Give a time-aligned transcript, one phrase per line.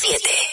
[0.00, 0.49] 91.7.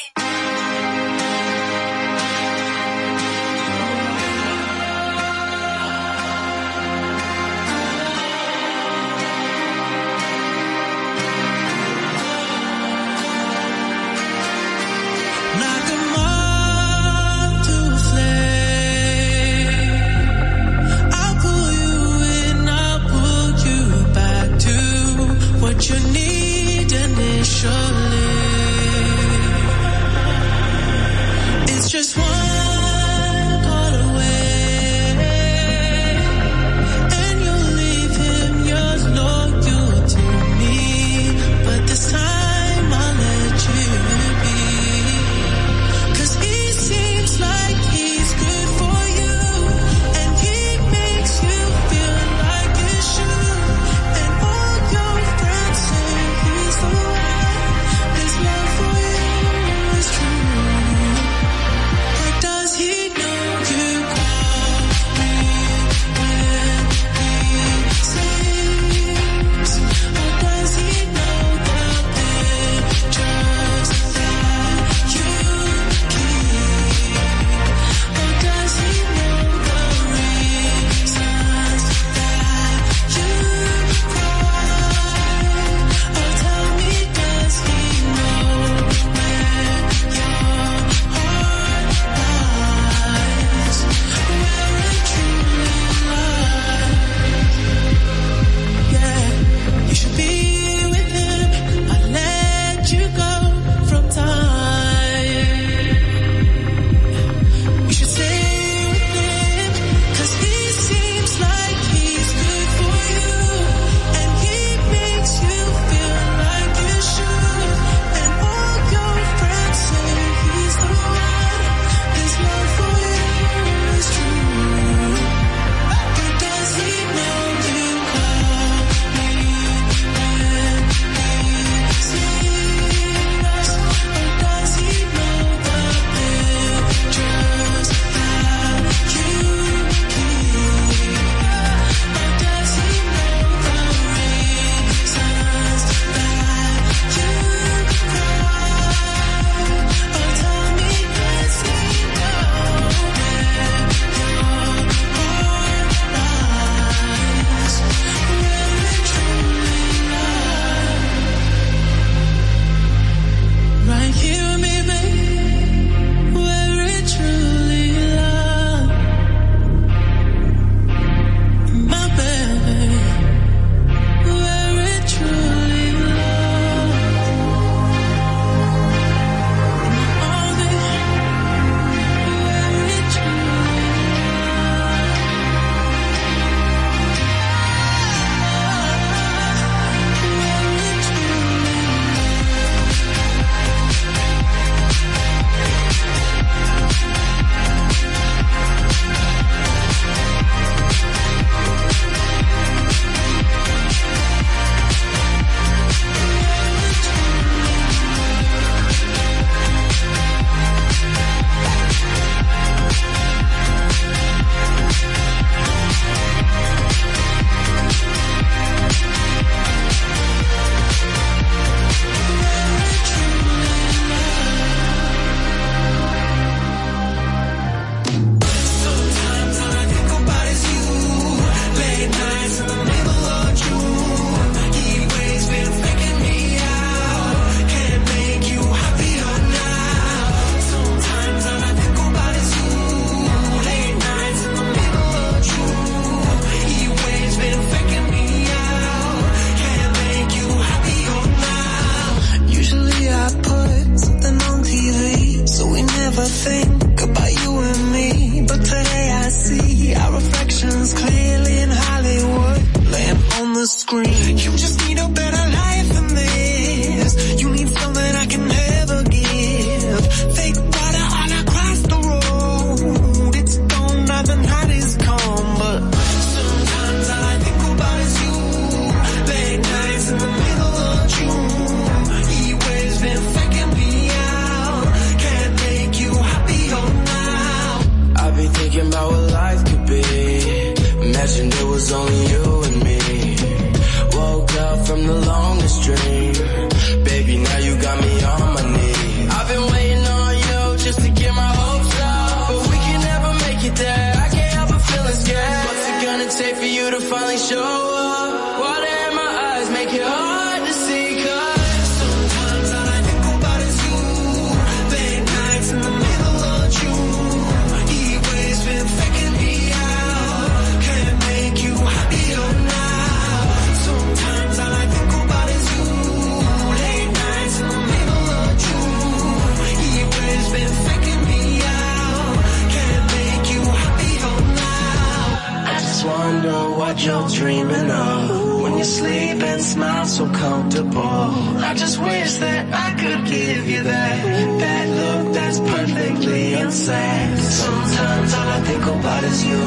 [347.63, 349.65] Sometimes all I think about is you.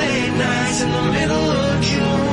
[0.00, 2.25] Late nights in the middle of June.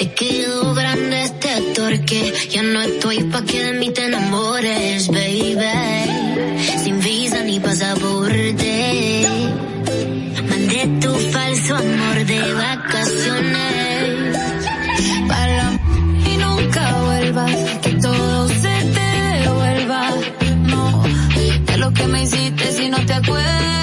[0.00, 2.32] Te quedó grande este torque.
[2.48, 5.58] Ya no estoy pa' que de mí te enamores, baby.
[6.82, 9.28] Sin visa ni pasaporte.
[10.48, 14.38] Mandé tu falso amor de vacaciones.
[15.28, 15.78] Para
[16.32, 17.56] y nunca vuelvas.
[17.82, 19.08] Que todo se te
[19.42, 20.02] devuelva.
[20.62, 21.02] No,
[21.66, 23.79] de lo que me hiciste si no te acuerdas.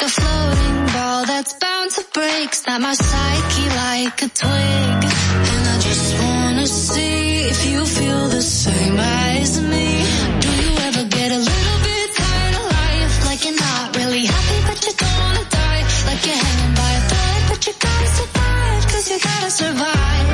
[0.00, 2.54] like a floating ball that's bound to break.
[2.54, 5.04] Snap my psyche like a twig.
[5.52, 10.04] And I just wanna see if you feel the same as me.
[10.40, 13.14] Do you ever get a little bit tired of life?
[13.26, 15.82] Like you're not really happy but you don't wanna die.
[16.08, 18.82] Like you're hanging by a thread but you gotta survive.
[18.92, 20.28] Cause you gotta survive.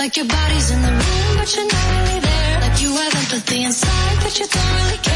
[0.00, 2.60] Like your body's in the room but you're not really there.
[2.64, 5.13] Like you have empathy inside but you don't really care.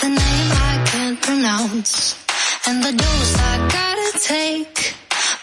[0.00, 2.14] The a name I can't pronounce
[2.68, 4.94] and the dose I gotta take.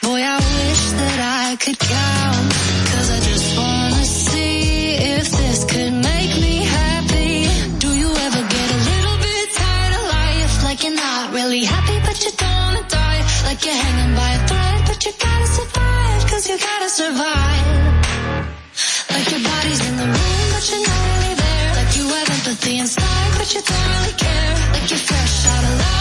[0.01, 2.47] Boy, I wish that I could count,
[2.87, 7.51] cause I just wanna see if this could make me happy.
[7.83, 10.63] Do you ever get a little bit tired of life?
[10.63, 13.21] Like you're not really happy, but you don't wanna die.
[13.43, 17.67] Like you're hanging by a thread, but you gotta survive, cause you gotta survive.
[19.11, 21.69] Like your body's in the room, but you're not really there.
[21.75, 24.24] Like you have empathy inside, but you don't really care
[24.85, 25.94] just fresh out of love.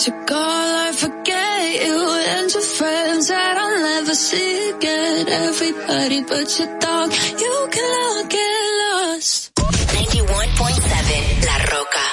[0.00, 1.98] It's your call, I forget you
[2.32, 5.28] and your friends that I'll never see again.
[5.28, 9.52] Everybody but your dog, you cannot get lost.
[9.52, 12.06] 91.7 La Roca.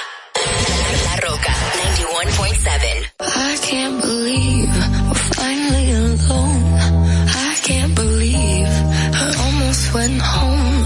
[1.06, 3.08] La Roca, 91.7.
[3.20, 4.68] I can't believe
[5.08, 6.64] we're finally alone.
[7.48, 10.84] I can't believe I almost went home.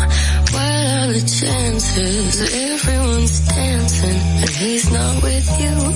[0.55, 2.33] What are the chances?
[2.71, 5.92] Everyone's dancing and he's not with you.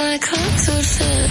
[0.00, 1.28] Michael Tursun.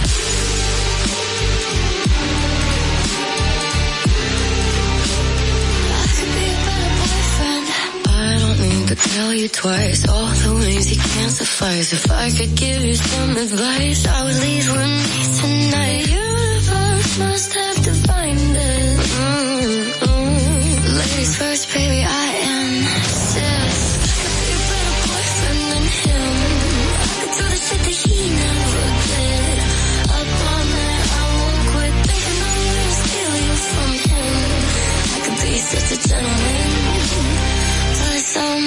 [8.86, 11.92] to tell you twice all the ways you can't suffice.
[11.92, 16.04] If I could give you some advice, I would leave with me tonight.
[16.06, 18.98] The universe must have defined it.
[19.14, 20.98] Mm -hmm.
[20.98, 21.79] Ladies first.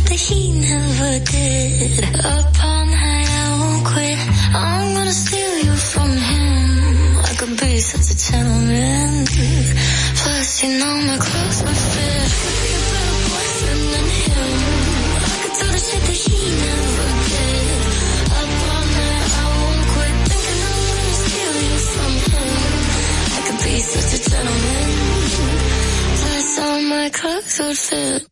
[0.00, 2.04] that he never did.
[2.14, 4.18] Upon high, I won't quit.
[4.54, 7.18] I'm gonna steal you from him.
[7.18, 9.26] I could be such a gentleman.
[10.20, 12.30] Plus, you know my clothes would fit.
[15.24, 17.80] I could do the shit that he never did.
[18.32, 20.14] High, I won't quit.
[20.30, 22.54] Thinking I'm gonna steal you from him.
[23.36, 24.88] I could be such a gentleman.
[26.20, 28.31] Plus, all my clothes would fit.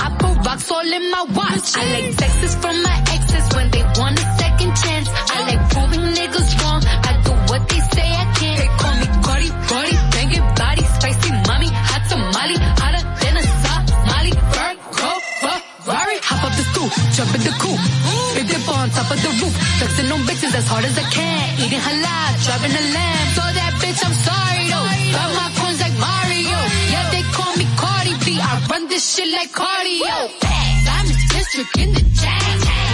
[0.00, 1.68] I put rocks all in my watch.
[1.76, 5.08] I like texts from my exes when they want a second chance.
[5.10, 6.82] I like proving niggas wrong.
[6.86, 8.54] I do what they say I can.
[8.62, 14.32] They call me Cardi, Cardi, banging body, spicy mommy, hot tamale, hotter than a Somali.
[14.54, 15.10] Bird, go,
[15.42, 17.82] Ferrari, hop up the stool, jump in the coupe.
[18.34, 21.42] Big dip on top of the roof, flexing on bitches as hard as I can.
[21.62, 23.47] Eating halal, driving a lamb.
[28.98, 30.28] this shit like cardio.
[30.84, 32.87] Diamond district in the chat.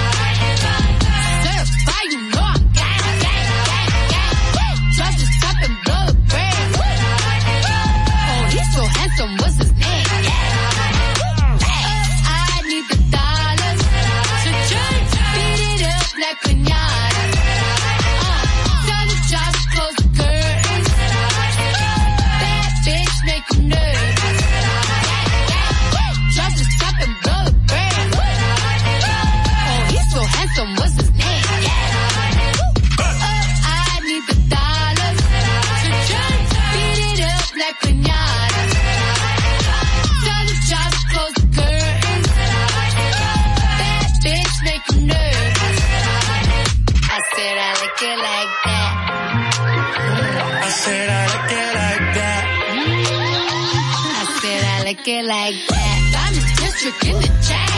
[56.85, 57.74] District in the chat.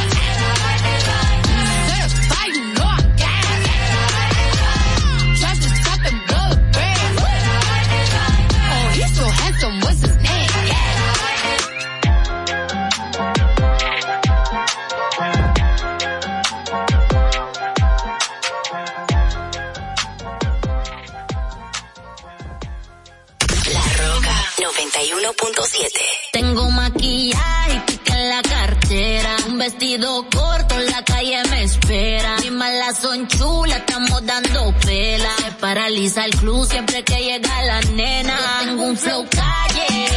[36.07, 38.39] Paraliza el club siempre que llega la nena.
[38.65, 40.09] Tengo un flow calle,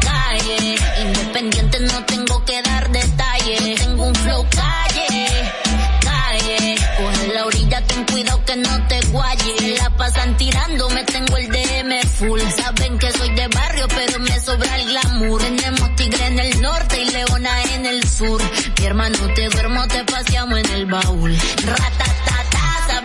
[0.00, 0.76] calle.
[1.02, 3.80] Independiente no tengo que dar detalles.
[3.80, 5.26] Tengo un flow calle,
[6.00, 6.76] calle.
[6.96, 9.58] Coge la orilla, ten cuidado que no te guayes.
[9.58, 12.40] Se la pasan tirando, me tengo el DM full.
[12.56, 15.42] Saben que soy de barrio, pero me sobra el glamour.
[15.42, 18.40] Tenemos tigre en el norte y leona en el sur.
[18.78, 21.36] Mi hermano, te duermo, te paseamos en el baúl.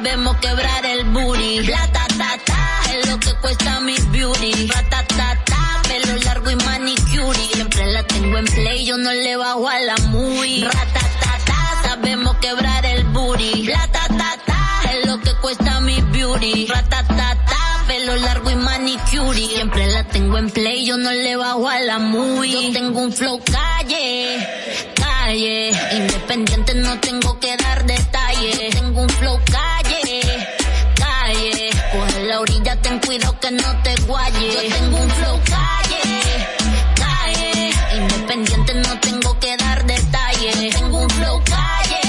[0.03, 1.59] Sabemos quebrar el booty.
[1.59, 4.67] Ratatata, es lo que cuesta mi beauty.
[4.67, 7.37] Ratatata, pelo largo y manicure.
[7.53, 10.63] Siempre la tengo en play, yo no le bajo a la muy.
[10.63, 13.67] Ratatata, sabemos quebrar el booty.
[13.67, 14.57] Ratatata,
[14.91, 16.65] es lo que cuesta mi beauty.
[16.65, 19.47] Ratatata, pelo largo y manicure.
[19.49, 22.51] Siempre la tengo en play, yo no le bajo a la muy.
[22.53, 24.47] Yo tengo un flow calle,
[24.95, 25.71] calle.
[25.91, 28.71] Independiente no tengo que dar detalles.
[28.71, 29.80] Tengo un flow calle.
[33.51, 34.53] No te guayes.
[34.53, 36.01] Yo tengo un flow calle,
[36.95, 37.71] calle.
[37.97, 40.75] Independiente no tengo que dar detalles.
[40.75, 42.01] Tengo un flow calle,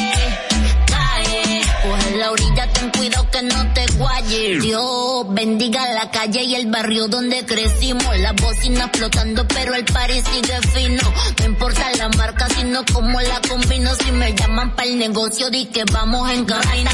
[0.87, 1.63] calle.
[1.83, 4.63] Coge la orilla, ten cuidado que no te guayes.
[4.63, 8.19] Dios bendiga la calle y el barrio donde crecimos.
[8.19, 11.03] Las bocinas flotando, pero el party sigue fino.
[11.41, 13.95] No importa la marca, sino como la combino.
[13.97, 16.91] Si me llaman para el negocio, di que vamos en camino.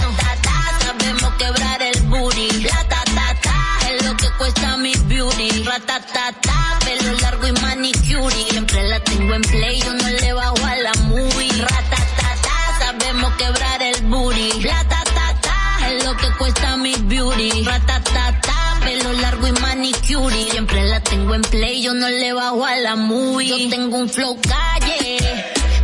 [0.80, 2.66] Sabemos quebrar el booty.
[4.48, 5.62] Es lo que cuesta mi beauty.
[5.64, 8.34] Ratatata, pelo largo y manicure.
[8.50, 11.52] Siempre la tengo en play, yo no le bajo a la movie.
[11.58, 14.62] Ratatata, sabemos quebrar el booty.
[14.62, 15.54] Ratatata,
[15.90, 17.62] es lo que cuesta mi beauty.
[17.64, 20.50] Ratatata, pelo largo y manicure.
[20.50, 23.48] Siempre la tengo en play, yo no le bajo a la movie.
[23.48, 25.18] Yo tengo un flow calle,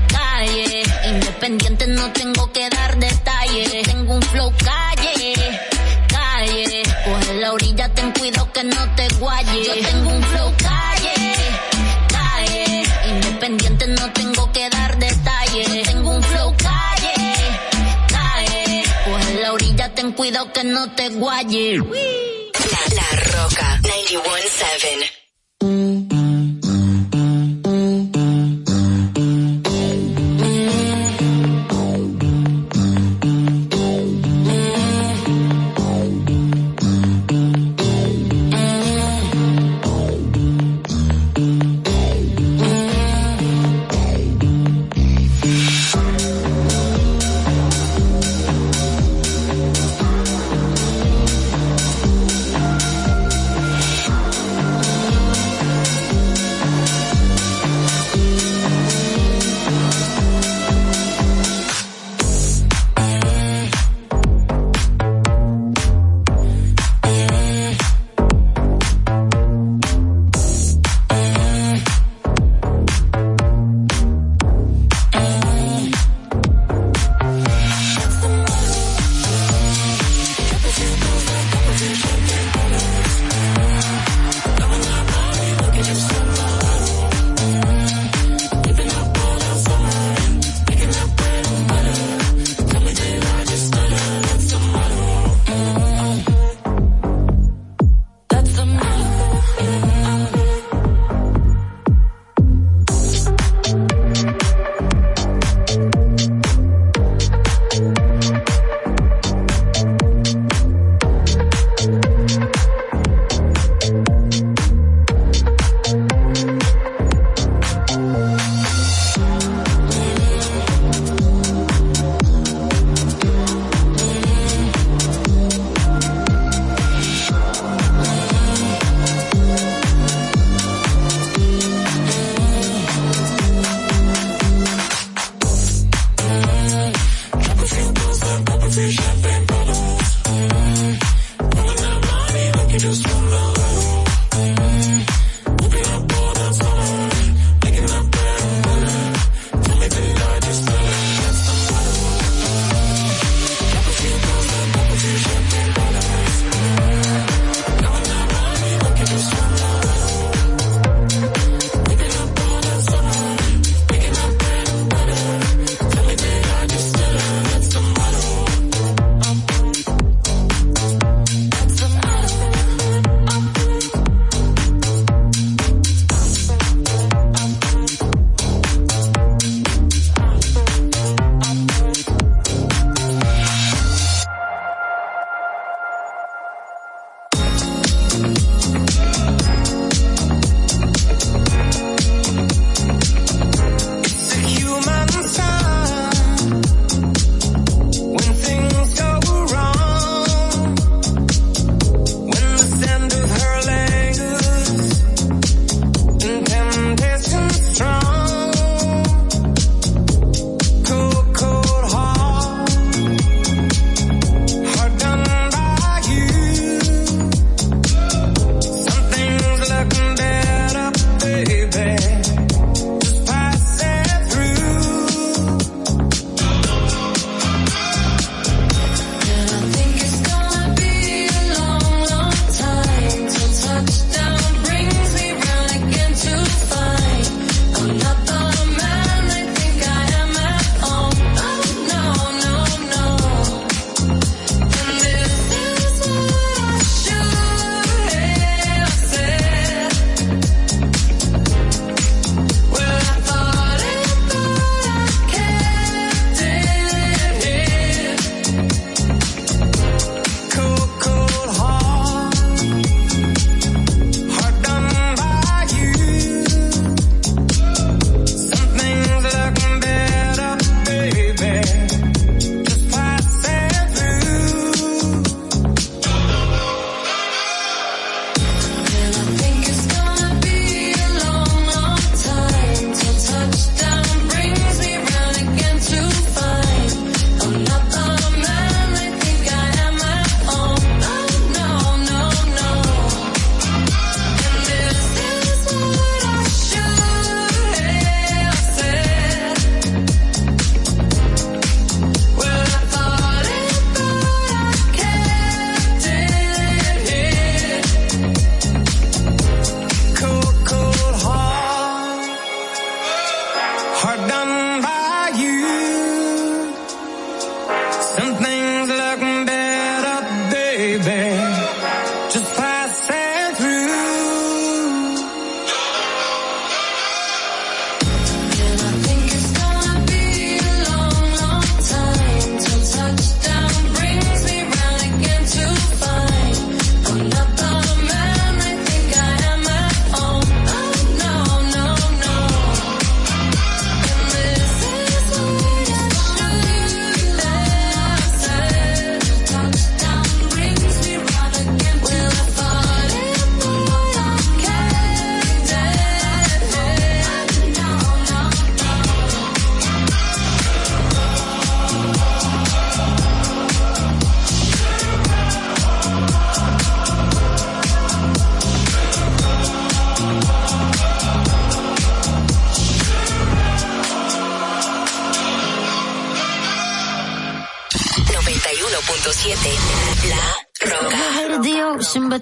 [0.08, 0.82] calle.
[1.08, 3.82] Independiente no tengo que dar detalles.
[3.82, 5.73] Tengo un flow calle.
[8.24, 9.66] Cuidado que no te guayes.
[9.66, 11.12] Yo tengo un flow calle,
[12.08, 12.82] calle.
[13.06, 15.82] Independiente no tengo que dar detalles.
[15.82, 17.12] Tengo un flow calle,
[18.08, 18.84] calle.
[19.04, 21.82] Coge la orilla, ten cuidado que no te guayes.
[22.94, 25.10] La, Roca 91.7.
[25.60, 26.13] 91.7.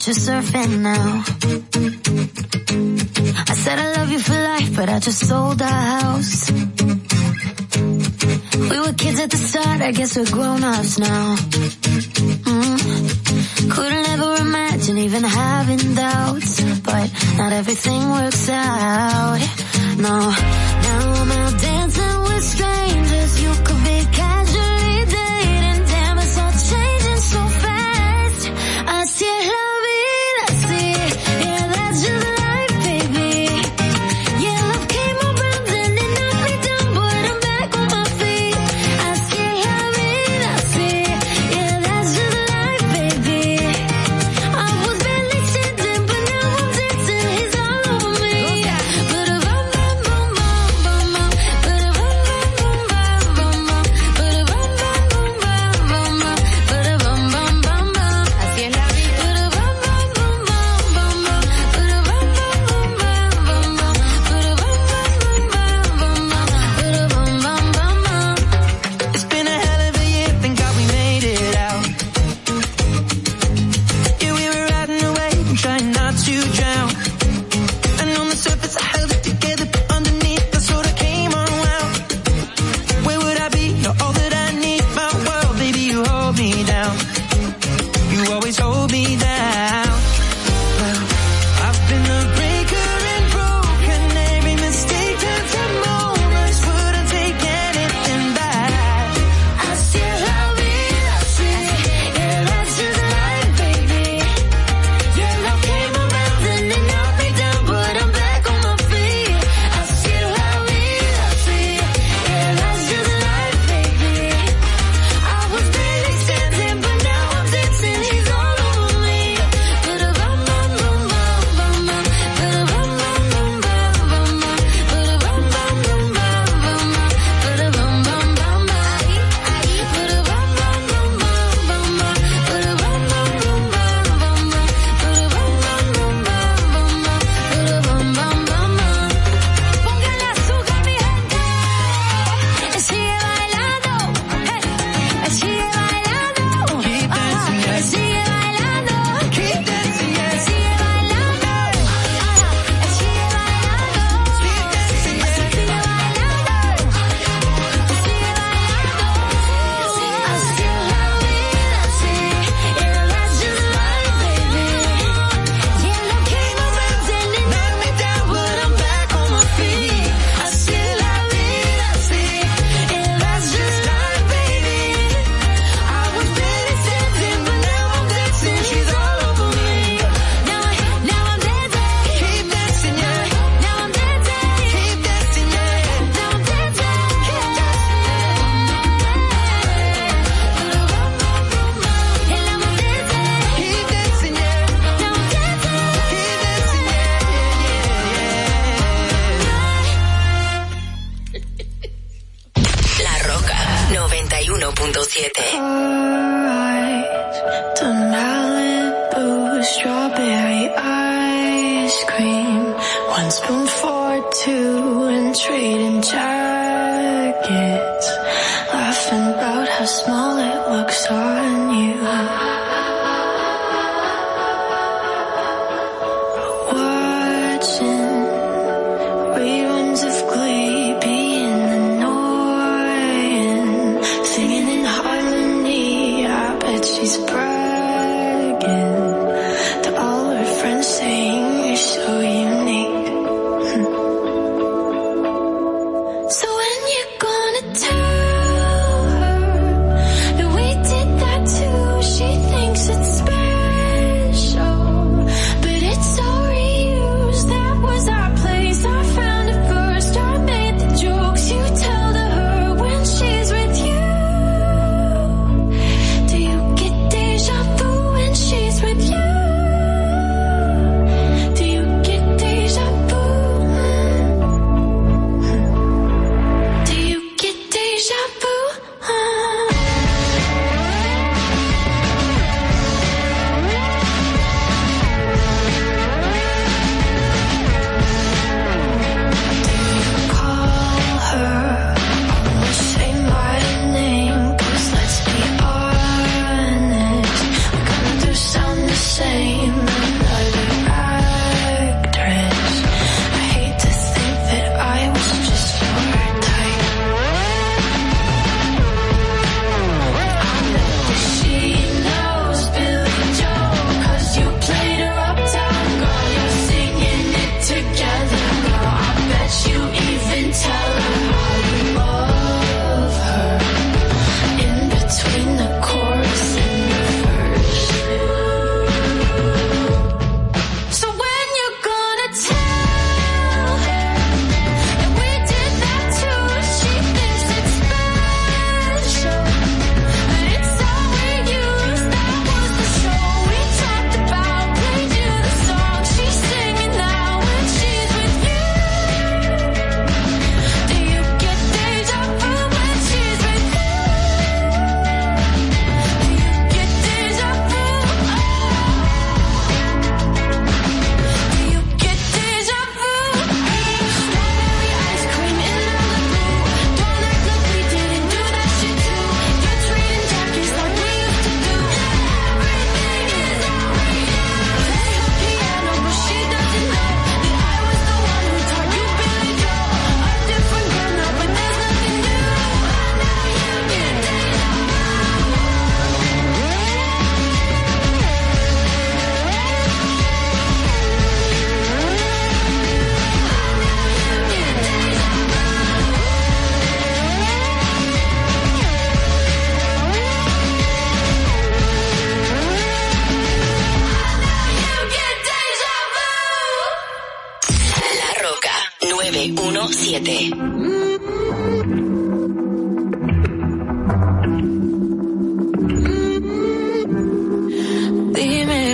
[0.03, 1.23] out you're surfing now.
[3.49, 5.92] I said I love you for life, but I just sold out.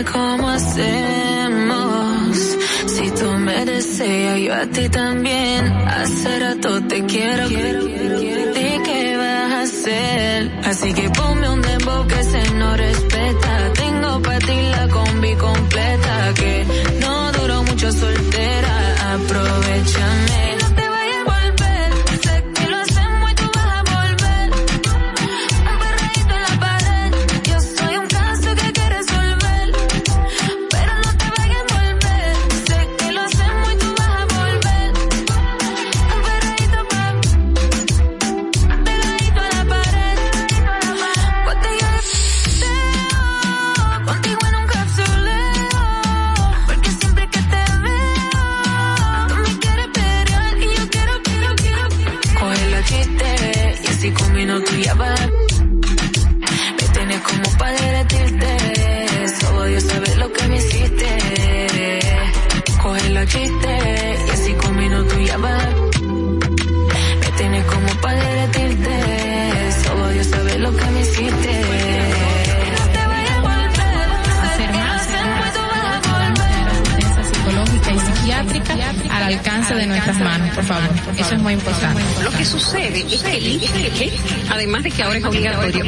[0.04, 1.76] Cómo hacemos.
[2.86, 5.66] Si tú me deseas, yo a ti también.
[5.66, 7.48] Hace rato te quiero.
[7.48, 10.52] ¿Y qué vas a hacer?
[10.64, 13.72] Así que ponme un dembow que se no respeta.
[13.74, 16.32] Tengo para ti la combi completa.
[16.34, 16.64] Que
[17.00, 19.14] no duró mucho soltera.
[19.14, 20.57] Aprovechame.
[81.48, 82.02] Muy importante.
[82.22, 84.12] Lo que sucede es que el IGE,
[84.50, 85.84] además de que ahora es obligatorio,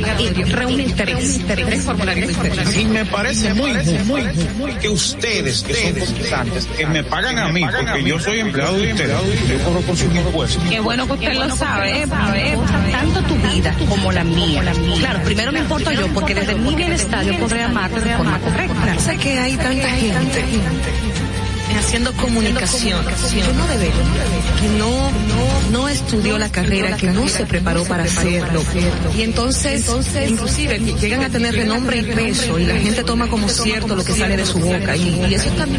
[0.46, 2.76] reúne tres, tres formularios diferentes.
[2.78, 3.72] Y me parece muy,
[4.04, 4.22] muy,
[4.56, 5.74] muy que ustedes, que
[6.30, 9.96] son que me pagan a mí, porque yo soy empleado de ustedes, yo cobro por
[9.96, 10.64] sus impuestos.
[10.70, 12.58] Qué bueno que usted lo sabe, sabe,
[12.90, 14.62] tanto tu vida como la mía.
[14.98, 18.98] Claro, primero me importo yo, porque desde mi bienestar yo podré amarte de forma correcta.
[18.98, 20.44] Sé que hay tanta gente
[21.90, 23.90] haciendo comunicación, que no debe,
[24.60, 25.10] que no,
[25.72, 28.62] no, estudió la carrera, que no se preparó para hacerlo.
[29.16, 29.90] Y entonces,
[30.28, 34.12] inclusive, llegan a tener renombre y peso, y la gente toma como cierto lo que
[34.12, 35.72] sale de su boca, y, y eso es tan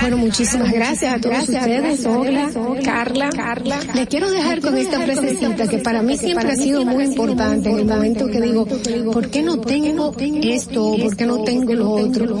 [0.00, 2.50] Bueno, muchísimas gracias a todos ustedes, Olga,
[2.84, 3.30] Carla.
[3.30, 3.78] Carla.
[3.94, 7.78] Le quiero dejar con esta frasecita que para mí siempre ha sido muy importante en
[7.78, 8.66] el momento que digo,
[9.12, 10.96] ¿por qué no tengo esto?
[11.02, 12.38] ¿Por qué no tengo lo otro?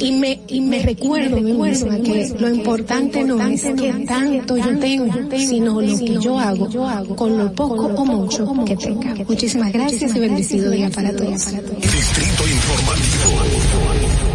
[0.00, 4.56] Y me, y me recuerdo a mí misma que lo importante no es que tanto
[4.56, 9.14] yo tengo, sino lo que yo hago con lo poco o mucho que tenga.
[9.26, 11.46] Muchísimas gracias y bendecido día para todos.
[11.46, 14.31] Distrito Informativo.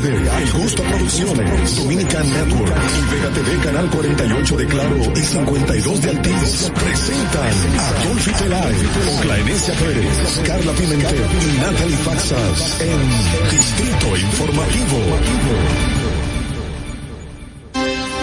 [0.00, 6.02] HD, El Gusto Producciones, Dominican Network y Vega TV Canal 48 de Claro y 52
[6.02, 8.74] de Altiz presentan a Dolphy Telay,
[9.18, 14.96] Oclaenecia Pérez, Carla Pimentel y Natalie Faxas en Distrito Informativo.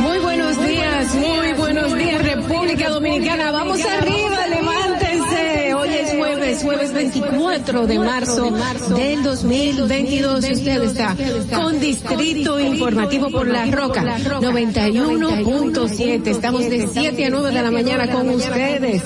[0.02, 3.52] Muy buenos días, muy buenos días República Dominicana.
[3.52, 4.47] Vamos arriba,
[6.58, 8.50] es jueves, jueves 24 de marzo
[8.96, 10.50] del 2022.
[10.50, 11.18] Usted está
[11.54, 16.28] con Distrito Informativo por La Roca 91.7.
[16.28, 19.04] Estamos de 7 a 9 de la mañana con ustedes.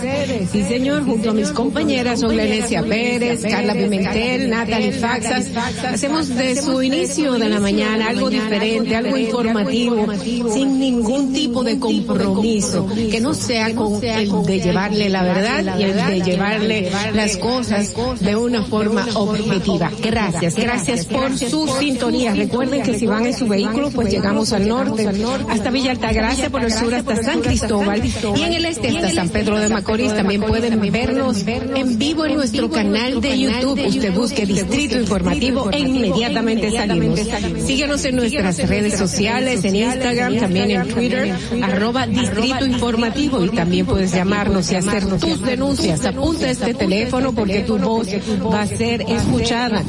[0.52, 5.48] Sí, señor, junto a mis compañeras Oglenecia Pérez, Carla Pimentel, Natalie Faxas.
[5.86, 10.08] Hacemos de su inicio de la mañana algo diferente, algo informativo,
[10.54, 15.84] sin ningún tipo de compromiso, que no sea con el de llevarle la verdad y
[15.84, 19.92] el de llevarle las cosas de una forma objetiva.
[20.02, 22.34] Gracias, gracias por su sintonía.
[22.34, 25.10] Recuerden que si van en su vehículo, pues llegamos al norte,
[25.50, 29.30] hasta Villa Altagracia, por el sur hasta San Cristóbal y en el este hasta San
[29.30, 30.14] Pedro de Macorís.
[30.14, 33.86] También pueden vernos en vivo en nuestro canal de YouTube.
[33.86, 37.20] Usted busque Distrito Informativo e inmediatamente salimos.
[37.66, 43.86] Síguenos en nuestras redes sociales, en Instagram, también en Twitter, arroba Distrito Informativo y también
[43.86, 46.06] puedes llamarnos y hacer tus denuncias.
[46.06, 48.08] Apunta este teléfono porque tu voz
[48.52, 49.84] va a ser escuchada.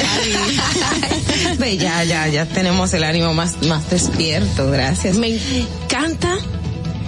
[1.59, 1.79] Ve,
[2.15, 5.17] ya, ya, tenemos el ánimo más, más despierto, gracias.
[5.17, 6.39] Me encanta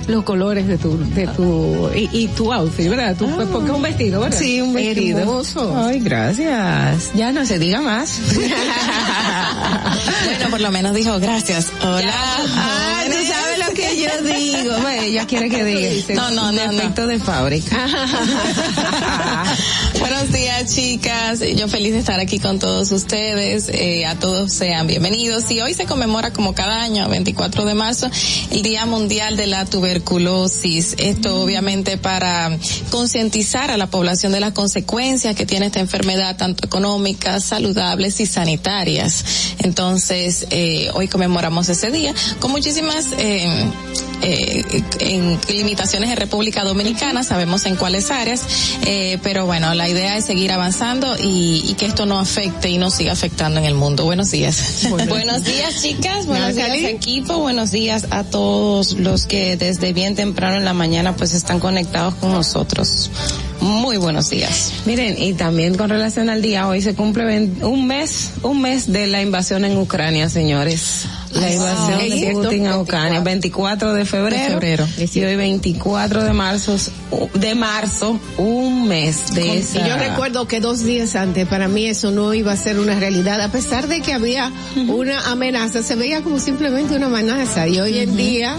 [0.08, 3.14] los colores de tu, de tu, y, y tu outfit, ¿verdad?
[3.16, 4.36] Tu, pues, porque es un vestido, ¿verdad?
[4.36, 5.20] Sí, un vestido.
[5.20, 5.72] Hermoso.
[5.76, 7.10] Ay, gracias.
[7.14, 8.20] Ya no se diga más.
[10.24, 11.68] bueno, por lo menos dijo gracias.
[11.82, 12.12] Hola.
[12.12, 14.74] Ah, tú sabes lo que yo digo.
[14.84, 16.14] Ve, ella quiere que diga.
[16.14, 17.08] No, no, no, Defecto no.
[17.08, 17.76] de fábrica.
[19.98, 21.40] Buenos días, chicas.
[21.56, 23.68] Yo feliz de estar aquí con todos ustedes.
[23.68, 25.50] Eh, a todos sean bienvenidos.
[25.50, 28.10] Y hoy se conmemora como cada año, 24 de marzo,
[28.50, 30.96] el Día Mundial de la Tuberculosis.
[30.98, 32.58] Esto obviamente para
[32.90, 38.26] concientizar a la población de las consecuencias que tiene esta enfermedad, tanto económicas, saludables y
[38.26, 39.24] sanitarias.
[39.58, 43.64] Entonces, eh, hoy conmemoramos ese día con muchísimas eh,
[44.28, 48.42] eh, en limitaciones en República Dominicana, sabemos en cuáles áreas,
[48.84, 52.76] eh, pero bueno, la idea es seguir avanzando y, y, que esto no afecte y
[52.78, 54.04] no siga afectando en el mundo.
[54.04, 54.88] Buenos días.
[55.08, 56.26] buenos días, chicas.
[56.26, 57.38] Buenos días, equipo.
[57.38, 62.14] Buenos días a todos los que desde bien temprano en la mañana pues están conectados
[62.16, 63.12] con nosotros.
[63.60, 64.72] Muy buenos días.
[64.86, 69.06] Miren, y también con relación al día, hoy se cumple un mes, un mes de
[69.06, 71.06] la invasión en Ucrania, señores.
[71.40, 74.86] La invasión Ah, de Putin a Ucrania, 24 de febrero, De febrero.
[74.98, 76.76] y hoy 24 de marzo,
[77.34, 79.80] de marzo, un mes de esa.
[79.84, 82.98] Y yo recuerdo que dos días antes para mí eso no iba a ser una
[82.98, 84.50] realidad, a pesar de que había
[84.88, 87.66] una amenaza, se veía como simplemente una amenaza.
[87.68, 88.56] Y hoy en día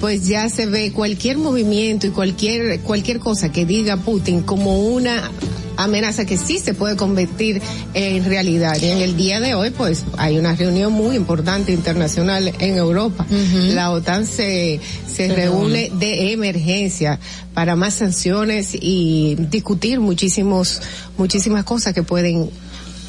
[0.00, 5.30] pues ya se ve cualquier movimiento y cualquier cualquier cosa que diga Putin como una
[5.76, 7.60] amenaza que sí se puede convertir
[7.94, 8.76] en realidad.
[8.80, 13.26] Y en el día de hoy, pues, hay una reunión muy importante internacional en Europa.
[13.30, 13.74] Uh -huh.
[13.74, 14.80] La OTAN se,
[15.12, 17.18] se, reúne de emergencia
[17.54, 20.80] para más sanciones y discutir muchísimos,
[21.16, 22.50] muchísimas cosas que pueden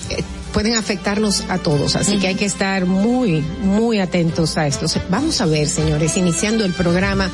[0.10, 4.86] eh, pueden afectarnos a todos, así que hay que estar muy, muy atentos a esto.
[5.10, 7.30] Vamos a ver, señores, iniciando el programa,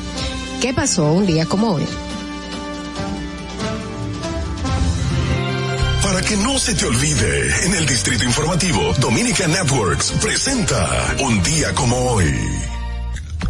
[0.60, 1.86] ¿qué pasó un día como hoy?
[6.02, 11.74] Para que no se te olvide, en el Distrito Informativo, Dominica Networks presenta Un día
[11.74, 12.67] como hoy.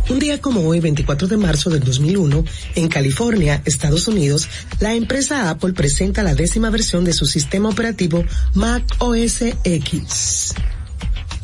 [0.09, 2.43] Un día como hoy, 24 de marzo del 2001,
[2.77, 4.49] en California, Estados Unidos,
[4.81, 10.55] la empresa Apple presenta la décima versión de su sistema operativo Mac OS X.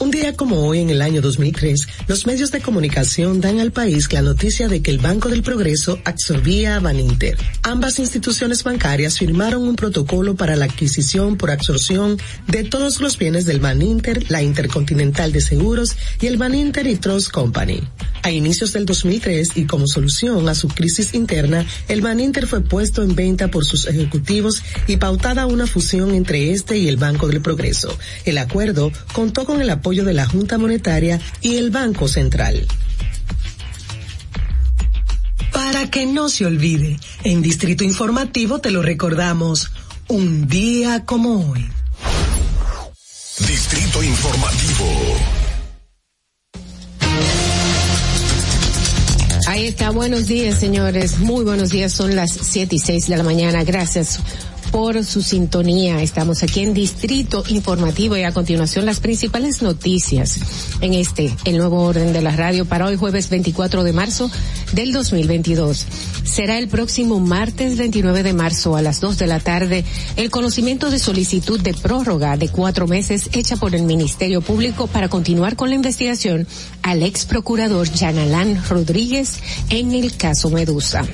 [0.00, 4.12] Un día como hoy, en el año 2003, los medios de comunicación dan al país
[4.12, 7.38] la noticia de que el Banco del Progreso absorbía a Baninter.
[7.62, 12.18] Ambas instituciones bancarias firmaron un protocolo para la adquisición por absorción
[12.48, 17.30] de todos los bienes del Baninter, la Intercontinental de Seguros y el Baninter y Trust
[17.30, 17.80] Company.
[18.22, 23.02] A inicios del 2003 y como solución a su crisis interna, el Baninter fue puesto
[23.02, 27.42] en venta por sus ejecutivos y pautada una fusión entre este y el Banco del
[27.42, 27.96] Progreso.
[28.24, 32.66] El acuerdo contó con el de la Junta Monetaria y el Banco Central.
[35.52, 39.70] Para que no se olvide, en Distrito Informativo te lo recordamos,
[40.08, 41.68] un día como hoy.
[43.46, 44.86] Distrito Informativo.
[49.46, 53.22] Ahí está, buenos días señores, muy buenos días, son las siete y seis de la
[53.22, 54.18] mañana, gracias
[54.74, 56.02] por su sintonía.
[56.02, 60.40] Estamos aquí en Distrito Informativo y a continuación las principales noticias
[60.80, 64.28] en este, el nuevo orden de la radio para hoy jueves 24 de marzo
[64.72, 65.86] del 2022.
[66.24, 69.84] Será el próximo martes 29 de marzo a las 2 de la tarde
[70.16, 75.08] el conocimiento de solicitud de prórroga de cuatro meses hecha por el Ministerio Público para
[75.08, 76.48] continuar con la investigación
[76.82, 79.38] al ex procurador Yanalán Rodríguez
[79.70, 81.04] en el caso Medusa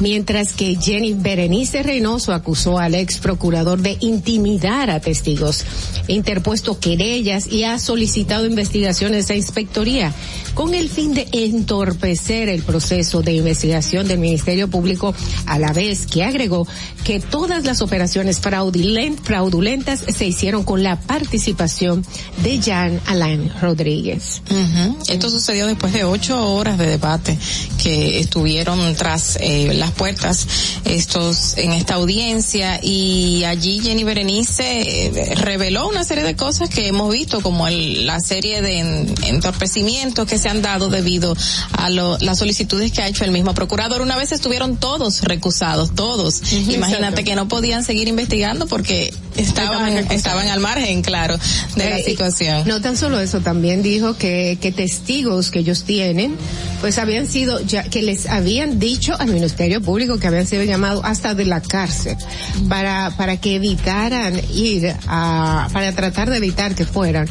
[0.00, 5.64] mientras que Jenny Berenice Reynoso acusó al ex procurador de intimidar a testigos,
[6.08, 10.12] interpuesto querellas y ha solicitado investigaciones a inspectoría
[10.54, 15.14] con el fin de entorpecer el proceso de investigación del Ministerio Público,
[15.46, 16.66] a la vez que agregó
[17.04, 22.04] que todas las operaciones fraudulentas se hicieron con la participación
[22.42, 24.42] de Jan Alain Rodríguez.
[24.50, 24.96] Uh -huh.
[25.08, 27.38] Esto sucedió después de ocho horas de debate
[27.82, 30.46] que estuvieron tras eh, la las puertas
[30.84, 34.62] estos en esta audiencia y allí Jenny Berenice
[35.08, 39.14] eh, reveló una serie de cosas que hemos visto como el- la serie de en-
[39.24, 41.34] entorpecimientos que se han dado debido
[41.72, 44.02] a lo- las solicitudes que ha hecho el mismo procurador.
[44.02, 46.52] Una vez estuvieron todos recusados, todos.
[46.52, 47.24] Imagínate exacto.
[47.24, 51.38] que no podían seguir investigando porque estaban, estaban al margen, claro,
[51.76, 52.66] de la Eh, situación.
[52.66, 56.36] No tan solo eso, también dijo que, que testigos que ellos tienen,
[56.80, 61.02] pues habían sido, ya que les habían dicho al Ministerio Público que habían sido llamados
[61.04, 62.16] hasta de la cárcel
[62.68, 67.28] para, para que evitaran ir a, para tratar de evitar que fueran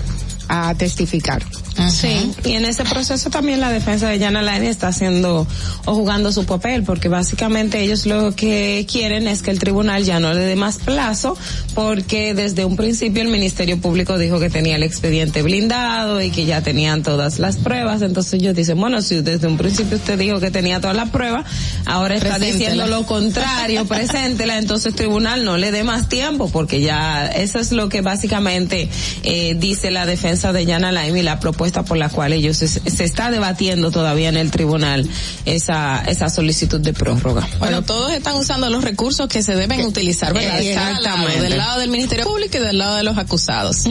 [0.47, 1.43] a testificar.
[1.89, 5.47] Sí, y en ese proceso también la defensa de Yana Laine está haciendo
[5.85, 10.19] o jugando su papel, porque básicamente ellos lo que quieren es que el tribunal ya
[10.19, 11.37] no le dé más plazo,
[11.73, 16.45] porque desde un principio el Ministerio Público dijo que tenía el expediente blindado y que
[16.45, 20.39] ya tenían todas las pruebas, entonces ellos dicen, bueno, si desde un principio usted dijo
[20.39, 21.45] que tenía todas las pruebas,
[21.85, 22.73] ahora está Preséntela.
[22.73, 27.59] diciendo lo contrario, preséntela, entonces el tribunal no le dé más tiempo, porque ya eso
[27.59, 28.89] es lo que básicamente
[29.23, 32.67] eh, dice la defensa de Yana Laime y la propuesta por la cual ellos se,
[32.67, 35.07] se está debatiendo todavía en el tribunal
[35.45, 37.47] esa esa solicitud de prórroga.
[37.59, 40.51] Bueno, todos están usando los recursos que se deben utilizar, ¿verdad?
[40.51, 41.41] Lado, exactamente.
[41.41, 43.83] del lado del Ministerio Público y del lado de los acusados.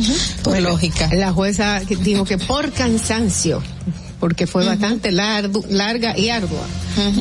[0.42, 1.08] Por lógica.
[1.12, 3.62] La jueza que dijo que por cansancio,
[4.20, 6.66] porque fue bastante largo, larga y ardua,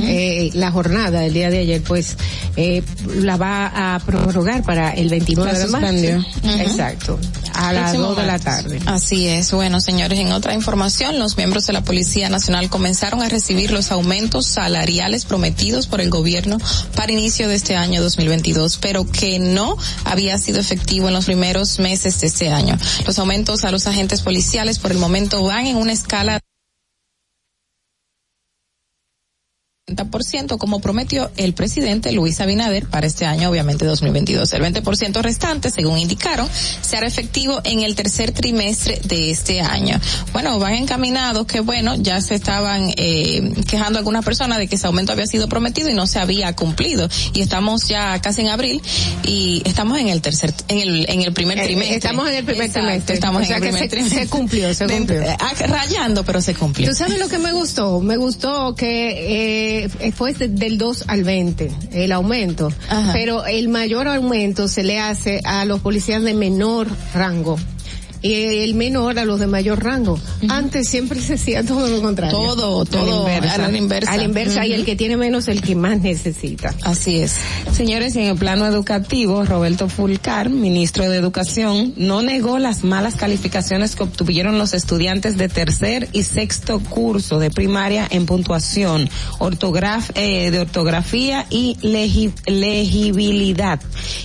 [0.04, 2.18] eh, la jornada del día de ayer, pues
[2.58, 2.84] eh,
[3.16, 6.28] la va a prorrogar para el 29 La de marzo.
[6.60, 7.20] Exacto,
[7.54, 8.80] a las Próximo 2 de la tarde.
[8.86, 9.52] Así es.
[9.52, 13.92] Bueno, señores, en otra información, los miembros de la Policía Nacional comenzaron a recibir los
[13.92, 16.58] aumentos salariales prometidos por el gobierno
[16.96, 21.80] para inicio de este año 2022, pero que no había sido efectivo en los primeros
[21.80, 22.78] meses de este año.
[23.06, 26.40] Los aumentos a los agentes policiales por el momento van en una escala
[29.96, 34.52] 30% como prometió el presidente Luis Abinader para este año, obviamente 2022.
[34.54, 36.48] El 20% restante, según indicaron,
[36.82, 40.00] se hará efectivo en el tercer trimestre de este año.
[40.34, 44.88] Bueno, van encaminados que bueno, ya se estaban eh, quejando algunas personas de que ese
[44.88, 47.08] aumento había sido prometido y no se había cumplido.
[47.34, 48.82] Y estamos ya casi en abril
[49.24, 51.96] y estamos en el tercer, en el, en el primer Eh, trimestre.
[51.98, 53.16] estamos en el primer Exacto, trimestre.
[53.16, 54.24] Estamos O sea en el que primer se- trimestre.
[54.24, 55.24] se cumplió, se cumplió.
[55.40, 56.90] ah, rayando, pero se cumplió.
[56.90, 58.00] ¿Tú sabes lo que me gustó?
[58.02, 63.12] Me gustó que eh, fue de- del 2 al 20 el aumento, Ajá.
[63.14, 67.58] pero el mayor aumento se le hace a los policías de menor rango.
[68.22, 70.20] Y el menor a los de mayor rango.
[70.50, 72.36] Antes siempre se hacía todo lo contrario.
[72.38, 73.56] Todo, todo a la inversa.
[73.66, 74.12] a la inversa.
[74.14, 76.74] A la inversa, y el que tiene menos el que más necesita.
[76.84, 77.36] Así es.
[77.72, 83.96] Señores, en el plano educativo, Roberto Fulcar, ministro de Educación, no negó las malas calificaciones
[83.96, 89.10] que obtuvieron los estudiantes de tercer y sexto curso de primaria en puntuación,
[89.40, 93.80] ortograf eh, de ortografía y legi- legibilidad,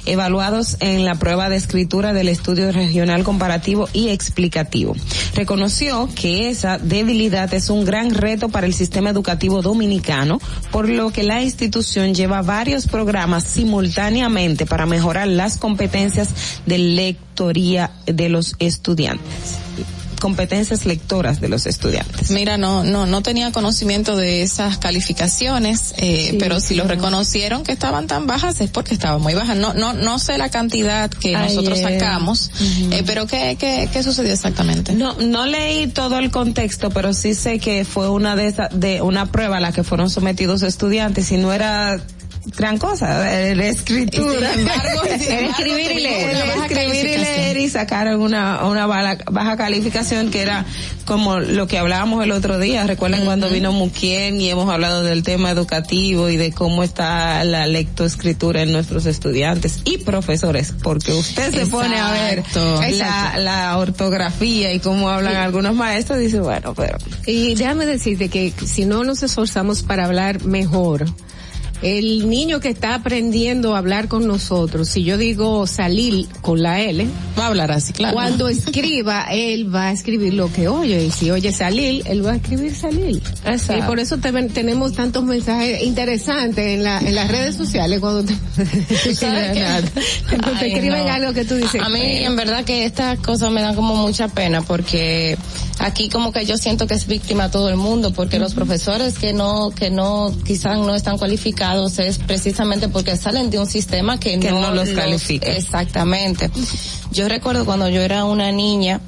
[0.06, 4.94] evaluados en la prueba de escritura del estudio regional comparativo y explicativo.
[5.34, 10.40] Reconoció que esa debilidad es un gran reto para el sistema educativo dominicano,
[10.70, 16.28] por lo que la institución lleva varios programas simultáneamente para mejorar las competencias
[16.66, 19.58] de lectoría de los estudiantes
[20.20, 22.30] competencias lectoras de los estudiantes.
[22.30, 26.74] Mira, no, no, no tenía conocimiento de esas calificaciones, eh, Sí, pero si sí.
[26.74, 29.56] lo reconocieron que estaban tan bajas es porque estaban muy bajas.
[29.56, 32.00] No, no, no sé la cantidad que nosotros Ayer.
[32.00, 32.50] sacamos,
[32.90, 34.92] eh, pero ¿qué, qué, qué sucedió exactamente?
[34.92, 39.02] No, no leí todo el contexto, pero sí sé que fue una de esas, de
[39.02, 42.00] una prueba a la que fueron sometidos estudiantes y no era
[42.56, 44.50] gran cosa, era escritura.
[44.50, 49.18] Y sin embargo, sin escribir y leer, escribir y leer y sacaron una, una bala-
[49.30, 50.64] baja calificación que era
[51.04, 52.86] como lo que hablábamos el otro día.
[52.86, 57.66] Recuerden cuando vino Muquien y hemos hablado del tema educativo y de cómo está la
[57.66, 62.42] lectoescritura en nuestros estudiantes y profesores, porque usted se pone a ver
[62.92, 66.96] la, la ortografía y cómo hablan algunos maestros, dice, bueno, pero
[67.26, 71.04] Y déjame decirte que si no nos esforzamos para hablar mejor,
[71.84, 76.80] el niño que está aprendiendo a hablar con nosotros, si yo digo salir con la
[76.80, 77.06] L,
[77.38, 78.14] Va a hablar así, claro.
[78.14, 81.04] cuando escriba, él va a escribir lo que oye.
[81.04, 83.20] Y si oye salir, él va a escribir salir.
[83.44, 83.82] Exacto.
[83.84, 88.24] Y por eso te- tenemos tantos mensajes interesantes en, la, en las redes sociales cuando
[88.24, 88.34] te,
[89.20, 91.12] cuando te Ay, escriben no.
[91.12, 91.74] algo que tú dices.
[91.74, 95.36] "Eh, A mí en verdad que estas cosas me dan como mucha pena porque
[95.80, 99.32] aquí como que yo siento que es víctima todo el mundo porque los profesores que
[99.32, 104.38] no que no quizás no están cualificados es precisamente porque salen de un sistema que,
[104.38, 105.46] Que no los califica.
[105.52, 106.50] exactamente.
[107.12, 109.00] Yo recuerdo cuando yo era una niña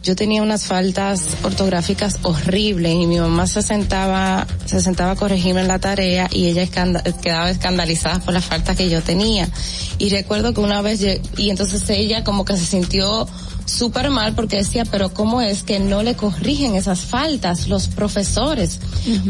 [0.00, 5.60] yo tenía unas faltas ortográficas horribles y mi mamá se sentaba, se sentaba a corregirme
[5.60, 9.48] en la tarea y ella escanda- quedaba escandalizada por las faltas que yo tenía.
[9.98, 11.02] Y recuerdo que una vez,
[11.36, 13.28] y entonces ella como que se sintió
[13.68, 18.80] súper mal porque decía, pero ¿cómo es que no le corrigen esas faltas los profesores?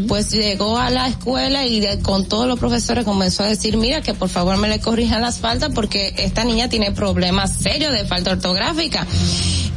[0.07, 4.01] Pues llegó a la escuela y de- con todos los profesores comenzó a decir, mira
[4.01, 8.05] que por favor me le corrijan las faltas porque esta niña tiene problemas serios de
[8.05, 9.05] falta ortográfica.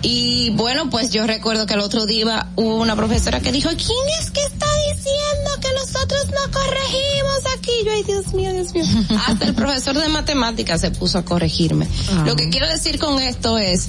[0.04, 4.20] Y bueno, pues yo recuerdo que el otro día hubo una profesora que dijo, ¿quién
[4.20, 7.70] es que está diciendo que nosotros no corregimos aquí?
[7.86, 8.84] Yo, ay Dios mío, Dios mío.
[9.28, 11.86] Hasta el profesor de matemáticas se puso a corregirme.
[12.10, 12.24] Ah.
[12.26, 13.88] Lo que quiero decir con esto es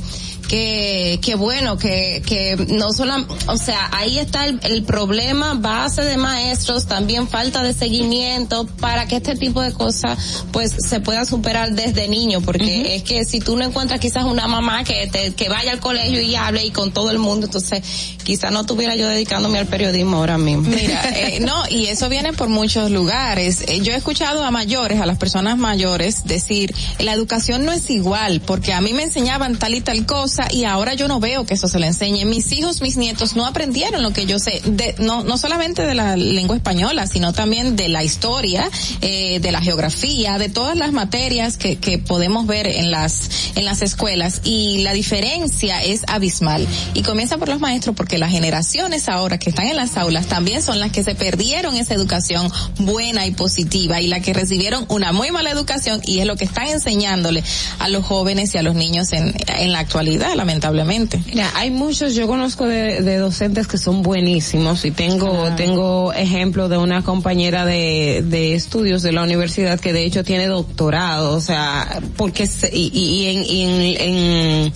[0.53, 6.03] que, que bueno, que, que no solo, o sea, ahí está el, el problema base
[6.03, 11.25] de maestros, también falta de seguimiento para que este tipo de cosas pues se pueda
[11.25, 15.33] superar desde niño, porque es que si tú no encuentras quizás una mamá que te,
[15.33, 17.81] que vaya al colegio y hable y con todo el mundo, entonces
[18.23, 20.69] quizás no estuviera yo dedicándome al periodismo ahora mismo.
[20.69, 23.63] Mira, eh, no, y eso viene por muchos lugares.
[23.67, 27.89] Eh, yo he escuchado a mayores, a las personas mayores, decir, la educación no es
[27.89, 31.45] igual, porque a mí me enseñaban tal y tal cosa y ahora yo no veo
[31.45, 32.25] que eso se le enseñe.
[32.25, 35.95] Mis hijos, mis nietos no aprendieron lo que yo sé, de, no, no solamente de
[35.95, 38.69] la lengua española, sino también de la historia,
[39.01, 43.65] eh, de la geografía, de todas las materias que, que podemos ver en las, en
[43.65, 46.67] las escuelas y la diferencia es abismal.
[46.93, 50.61] Y comienza por los maestros porque las generaciones ahora que están en las aulas también
[50.61, 55.11] son las que se perdieron esa educación buena y positiva y la que recibieron una
[55.11, 57.43] muy mala educación y es lo que están enseñándole
[57.79, 61.21] a los jóvenes y a los niños en, en la actualidad, lamentablemente.
[61.25, 66.69] Mira, hay muchos, yo conozco de, de docentes que son buenísimos y tengo, tengo ejemplo
[66.69, 71.41] de una compañera de, de estudios de la universidad que de hecho tiene doctorado, o
[71.41, 74.73] sea, porque se- y, y en, y en, en,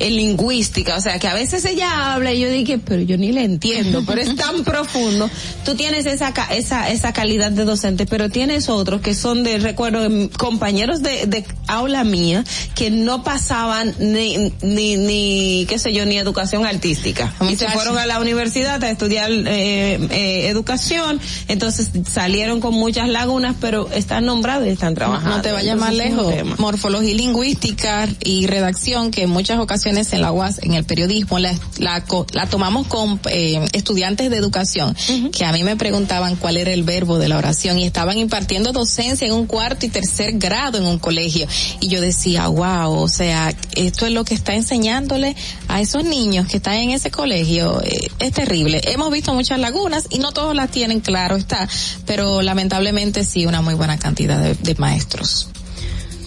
[0.00, 3.32] en lingüística, o sea, que a veces ella habla y yo dije, pero yo ni
[3.32, 5.28] le entiendo, pero es tan profundo.
[5.64, 10.04] Tú tienes esa, esa, esa calidad de docente, pero tienes otros que son de, recuerdo,
[10.04, 12.44] em, compañeros de, de aula mía
[12.74, 17.34] que no pasaban ni, ni, ni, qué sé yo, ni educación artística.
[17.52, 23.08] Y se fueron a la universidad a estudiar eh, eh, educación, entonces salieron con muchas
[23.08, 25.36] lagunas, pero están nombrados y están trabajando.
[25.36, 26.32] No te vayas más lejos.
[26.58, 31.52] Morfología lingüística y redacción, que en muchas ocasiones en la UAS, en el periodismo, la,
[31.78, 34.94] la, co- la tomamos con eh, estudiantes de educación,
[35.32, 38.72] que a mí me preguntaban cuál era el verbo de la oración y estaban impartiendo
[38.72, 41.46] docencia en un cuarto y tercer grado en un colegio.
[41.80, 45.34] Y yo decía, wow, o sea, esto es lo que está enseñándole
[45.66, 47.82] a esos niños que están en ese colegio.
[47.82, 48.80] eh, es terrible.
[48.84, 51.68] Hemos visto muchas lagunas y no todos las tienen, claro está,
[52.06, 55.48] pero lamentablemente sí una muy buena cantidad de, de maestros.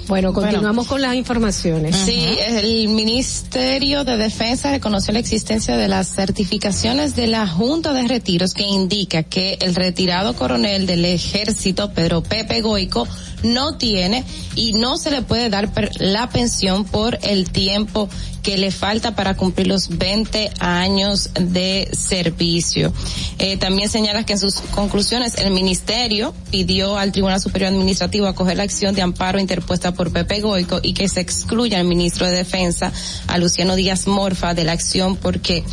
[0.08, 1.96] Bueno, continuamos con las informaciones.
[1.96, 8.06] Sí, el Ministerio de Defensa reconoció la existencia de las certificaciones de la Junta de
[8.06, 13.08] Retiros que indica que el retirado coronel del ejército, Pedro Pepe Goico,
[13.44, 14.24] no tiene
[14.56, 15.70] y no se le puede dar
[16.00, 18.10] la pensión por el tiempo
[18.42, 22.92] que le falta para cumplir los 20 años de servicio.
[23.38, 28.58] Eh, también señala que en sus conclusiones el ministerio pidió al Tribunal Superior Administrativo acoger
[28.58, 32.34] la acción de amparo interpuesta por Pepe Goico y que se excluya al ministro de
[32.34, 32.92] Defensa,
[33.28, 35.64] a Luciano Díaz Morfa, de la acción porque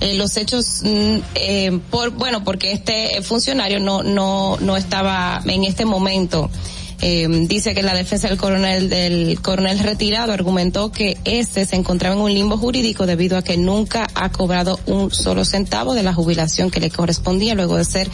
[0.00, 5.64] eh, los hechos mm, eh, por bueno porque este funcionario no no no estaba en
[5.64, 6.50] este momento
[7.00, 12.14] eh, dice que la defensa del coronel del coronel retirado argumentó que este se encontraba
[12.14, 16.14] en un limbo jurídico debido a que nunca ha cobrado un solo centavo de la
[16.14, 18.10] jubilación que le correspondía luego de ser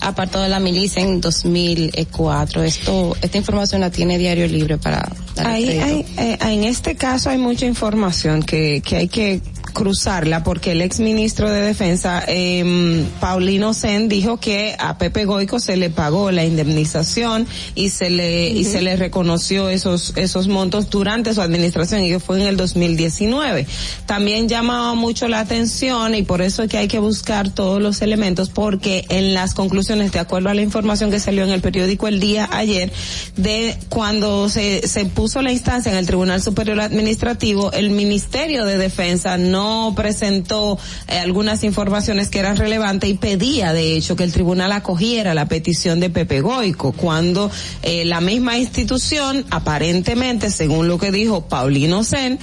[0.00, 2.62] apartado de la milicia en 2004.
[2.62, 5.84] Esto esta información la tiene Diario Libre para dar Ahí, crédito.
[6.16, 9.40] hay, eh, en este caso hay mucha información que, que hay que
[9.72, 15.60] cruzarla porque el ex ministro de defensa eh, Paulino Sen dijo que a Pepe Goico
[15.60, 20.90] se le pagó la indemnización y se le y se le reconoció esos esos montos
[20.90, 23.66] durante su administración y que fue en el 2019
[24.06, 28.02] también llamaba mucho la atención y por eso es que hay que buscar todos los
[28.02, 32.08] elementos porque en las conclusiones de acuerdo a la información que salió en el periódico
[32.08, 32.92] el día ayer
[33.36, 38.78] de cuando se, se puso la instancia en el Tribunal Superior Administrativo, el Ministerio de
[38.78, 39.61] Defensa no
[39.94, 40.78] presentó
[41.08, 45.46] eh, algunas informaciones que eran relevantes y pedía, de hecho, que el tribunal acogiera la
[45.46, 47.50] petición de Pepe Goico, cuando
[47.82, 52.38] eh, la misma institución, aparentemente, según lo que dijo Paulino Sen,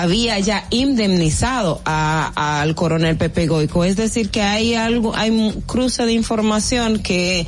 [0.00, 3.84] había ya indemnizado a, al coronel Pepe Goico.
[3.84, 7.46] Es decir, que hay algo, hay un cruce de información que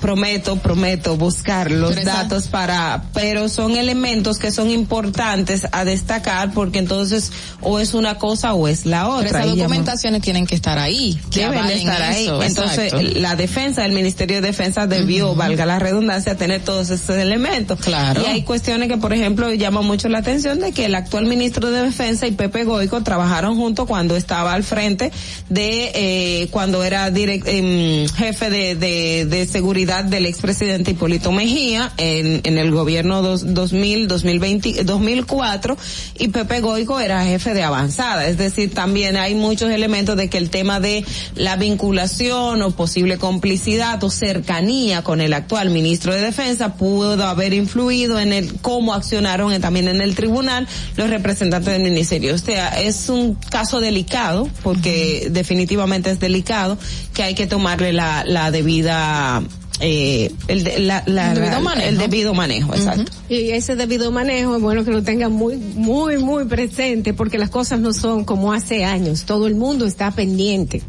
[0.00, 6.78] prometo, prometo buscar los datos para, pero son elementos que son importantes a destacar porque
[6.78, 9.28] entonces o es una cosa o es la otra.
[9.28, 11.18] Pero esas documentaciones tienen que estar ahí.
[11.30, 12.24] Que Deben estar ahí.
[12.24, 13.20] eso, Entonces, exacto.
[13.20, 17.78] la defensa, el Ministerio de Defensa debió, valga la redundancia, tener todos estos elementos.
[17.80, 18.22] Claro.
[18.22, 21.70] Y hay cuestiones que, por ejemplo, llama mucho la atención de que el actual ministro
[21.70, 25.12] de Defensa y Pepe Goico trabajaron juntos cuando estaba al frente
[25.48, 31.92] de, eh, cuando era direct, em, jefe de, de, de seguridad del expresidente Hipólito Mejía
[31.96, 35.76] en, en el gobierno dos, 2000, 2020, 2004
[36.18, 38.26] y Pepe Goico era jefe de avanzada.
[38.26, 41.04] Es decir, también hay muchos elementos de que el tema de
[41.36, 47.52] la vinculación o posible complicidad o cercanía con el actual ministro de Defensa pudo haber
[47.52, 52.34] influido en el cómo accionaron también en el tribunal los representantes del ministerio.
[52.34, 56.76] O sea, es un caso delicado porque definitivamente es delicado
[57.14, 59.42] que hay que tomarle la, la debida
[59.80, 61.88] eh, el, de- la- la- El debido manejo.
[61.88, 63.10] el debido manejo, exacto.
[63.28, 67.50] Y ese debido manejo es bueno que lo tengan muy, muy, muy presente porque las
[67.50, 69.24] cosas no son como hace años.
[69.24, 70.82] Todo el mundo está pendiente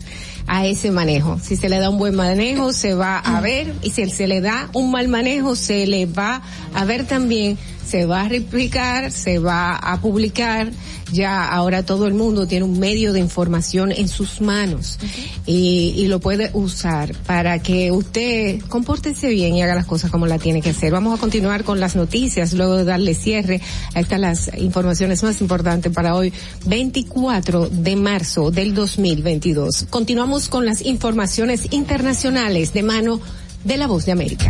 [0.45, 1.39] a ese manejo.
[1.41, 4.41] Si se le da un buen manejo, se va a ver y si se le
[4.41, 6.41] da un mal manejo, se le va
[6.75, 10.71] a ver también, se va a replicar, se va a publicar.
[11.11, 14.97] Ya ahora todo el mundo tiene un medio de información en sus manos
[15.45, 20.25] y, y lo puede usar para que usted compórtese bien y haga las cosas como
[20.25, 20.91] la tiene que hacer.
[20.91, 23.61] Vamos a continuar con las noticias luego de darle cierre
[23.93, 26.33] a estas las informaciones más importantes para hoy,
[26.65, 29.87] 24 de marzo del 2022.
[29.89, 33.19] Continuamos con las informaciones internacionales de mano
[33.63, 34.49] de la voz de América.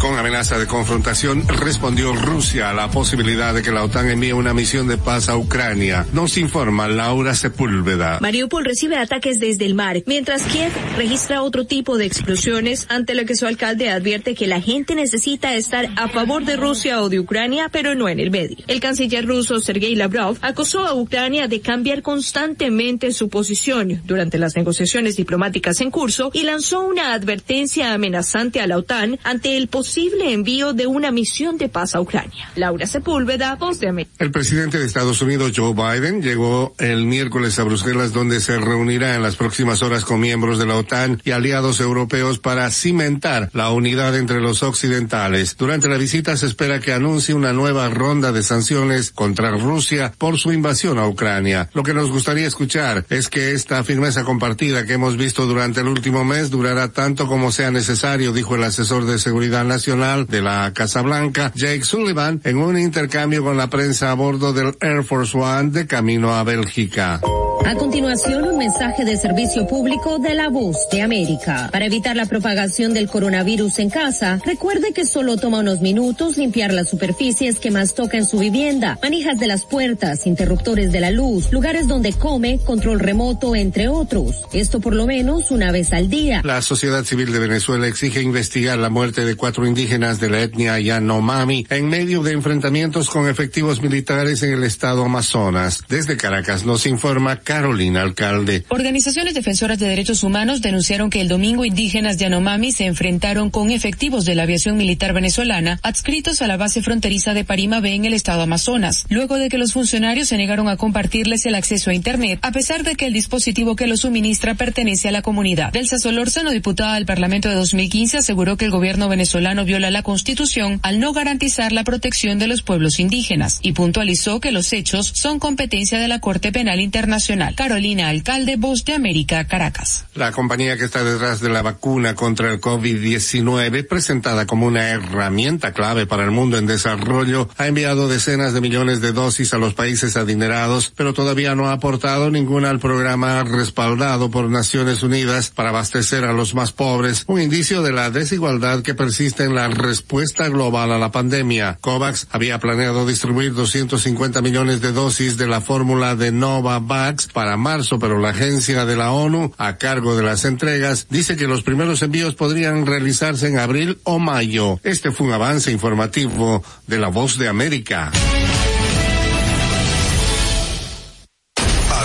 [0.00, 4.54] Con amenaza de confrontación respondió Rusia a la posibilidad de que la OTAN envíe una
[4.54, 6.06] misión de paz a Ucrania.
[6.14, 8.18] Nos informa Laura Sepúlveda.
[8.18, 13.26] Mariupol recibe ataques desde el mar, mientras Kiev registra otro tipo de explosiones, ante lo
[13.26, 17.20] que su alcalde advierte que la gente necesita estar a favor de Rusia o de
[17.20, 18.56] Ucrania, pero no en el medio.
[18.68, 24.56] El canciller ruso Sergei Lavrov acusó a Ucrania de cambiar constantemente su posición durante las
[24.56, 29.89] negociaciones diplomáticas en curso y lanzó una advertencia amenazante a la OTAN ante el posible
[30.32, 32.50] envío de una misión de paz a Ucrania.
[32.56, 34.14] Laura Sepúlveda, Voz de América.
[34.18, 39.14] El presidente de Estados Unidos, Joe Biden, llegó el miércoles a Bruselas donde se reunirá
[39.14, 43.70] en las próximas horas con miembros de la OTAN y aliados europeos para cimentar la
[43.70, 45.56] unidad entre los occidentales.
[45.58, 50.38] Durante la visita se espera que anuncie una nueva ronda de sanciones contra Rusia por
[50.38, 51.68] su invasión a Ucrania.
[51.74, 55.88] Lo que nos gustaría escuchar es que esta firmeza compartida que hemos visto durante el
[55.88, 60.72] último mes durará tanto como sea necesario, dijo el asesor de seguridad nacional de la
[60.74, 65.36] Casa Blanca, Jake Sullivan, en un intercambio con la prensa a bordo del Air Force
[65.36, 67.20] One de camino a Bélgica.
[67.66, 71.68] A continuación, un mensaje de servicio público de la voz de América.
[71.70, 76.72] Para evitar la propagación del coronavirus en casa, recuerde que solo toma unos minutos limpiar
[76.72, 81.10] las superficies que más toca en su vivienda, manijas de las puertas, interruptores de la
[81.10, 84.42] luz, lugares donde come, control remoto, entre otros.
[84.52, 86.40] Esto por lo menos una vez al día.
[86.42, 90.80] La sociedad civil de Venezuela exige investigar la muerte de cuatro indígenas de la etnia
[90.80, 95.84] Yanomami en medio de enfrentamientos con efectivos militares en el estado Amazonas.
[95.88, 98.64] Desde Caracas nos informa Carolina Alcalde.
[98.68, 104.24] Organizaciones defensoras de derechos humanos denunciaron que el domingo indígenas Yanomami se enfrentaron con efectivos
[104.24, 108.42] de la aviación militar venezolana adscritos a la base fronteriza de Parimabé en el estado
[108.42, 112.50] Amazonas, luego de que los funcionarios se negaron a compartirles el acceso a Internet, a
[112.50, 115.72] pesar de que el dispositivo que lo suministra pertenece a la comunidad.
[115.72, 120.80] Delsa Solórzano, diputada del Parlamento de 2015, aseguró que el gobierno venezolano viola la Constitución
[120.82, 125.38] al no garantizar la protección de los pueblos indígenas y puntualizó que los hechos son
[125.38, 127.54] competencia de la Corte Penal Internacional.
[127.54, 130.04] Carolina Alcalde, Voz de América, Caracas.
[130.14, 135.72] La compañía que está detrás de la vacuna contra el COVID-19, presentada como una herramienta
[135.72, 139.74] clave para el mundo en desarrollo, ha enviado decenas de millones de dosis a los
[139.74, 145.70] países adinerados, pero todavía no ha aportado ninguna al programa respaldado por Naciones Unidas para
[145.70, 150.48] abastecer a los más pobres, un indicio de la desigualdad que persiste en la respuesta
[150.48, 151.78] global a la pandemia.
[151.80, 157.98] COVAX había planeado distribuir 250 millones de dosis de la fórmula de Novavax para marzo,
[157.98, 162.02] pero la agencia de la ONU, a cargo de las entregas, dice que los primeros
[162.02, 164.80] envíos podrían realizarse en abril o mayo.
[164.82, 168.10] Este fue un avance informativo de la Voz de América.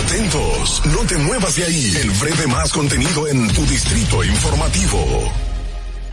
[0.06, 0.82] Atentos.
[0.86, 1.96] No te muevas de ahí.
[2.00, 5.32] El breve más contenido en tu distrito informativo.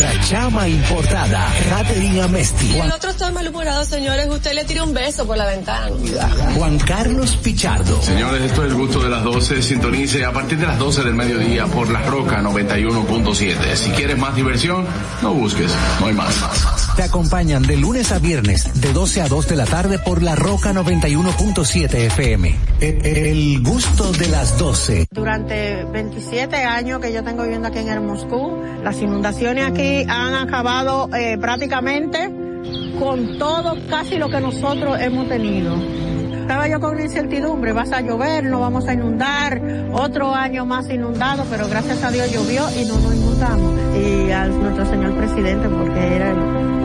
[0.00, 2.78] Nuestra chama importada, Catherine Amesti.
[2.78, 4.28] El otro está malhumorado, señores.
[4.30, 5.90] Usted le tira un beso por la ventana.
[6.56, 8.00] Juan Carlos Pichardo.
[8.00, 9.60] Señores, esto es el gusto de las 12.
[9.60, 13.74] Sintonice a partir de las 12 del mediodía por La Roca 91.7.
[13.74, 14.86] Si quieres más diversión,
[15.20, 15.70] no busques,
[16.00, 16.34] no hay más.
[16.96, 20.34] Te acompañan de lunes a viernes, de 12 a 2 de la tarde por La
[20.34, 22.56] Roca 91.7 FM.
[22.80, 25.08] El, el gusto de las 12.
[25.10, 30.34] Durante 27 años que yo tengo viviendo aquí en el Moscú, las inundaciones aquí han
[30.34, 32.30] acabado eh, prácticamente
[32.98, 35.74] con todo casi lo que nosotros hemos tenido.
[36.50, 39.62] Estaba yo con incertidumbre, vas a llover, no vamos a inundar,
[39.92, 43.72] otro año más inundado, pero gracias a Dios llovió y no nos inundamos.
[43.96, 46.34] Y a nuestro señor presidente, porque era,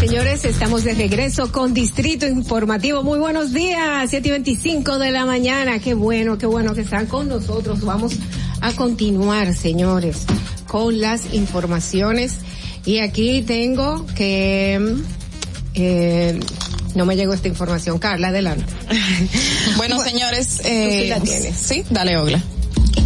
[0.00, 3.02] Señores, estamos de regreso con Distrito Informativo.
[3.02, 5.78] Muy buenos días, 7 y 25 de la mañana.
[5.78, 7.82] Qué bueno, qué bueno que están con nosotros.
[7.82, 8.14] Vamos
[8.62, 10.24] a continuar, señores,
[10.66, 12.38] con las informaciones.
[12.86, 14.96] Y aquí tengo que,
[15.74, 16.40] eh,
[16.94, 17.98] no me llegó esta información.
[17.98, 18.72] Carla, adelante.
[19.76, 21.56] Bueno, señores, Tú sí eh, la tienes.
[21.56, 22.42] sí, dale, Ogla.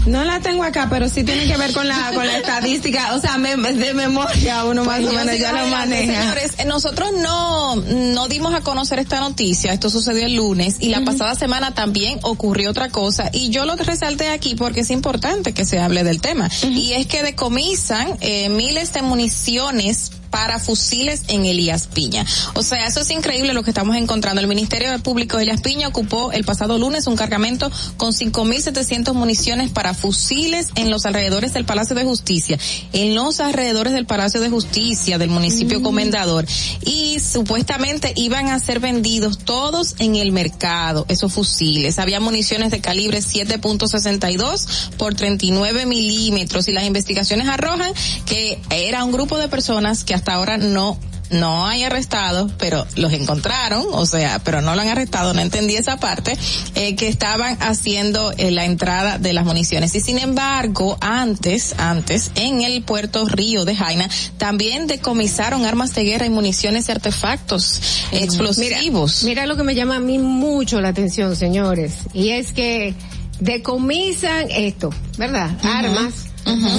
[0.06, 3.20] No la tengo acá, pero sí tiene que ver con la, con la estadística, o
[3.20, 6.20] sea, me- de memoria uno más o Pues yo menos ya lo maneja.
[6.22, 10.90] Señores, eh, nosotros no, no dimos a conocer esta noticia, esto sucedió el lunes y
[10.90, 13.30] la pasada semana también ocurrió otra cosa.
[13.32, 16.50] Y yo lo resalté aquí porque es importante que se hable del tema.
[16.68, 22.26] Y es que decomisan eh, miles de municiones para fusiles en Elías Piña.
[22.54, 24.40] O sea, eso es increíble lo que estamos encontrando.
[24.40, 29.70] El Ministerio Público de Elías Piña ocupó el pasado lunes un cargamento con 5.700 municiones
[29.70, 32.58] para fusiles en los alrededores del Palacio de Justicia,
[32.92, 36.44] en los alrededores del Palacio de Justicia del municipio Comendador
[36.84, 42.00] y supuestamente iban a ser vendidos todos en el mercado, esos fusiles.
[42.00, 47.92] Había municiones de calibre 7.62 por 39 milímetros y las investigaciones arrojan
[48.26, 50.98] que era un grupo de personas que hasta ahora no
[51.30, 55.74] no hay arrestados, pero los encontraron, o sea, pero no lo han arrestado, no entendí
[55.74, 56.36] esa parte,
[56.74, 59.94] eh, que estaban haciendo eh, la entrada de las municiones.
[59.94, 66.04] Y sin embargo, antes, antes, en el puerto Río de Jaina, también decomisaron armas de
[66.04, 67.80] guerra y municiones y artefactos
[68.12, 69.22] explosivos.
[69.24, 72.94] Mira, mira lo que me llama a mí mucho la atención, señores, y es que
[73.40, 75.50] decomisan esto, ¿verdad?
[75.62, 76.26] Armas,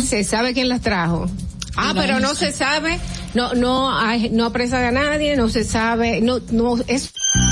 [0.07, 1.27] se sabe quién las trajo.
[1.75, 2.99] Ah, pero no se sabe,
[3.33, 7.11] no, no, hay, no apresan a nadie, no se sabe, no, no, es.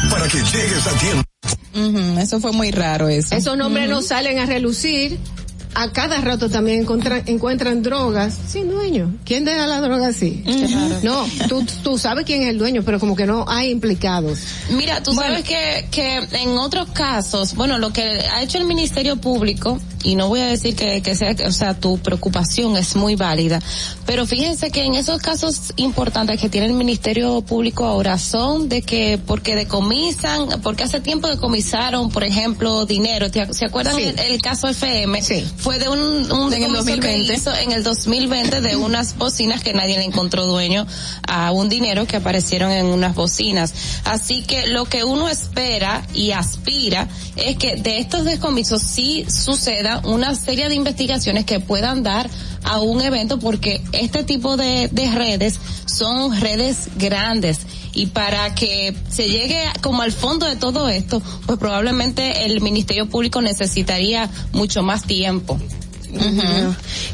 [0.09, 1.23] Para que llegues a tiempo.
[2.21, 3.35] Eso fue muy raro eso.
[3.35, 5.17] Esos nombres no salen a relucir.
[5.75, 9.13] A cada rato también encuentran, encuentran drogas sin dueño.
[9.25, 10.43] ¿Quién deja la droga así?
[11.03, 14.39] No, tú, tú sabes quién es el dueño, pero como que no hay implicados.
[14.71, 19.17] Mira, tú sabes que, que en otros casos, bueno, lo que ha hecho el Ministerio
[19.17, 23.15] Público, y no voy a decir que, que sea, o sea, tu preocupación es muy
[23.15, 23.59] válida,
[24.05, 28.81] pero fíjense que en esos casos importantes que tiene el Ministerio Público ahora son de
[28.81, 34.03] que, porque decomisan, porque hace tiempo decomisaron, por ejemplo, dinero, ¿te- ¿se acuerdan Sí.
[34.03, 35.21] el, el caso FM?
[35.21, 35.43] Sí.
[35.63, 37.33] Fue de un, un En el decomiso que 2020.
[37.33, 40.85] hizo en el 2020 de unas bocinas que nadie le encontró dueño
[41.25, 43.73] a un dinero que aparecieron en unas bocinas.
[44.03, 47.07] Así que lo que uno espera y aspira
[47.37, 52.29] es que de estos descomisos sí suceda una serie de investigaciones que puedan dar
[52.65, 57.59] a un evento porque este tipo de, de redes son redes grandes
[57.93, 63.07] y para que se llegue como al fondo de todo esto, pues probablemente el Ministerio
[63.07, 65.59] Público necesitaría mucho más tiempo.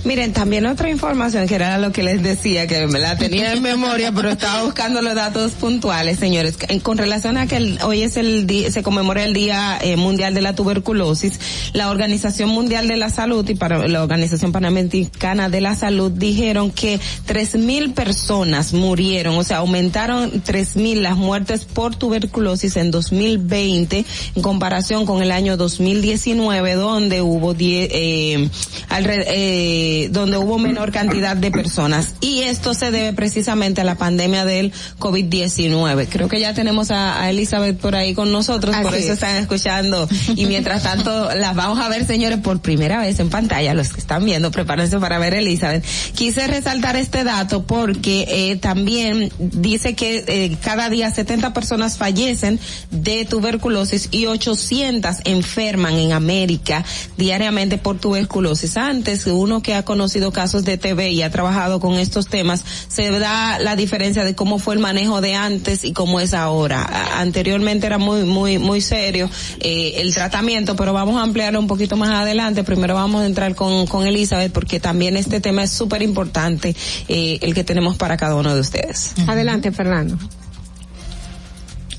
[0.03, 3.61] Miren, también otra información que era lo que les decía, que me la tenía en
[3.61, 6.57] memoria, pero estaba buscando los datos puntuales, señores.
[6.83, 10.41] Con relación a que hoy es el día, se conmemora el Día eh, Mundial de
[10.41, 11.39] la Tuberculosis,
[11.73, 16.71] la Organización Mundial de la Salud y para la Organización Panamericana de la Salud dijeron
[16.71, 24.05] que 3.000 personas murieron, o sea, aumentaron 3.000 las muertes por tuberculosis en 2020
[24.35, 28.49] en comparación con el año 2019 donde hubo 10, eh,
[28.89, 33.95] alre- eh, donde hubo menor cantidad de personas y esto se debe precisamente a la
[33.95, 36.07] pandemia del COVID-19.
[36.09, 39.13] Creo que ya tenemos a, a Elizabeth por ahí con nosotros, por eso es.
[39.13, 43.73] están escuchando y mientras tanto las vamos a ver señores por primera vez en pantalla,
[43.73, 45.83] los que están viendo, prepárense para ver a Elizabeth.
[46.15, 52.59] Quise resaltar este dato porque eh, también dice que eh, cada día 70 personas fallecen
[52.91, 56.83] de tuberculosis y 800 enferman en América
[57.17, 58.78] diariamente por tuberculosis.
[58.79, 63.09] Antes, uno que ha conocido casos de TB y ha trabajado con estos temas, se
[63.11, 66.81] da la diferencia de cómo fue el manejo de antes y cómo es ahora.
[66.83, 69.29] A- Anteriormente era muy, muy, muy serio
[69.59, 72.63] eh, el tratamiento, pero vamos a ampliarlo un poquito más adelante.
[72.63, 76.75] Primero vamos a entrar con, con Elizabeth porque también este tema es súper importante,
[77.07, 79.13] eh, el que tenemos para cada uno de ustedes.
[79.27, 80.17] Adelante, Fernando.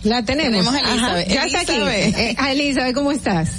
[0.02, 0.50] La tenemos.
[0.64, 1.26] Tenemos a Elizabeth.
[1.26, 1.72] Ajá, ya está aquí.
[1.72, 2.16] Elizabeth.
[2.16, 3.50] Eh, Elizabeth, ¿cómo estás?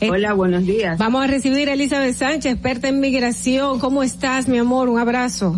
[0.00, 0.98] Eh, Hola, buenos días.
[0.98, 3.78] Vamos a recibir a Elizabeth Sánchez, experta en migración.
[3.78, 4.88] ¿Cómo estás, mi amor?
[4.88, 5.54] Un abrazo.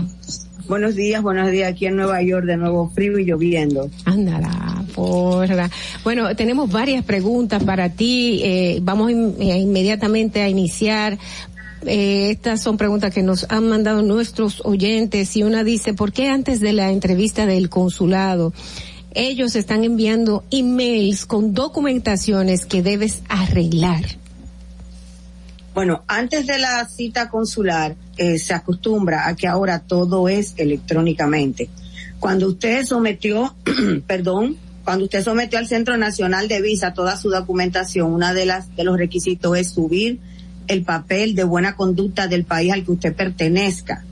[0.69, 1.71] Buenos días, buenos días.
[1.71, 3.89] Aquí en Nueva York, de nuevo frío y lloviendo.
[4.05, 5.71] Ándala, porra.
[6.03, 8.41] Bueno, tenemos varias preguntas para ti.
[8.43, 11.19] Eh, vamos in- eh, inmediatamente a iniciar.
[11.87, 16.29] Eh, estas son preguntas que nos han mandado nuestros oyentes y una dice, ¿por qué
[16.29, 18.53] antes de la entrevista del consulado
[19.15, 24.05] ellos están enviando emails con documentaciones que debes arreglar?
[25.75, 31.71] Bueno, antes de la cita consular, eh, se acostumbra a que ahora todo es electrónicamente.
[32.21, 33.57] Cuando usted sometió,
[34.07, 38.75] perdón, cuando usted sometió al Centro Nacional de Visa toda su documentación, una de las
[38.77, 40.21] de los requisitos es subir
[40.69, 44.05] el papel de buena conducta del país al que usted pertenezca.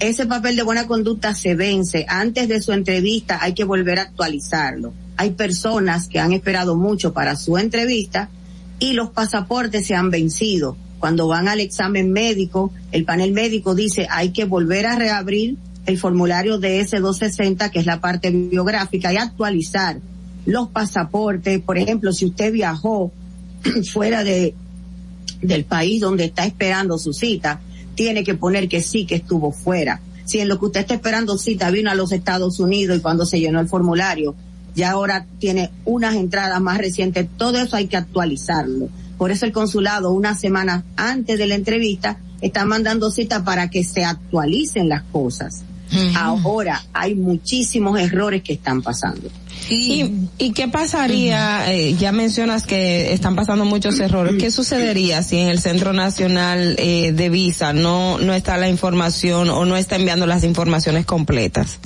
[0.00, 2.06] Ese papel de buena conducta se vence.
[2.08, 4.92] Antes de su entrevista hay que volver a actualizarlo.
[5.16, 8.30] Hay personas que han esperado mucho para su entrevista
[8.78, 10.76] y los pasaportes se han vencido.
[10.98, 15.56] Cuando van al examen médico, el panel médico dice hay que volver a reabrir
[15.86, 19.98] el formulario de S260, que es la parte biográfica, y actualizar
[20.44, 21.60] los pasaportes.
[21.60, 23.10] Por ejemplo, si usted viajó
[23.92, 24.54] fuera de,
[25.40, 27.60] del país donde está esperando su cita,
[27.94, 30.00] tiene que poner que sí, que estuvo fuera.
[30.24, 33.24] si en lo que usted está esperando cita vino a los Estados Unidos y cuando
[33.24, 34.34] se llenó el formulario,
[34.74, 38.88] ya ahora tiene unas entradas más recientes, todo eso hay que actualizarlo.
[39.18, 43.84] Por eso el consulado, una semana antes de la entrevista, está mandando cita para que
[43.84, 45.64] se actualicen las cosas.
[46.16, 49.30] Ahora hay muchísimos errores que están pasando.
[49.70, 50.04] ¿Y,
[50.38, 51.72] y qué pasaría?
[51.72, 54.36] eh, ya mencionas que están pasando muchos errores.
[54.38, 59.50] ¿Qué sucedería si en el Centro Nacional eh, de Visa no, no está la información
[59.50, 61.78] o no está enviando las informaciones completas?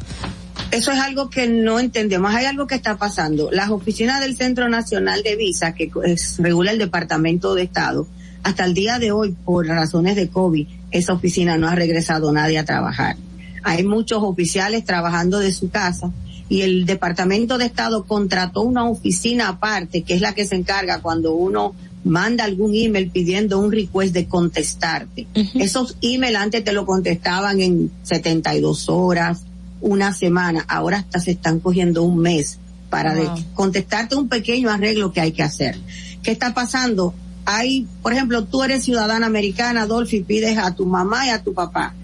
[0.72, 2.34] Eso es algo que no entendemos.
[2.34, 3.50] Hay algo que está pasando.
[3.52, 8.08] Las oficinas del Centro Nacional de Visa, que es, regula el Departamento de Estado,
[8.42, 12.58] hasta el día de hoy, por razones de COVID, esa oficina no ha regresado nadie
[12.58, 13.16] a trabajar.
[13.62, 16.10] Hay muchos oficiales trabajando de su casa
[16.48, 21.02] y el Departamento de Estado contrató una oficina aparte, que es la que se encarga
[21.02, 25.26] cuando uno manda algún email pidiendo un request de contestarte.
[25.54, 29.42] Esos emails antes te lo contestaban en 72 horas,
[29.82, 35.12] una semana, ahora hasta se están cogiendo un mes para de- contestarte un pequeño arreglo
[35.12, 35.78] que hay que hacer.
[36.22, 37.14] ¿Qué está pasando?
[37.44, 41.52] Hay, por ejemplo, tú eres ciudadana americana, Dolphy, pides a tu mamá y a tu
[41.52, 41.94] papá.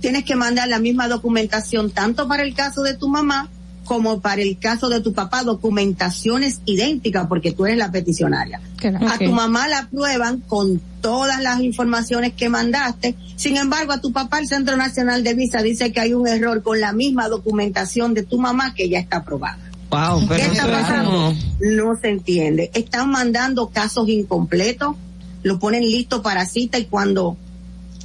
[0.00, 3.50] Tienes que mandar la misma documentación tanto para el caso de tu mamá
[3.86, 8.60] como para el caso de tu papá, documentaciones idénticas porque tú eres la peticionaria.
[9.00, 9.24] A Ok.
[9.24, 13.14] tu mamá la aprueban con todas las informaciones que mandaste.
[13.36, 16.62] Sin embargo, a tu papá el Centro Nacional de Visa dice que hay un error
[16.62, 19.58] con la misma documentación de tu mamá que ya está aprobada.
[19.88, 21.32] Wow, ¿Qué está pasando?
[21.60, 22.70] No se entiende.
[22.74, 24.96] Están mandando casos incompletos,
[25.44, 27.36] lo ponen listo para cita y cuando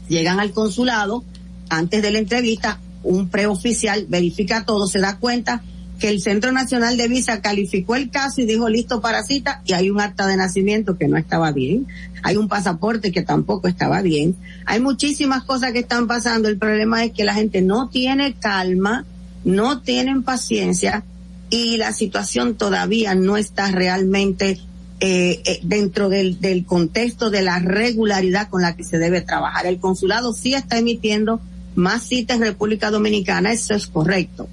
[0.08, 1.24] llegan al consulado,
[1.70, 5.64] antes de la entrevista, un preoficial verifica todo, se da cuenta
[6.02, 9.74] que el Centro Nacional de Visa calificó el caso y dijo listo para cita y
[9.74, 11.86] hay un acta de nacimiento que no estaba bien,
[12.24, 17.04] hay un pasaporte que tampoco estaba bien, hay muchísimas cosas que están pasando, el problema
[17.06, 19.06] es que la gente no tiene calma,
[19.44, 21.04] no tienen paciencia
[21.52, 24.60] y la situación todavía no está realmente
[25.02, 29.68] eh, eh, dentro del, del contexto de la regularidad con la que se debe trabajar.
[29.68, 31.42] El consulado sí está emitiendo
[31.76, 34.50] más citas en República Dominicana, eso es correcto.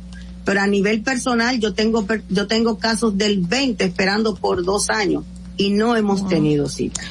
[0.48, 4.88] Pero a nivel personal yo tengo per- yo tengo casos del 20 esperando por dos
[4.88, 5.24] años
[5.58, 7.02] y no hemos tenido cita.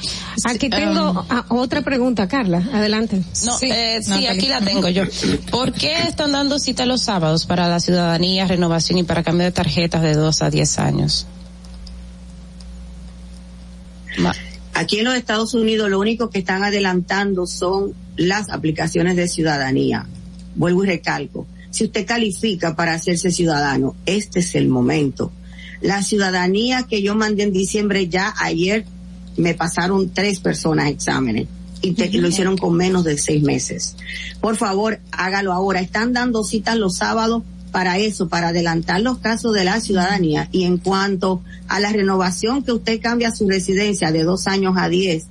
[0.42, 2.68] Aquí tengo ah, otra pregunta, Carla.
[2.72, 3.22] Adelante.
[3.46, 5.04] No, eh, sí, aquí la tengo yo.
[5.52, 9.52] ¿Por qué están dando cita los sábados para la ciudadanía, renovación y para cambio de
[9.52, 11.28] tarjetas de 2 a 10 años?
[14.74, 20.06] Aquí en los Estados Unidos lo único que están adelantando son las aplicaciones de ciudadanía.
[20.56, 21.46] Vuelvo y recalco.
[21.70, 25.32] Si usted califica para hacerse ciudadano, este es el momento.
[25.80, 28.84] La ciudadanía que yo mandé en diciembre ya ayer
[29.36, 31.46] me pasaron tres personas exámenes
[31.82, 33.94] y te- lo hicieron con menos de seis meses.
[34.40, 35.80] Por favor, hágalo ahora.
[35.80, 40.48] Están dando citas los sábados para eso, para adelantar los casos de la ciudadanía.
[40.50, 44.88] Y en cuanto a la renovación que usted cambia su residencia de dos años a
[44.88, 45.26] diez,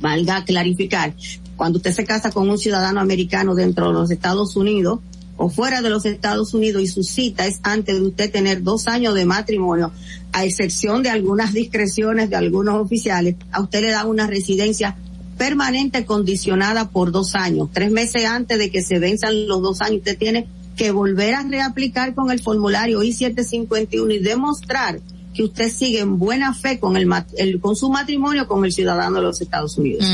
[0.00, 1.14] valga clarificar,
[1.56, 5.00] cuando usted se casa con un ciudadano americano dentro de los Estados Unidos
[5.44, 8.86] o fuera de los Estados Unidos y su cita es antes de usted tener dos
[8.86, 9.90] años de matrimonio,
[10.32, 14.96] a excepción de algunas discreciones de algunos oficiales, a usted le da una residencia
[15.38, 17.68] permanente condicionada por dos años.
[17.72, 20.46] Tres meses antes de que se venzan los dos años, usted tiene
[20.76, 25.00] que volver a reaplicar con el formulario I-751 y demostrar
[25.34, 29.16] que usted sigue en buena fe con el, el- con su matrimonio con el ciudadano
[29.16, 30.04] de los Estados Unidos.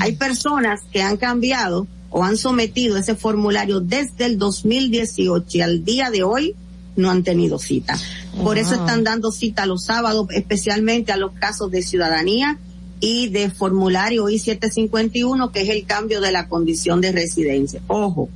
[0.00, 5.84] Hay personas que han cambiado o han sometido ese formulario desde el 2018 y al
[5.84, 6.54] día de hoy
[6.96, 7.98] no han tenido cita.
[8.42, 12.58] Por eso están dando cita los sábados, especialmente a los casos de ciudadanía
[13.00, 17.80] y de formulario I-751, que es el cambio de la condición de residencia.
[17.86, 18.28] Ojo,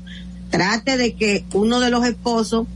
[0.50, 2.66] trate de que uno de los esposos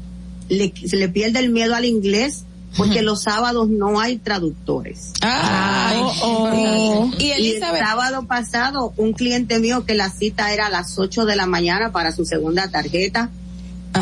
[0.48, 2.44] le, se le pierda el miedo al inglés,
[2.76, 5.12] porque los sábados no hay traductores.
[5.22, 7.10] Ay, oh.
[7.18, 11.24] y Y el sábado pasado, un cliente mío que la cita era a las 8
[11.24, 13.30] de la mañana para su segunda tarjeta,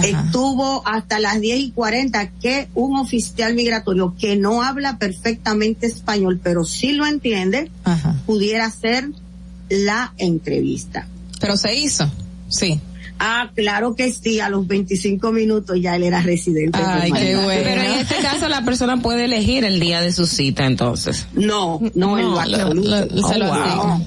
[0.03, 6.41] estuvo hasta las 10 y 40 que un oficial migratorio que no habla perfectamente español,
[6.43, 7.71] pero sí lo entiende,
[8.27, 9.09] pudiera hacer
[9.69, 11.07] la entrevista.
[11.41, 12.11] Pero se hizo,
[12.49, 12.81] sí.
[13.19, 16.79] Ah, claro que sí, a los 25 minutos ya él era residente.
[16.79, 17.37] permanente.
[17.65, 21.27] Pero en este caso la persona puede elegir el día de su cita entonces.
[21.33, 23.07] No, no, en lo lo- absoluto.
[23.15, 24.01] lo- se lo Oh.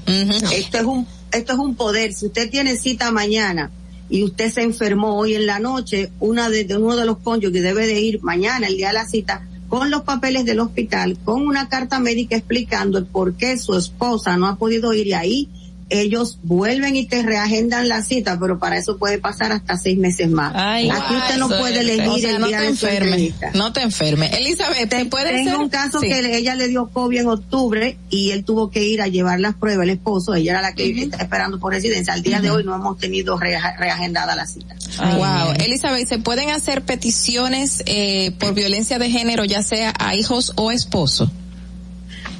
[0.53, 2.13] Esto es un, esto es un poder.
[2.13, 3.71] Si usted tiene cita mañana
[4.09, 7.63] y usted se enfermó hoy en la noche, una de, de uno de los cónyuges
[7.63, 11.45] debe de ir mañana, el día de la cita, con los papeles del hospital, con
[11.45, 15.49] una carta médica explicando el por qué su esposa no ha podido ir y ahí
[15.89, 20.30] ellos vuelven y te reagendan la cita, pero para eso puede pasar hasta seis meses
[20.30, 20.53] más.
[20.55, 22.88] Ay, Aquí wow, usted no puede elegir o sea, el no día te de su
[22.88, 23.51] entrevista.
[23.53, 24.34] no te enfermes.
[24.34, 25.59] Elizabeth, ¿te puede Tengo ser?
[25.59, 26.07] un caso Sí.
[26.09, 29.55] que ella le dio COVID en octubre y él tuvo que ir a llevar las
[29.55, 32.14] pruebas, el esposo, ella era la que está esperando por residencia.
[32.14, 34.76] Al día de hoy no hemos tenido rea- reagendada la cita.
[34.99, 35.53] wow.
[35.64, 40.72] Elizabeth, ¿se pueden hacer peticiones eh, por violencia de género, ya sea a hijos o
[40.72, 41.31] esposo?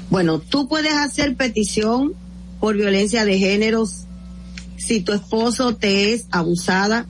[0.10, 2.14] Bueno, tú puedes hacer petición
[2.60, 3.86] por violencia de género
[4.78, 7.06] si tu esposo te es abusada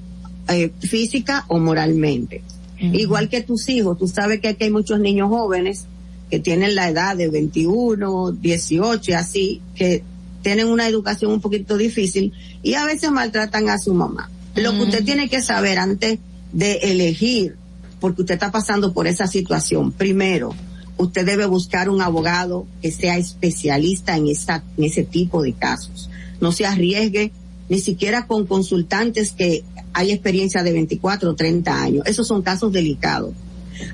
[0.50, 2.44] eh, física o moralmente.
[2.80, 5.86] Igual que tus hijos, tú sabes que aquí hay muchos niños jóvenes
[6.30, 10.04] que tienen la edad de 21, 18 y así, que
[10.44, 14.30] tienen una educación un poquito difícil y a veces maltratan a su mamá.
[14.56, 16.20] Lo que usted tiene que saber antes
[16.54, 17.56] de elegir,
[18.00, 20.54] porque usted está pasando por esa situación, primero,
[20.98, 26.10] usted debe buscar un abogado que sea especialista en esa, en ese tipo de casos.
[26.40, 27.32] No se arriesgue
[27.70, 29.64] ni siquiera con consultantes que
[29.94, 32.04] hay experiencia de 24 o 30 años.
[32.06, 33.34] Esos son casos delicados.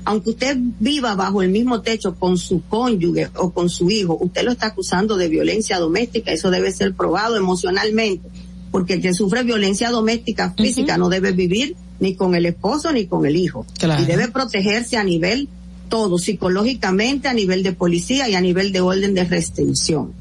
[0.04, 4.42] Aunque usted viva bajo el mismo techo con su cónyuge o con su hijo, usted
[4.42, 8.26] lo está acusando de violencia doméstica, eso debe ser probado emocionalmente,
[8.70, 13.06] porque el que sufre violencia doméstica física no debe vivir ni con el esposo ni
[13.06, 13.66] con el hijo.
[13.78, 14.02] Claro.
[14.02, 15.48] Y debe protegerse a nivel
[15.88, 20.12] todo, psicológicamente, a nivel de policía y a nivel de orden de restricción.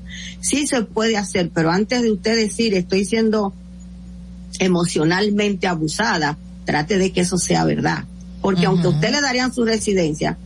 [0.41, 3.53] Sí se puede hacer, pero antes de usted decir estoy siendo
[4.60, 8.06] emocionalmente abusada, trate de que eso sea verdad.
[8.41, 10.38] Porque aunque a usted le darían su residencia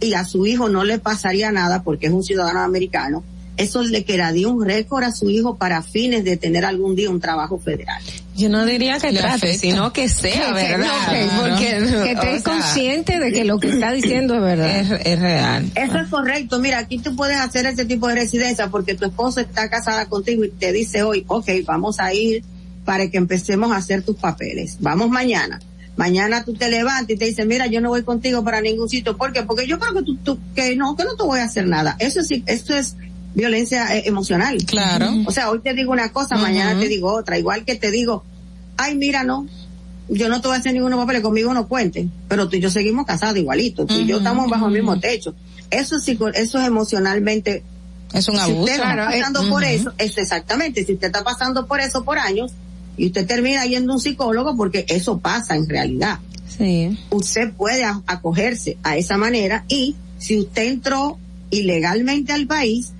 [0.00, 3.24] y a su hijo no le pasaría nada porque es un ciudadano americano,
[3.56, 7.20] eso le quedaría un récord a su hijo para fines de tener algún día un
[7.20, 8.02] trabajo federal.
[8.36, 10.86] Yo no diría que trate, sino que sea Que- que- verdad.
[11.06, 11.40] no, que- ¿no?
[11.40, 11.66] porque
[12.04, 14.76] que esté O sea, consciente de que lo que está diciendo es verdad.
[14.80, 15.70] Es, es real.
[15.76, 16.58] Eso es correcto.
[16.58, 20.44] Mira, aquí tú puedes hacer ese tipo de residencia porque tu esposa está casada contigo
[20.44, 22.42] y te dice hoy, ok, vamos a ir
[22.84, 24.78] para que empecemos a hacer tus papeles.
[24.80, 25.60] Vamos mañana.
[25.96, 29.16] Mañana tú te levantas y te dices, mira, yo no voy contigo para ningún sitio.
[29.16, 29.44] ¿Por qué?
[29.44, 31.94] Porque yo creo que tú, tú- que no, que no te voy a hacer nada.
[32.00, 32.96] Eso sí, esto es
[33.34, 34.58] violencia eh, emocional.
[34.64, 35.10] Claro.
[35.26, 37.38] O sea, hoy te digo una cosa, mañana te digo otra.
[37.38, 38.24] Igual que te digo,
[38.76, 39.46] ay, mira, no,
[40.08, 42.70] yo no te voy a hacer ninguno papel, conmigo no cuente, pero tú y yo
[42.70, 45.34] seguimos casados igualito, tú y yo estamos bajo el mismo techo.
[45.70, 47.62] Eso sí, eso es emocionalmente.
[48.12, 48.60] Es un Si abuso.
[48.60, 49.70] usted está Claro, eh, pasando por ujú.
[49.72, 52.52] eso, es exactamente, si usted está pasando por eso por años,
[52.96, 56.20] y usted termina yendo a un psicólogo porque eso pasa en realidad.
[56.46, 56.96] Sí.
[57.10, 61.18] Usted puede acogerse a esa manera y si usted entró
[61.50, 62.92] ilegalmente al país,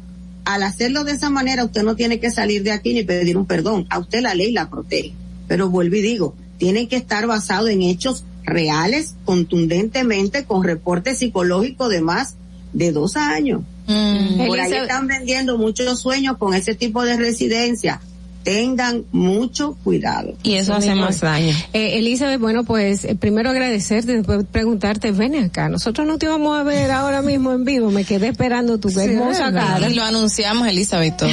[0.44, 3.46] al hacerlo de esa manera usted no tiene que salir de aquí ni pedir un
[3.46, 3.86] perdón.
[3.90, 5.14] A usted la ley la protege.
[5.48, 11.88] Pero vuelvo y digo, tiene que estar basado en hechos reales, contundentemente, con reporte psicológico
[11.88, 12.36] de más
[12.72, 13.62] de dos años.
[13.86, 14.46] Mm.
[14.46, 18.00] Por ahí están vendiendo muchos sueños con ese tipo de residencia.
[18.44, 20.34] Tengan mucho cuidado.
[20.42, 21.54] Y eso hace más daño.
[21.72, 26.56] Eh, Elizabeth, bueno, pues eh, primero agradecerte, después preguntarte, ven acá, nosotros no te íbamos
[26.56, 29.66] a ver ahora mismo en vivo, me quedé esperando tu hermosa ¿verdad?
[29.74, 29.90] cara.
[29.90, 31.30] Y lo anunciamos, Elizabeth, todo.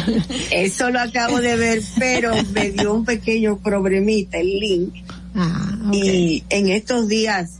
[0.50, 4.94] Eso lo acabo de ver, pero me dio un pequeño problemita el link.
[5.34, 7.59] Ah, Y en estos días,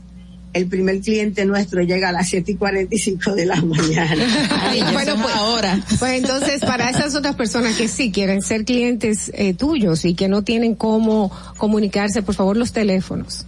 [0.53, 4.49] el primer cliente nuestro llega a las siete y 45 de la mañana.
[4.61, 5.79] Ay, bueno, pues, ahora.
[5.99, 10.27] pues entonces para esas otras personas que sí quieren ser clientes eh, tuyos y que
[10.27, 13.45] no tienen cómo comunicarse, por favor los teléfonos.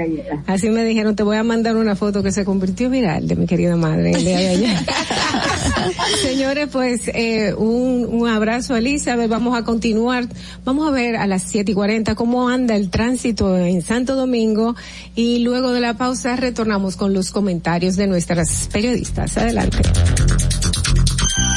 [0.48, 3.46] Así me dijeron, te voy a mandar una foto que se convirtió viral de mi
[3.46, 4.78] querida madre el día de ayer.
[6.22, 9.30] Señores, pues eh, un, un abrazo a Elizabeth.
[9.30, 10.28] Vamos a continuar.
[10.66, 14.76] Vamos a ver a las 7 y 40 cómo anda el tránsito en Santo Domingo
[15.16, 19.38] y luego de la pausa retornamos con los comentarios de nuestras periodistas.
[19.38, 19.78] Adelante.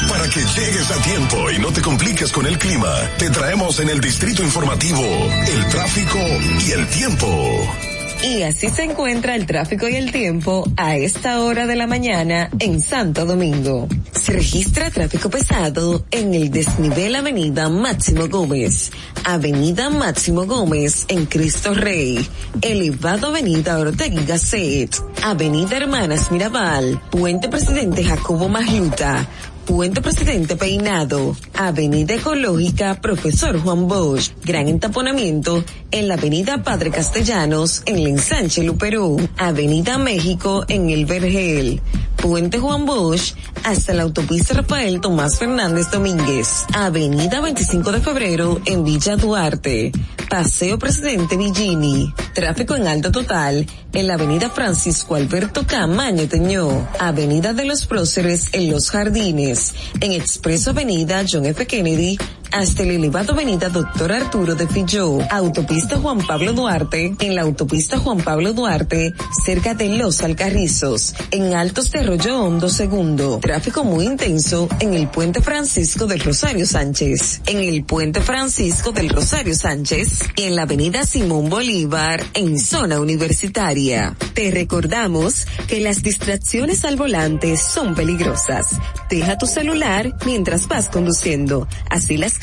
[0.09, 3.89] Para que llegues a tiempo y no te compliques con el clima, te traemos en
[3.89, 6.19] el distrito informativo el tráfico
[6.67, 7.92] y el tiempo.
[8.23, 12.49] Y así se encuentra el tráfico y el tiempo a esta hora de la mañana
[12.59, 13.89] en Santo Domingo.
[14.13, 18.93] Se registra tráfico pesado en el desnivel Avenida Máximo Gómez,
[19.25, 22.25] Avenida Máximo Gómez en Cristo Rey,
[22.61, 29.27] elevado Avenida Ortega Gasset, Avenida Hermanas Mirabal, Puente Presidente Jacobo Magluta,
[29.65, 37.81] Puente Presidente Peinado, Avenida Ecológica Profesor Juan Bosch, gran entaponamiento en la Avenida Padre Castellanos
[37.85, 41.81] en el ensanche Luperú, Avenida México en el Vergel,
[42.23, 43.33] Puente Juan Bosch
[43.65, 49.91] hasta la autopista Rafael Tomás Fernández Domínguez, Avenida 25 de Febrero en Villa Duarte,
[50.29, 57.51] Paseo Presidente Villini, tráfico en alto total en la Avenida Francisco Alberto Camaño Teñó, Avenida
[57.51, 61.67] de los Próceres en Los Jardines, en Expreso Avenida John F.
[61.67, 62.17] Kennedy
[62.53, 67.97] hasta el elevado avenida Doctor Arturo de Filló, autopista Juan Pablo Duarte, en la autopista
[67.97, 69.13] Juan Pablo Duarte,
[69.43, 75.07] cerca de Los Alcarrizos, en Altos de Arroyo Hondo Segundo, tráfico muy intenso en el
[75.07, 80.61] puente Francisco del Rosario Sánchez, en el puente Francisco del Rosario Sánchez y en la
[80.61, 84.15] avenida Simón Bolívar, en zona universitaria.
[84.35, 88.67] Te recordamos que las distracciones al volante son peligrosas.
[89.09, 92.42] Deja tu celular mientras vas conduciendo, así las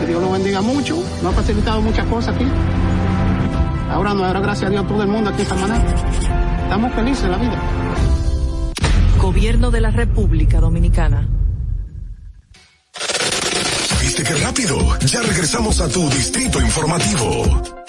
[0.00, 2.46] que Dios lo bendiga mucho, nos ha facilitado muchas cosas aquí.
[3.90, 5.76] Ahora no, ahora gracias a Dios todo el mundo aquí en Samaná.
[6.62, 7.60] Estamos felices de la vida.
[9.20, 11.28] Gobierno de la República Dominicana.
[14.00, 14.98] ¿Viste qué rápido?
[15.00, 17.79] Ya regresamos a tu distrito informativo.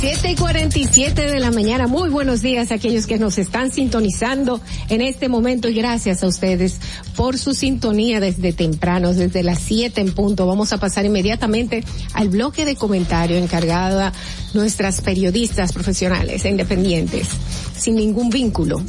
[0.00, 1.86] 7 y 47 de la mañana.
[1.86, 4.58] Muy buenos días a aquellos que nos están sintonizando
[4.88, 6.80] en este momento y gracias a ustedes
[7.16, 10.46] por su sintonía desde temprano, desde las 7 en punto.
[10.46, 14.12] Vamos a pasar inmediatamente al bloque de comentario encargado a
[14.54, 17.28] nuestras periodistas profesionales e independientes,
[17.76, 18.82] sin ningún vínculo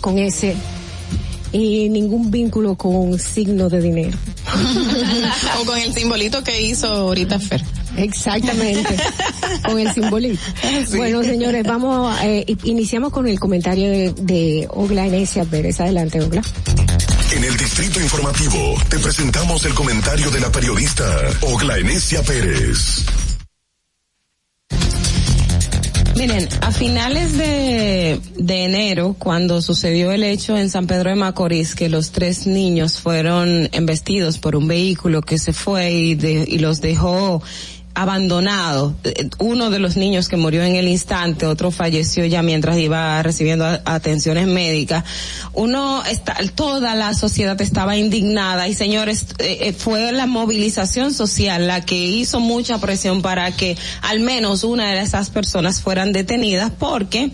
[0.00, 0.56] con ese
[1.52, 4.16] y ningún vínculo con signo de dinero.
[5.60, 7.83] o con el simbolito que hizo ahorita Fer.
[7.96, 8.96] Exactamente,
[9.64, 10.40] con el simbolito.
[10.86, 10.96] Sí.
[10.96, 15.80] Bueno, señores, vamos, eh, iniciamos con el comentario de, de Ogla Enesia Pérez.
[15.80, 16.42] Adelante, Ogla.
[17.36, 21.04] En el distrito informativo te presentamos el comentario de la periodista
[21.42, 23.04] Ogla Enesia Pérez.
[26.16, 31.74] Miren, a finales de, de enero, cuando sucedió el hecho en San Pedro de Macorís,
[31.74, 36.60] que los tres niños fueron embestidos por un vehículo que se fue y, de- y
[36.60, 37.42] los dejó
[37.94, 38.94] abandonados.
[39.04, 43.22] Eh, Uno de los niños que murió en el instante, otro falleció ya mientras iba
[43.22, 45.04] recibiendo atenciones médicas.
[45.52, 51.66] Uno está, toda la sociedad estaba indignada y señores, eh, eh, fue la movilización social
[51.66, 56.72] la que hizo mucha presión para que al menos una de esas personas fueran detenidas
[56.76, 57.30] porque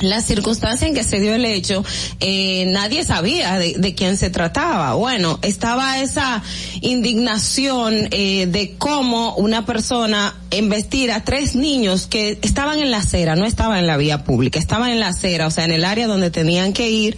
[0.00, 1.84] la circunstancia en que se dio el hecho,
[2.20, 4.94] eh, nadie sabía de, de quién se trataba.
[4.94, 6.42] Bueno, estaba esa
[6.80, 13.36] indignación eh, de cómo una persona embestir a tres niños que estaban en la acera,
[13.36, 16.06] no estaban en la vía pública, estaban en la acera, o sea, en el área
[16.06, 17.16] donde tenían que ir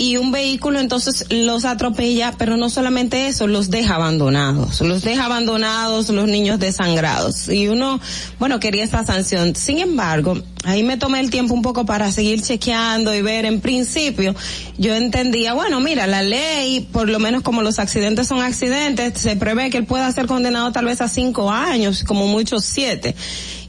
[0.00, 5.26] y un vehículo entonces los atropella, pero no solamente eso, los deja abandonados, los deja
[5.26, 7.50] abandonados, los niños desangrados.
[7.50, 8.00] Y uno,
[8.38, 9.54] bueno, quería esta sanción.
[9.54, 13.60] Sin embargo, ahí me tomé el tiempo un poco para seguir chequeando y ver, en
[13.60, 14.34] principio,
[14.78, 19.36] yo entendía, bueno, mira, la ley, por lo menos como los accidentes son accidentes, se
[19.36, 23.14] prevé que él pueda ser condenado tal vez a cinco años, como muchos siete.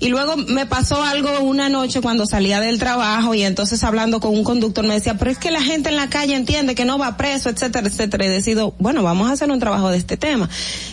[0.02, 4.34] Y luego me pasó algo una noche cuando salía del trabajo y entonces hablando con
[4.34, 6.98] un conductor me decía, pero es que la gente en la calle entiende que no
[6.98, 8.26] va preso, etcétera, etcétera.
[8.26, 10.50] Y decido, bueno, vamos a hacer un trabajo de este tema.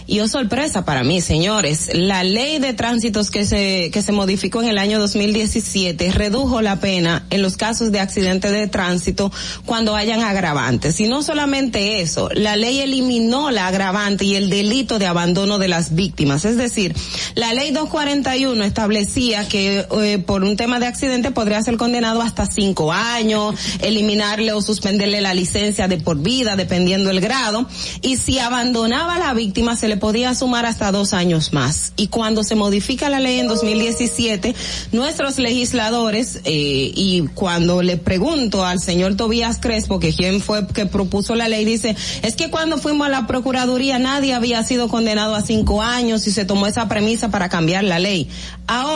[0.07, 4.61] Y oh sorpresa para mí, señores, la ley de tránsitos que se, que se modificó
[4.63, 9.33] en el año 2017 redujo la pena en los casos de accidente de tránsito
[9.65, 11.01] cuando hayan agravantes.
[11.01, 15.69] Y no solamente eso, la ley eliminó la agravante y el delito de abandono de
[15.69, 16.45] las víctimas.
[16.45, 16.95] Es decir,
[17.37, 18.65] la ley 241
[18.99, 24.53] establecía que eh, por un tema de accidente podría ser condenado hasta cinco años, eliminarle
[24.53, 27.67] o suspenderle la licencia de por vida, dependiendo el grado.
[28.03, 31.93] Y si abandonaba a la víctima, se le podía sumar hasta dos años más.
[31.97, 34.55] Y cuando se modifica la ley en 2017,
[34.93, 40.87] nuestros legisladores eh, y cuando le pregunto al señor Tobías Crespo, que quien fue que
[40.87, 45.35] propuso la ley, dice, es que cuando fuimos a la Procuraduría nadie había sido condenado
[45.35, 48.29] a cinco años y se tomó esa premisa para cambiar la ley.
[48.67, 48.88] Ahora,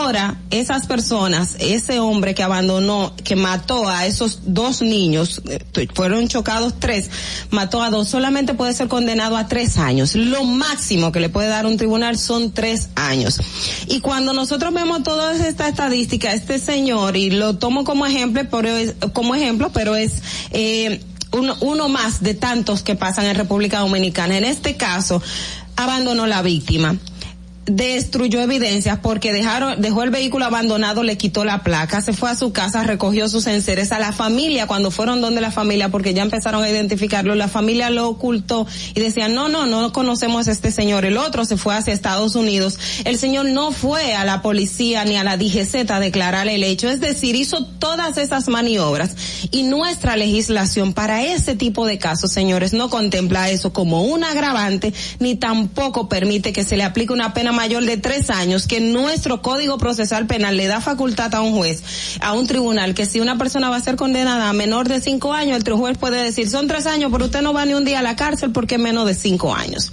[0.49, 6.75] esas personas, ese hombre que abandonó, que mató a esos dos niños, eh, fueron chocados
[6.79, 7.09] tres,
[7.49, 10.15] mató a dos, solamente puede ser condenado a tres años.
[10.15, 13.39] Lo máximo que le puede dar un tribunal son tres años.
[13.87, 18.69] Y cuando nosotros vemos toda esta estadística, este señor, y lo tomo como ejemplo, pero
[18.69, 20.21] es, como ejemplo, pero es,
[20.51, 21.01] eh,
[21.31, 24.37] uno, uno más de tantos que pasan en República Dominicana.
[24.37, 25.21] En este caso,
[25.75, 26.95] abandonó la víctima
[27.65, 32.35] destruyó evidencias porque dejaron, dejó el vehículo abandonado, le quitó la placa, se fue a
[32.35, 36.23] su casa, recogió sus enseres a la familia cuando fueron donde la familia, porque ya
[36.23, 40.71] empezaron a identificarlo, la familia lo ocultó y decían, no, no, no conocemos a este
[40.71, 41.05] señor.
[41.05, 42.77] El otro se fue hacia Estados Unidos.
[43.05, 46.89] El señor no fue a la policía ni a la DGZ a declarar el hecho,
[46.89, 49.15] es decir, hizo todas esas maniobras
[49.51, 54.93] y nuestra legislación para ese tipo de casos, señores, no contempla eso como un agravante
[55.19, 59.41] ni tampoco permite que se le aplique una pena mayor de tres años que nuestro
[59.41, 61.83] Código Procesal Penal le da facultad a un juez,
[62.19, 65.33] a un tribunal, que si una persona va a ser condenada a menor de cinco
[65.33, 67.99] años, el juez puede decir, son tres años, pero usted no va ni un día
[67.99, 69.91] a la cárcel porque es menos de cinco años.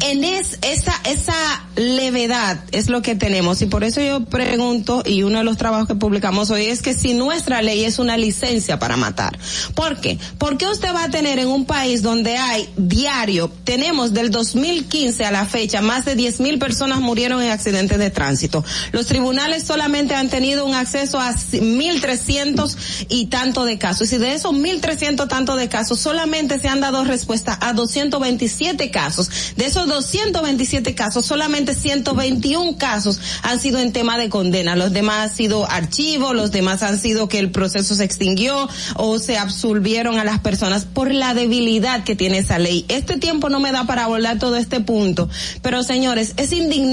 [0.00, 1.34] En es, esa, esa
[1.76, 5.88] levedad es lo que tenemos y por eso yo pregunto, y uno de los trabajos
[5.88, 9.38] que publicamos hoy es que si nuestra ley es una licencia para matar.
[9.74, 10.18] ¿Por qué?
[10.38, 15.30] Porque usted va a tener en un país donde hay diario, tenemos del 2015 a
[15.30, 18.64] la fecha más de 10 mil personas murieron en accidentes de tránsito.
[18.92, 22.76] Los tribunales solamente han tenido un acceso a 1.300
[23.08, 24.12] y tanto de casos.
[24.12, 29.30] Y de esos 1.300 tanto de casos, solamente se han dado respuesta a 227 casos.
[29.56, 34.76] De esos 227 casos, solamente 121 casos han sido en tema de condena.
[34.76, 39.18] Los demás han sido archivos, los demás han sido que el proceso se extinguió o
[39.18, 42.84] se absolvieron a las personas por la debilidad que tiene esa ley.
[42.88, 45.28] Este tiempo no me da para abordar todo este punto,
[45.62, 46.85] pero señores, es indignante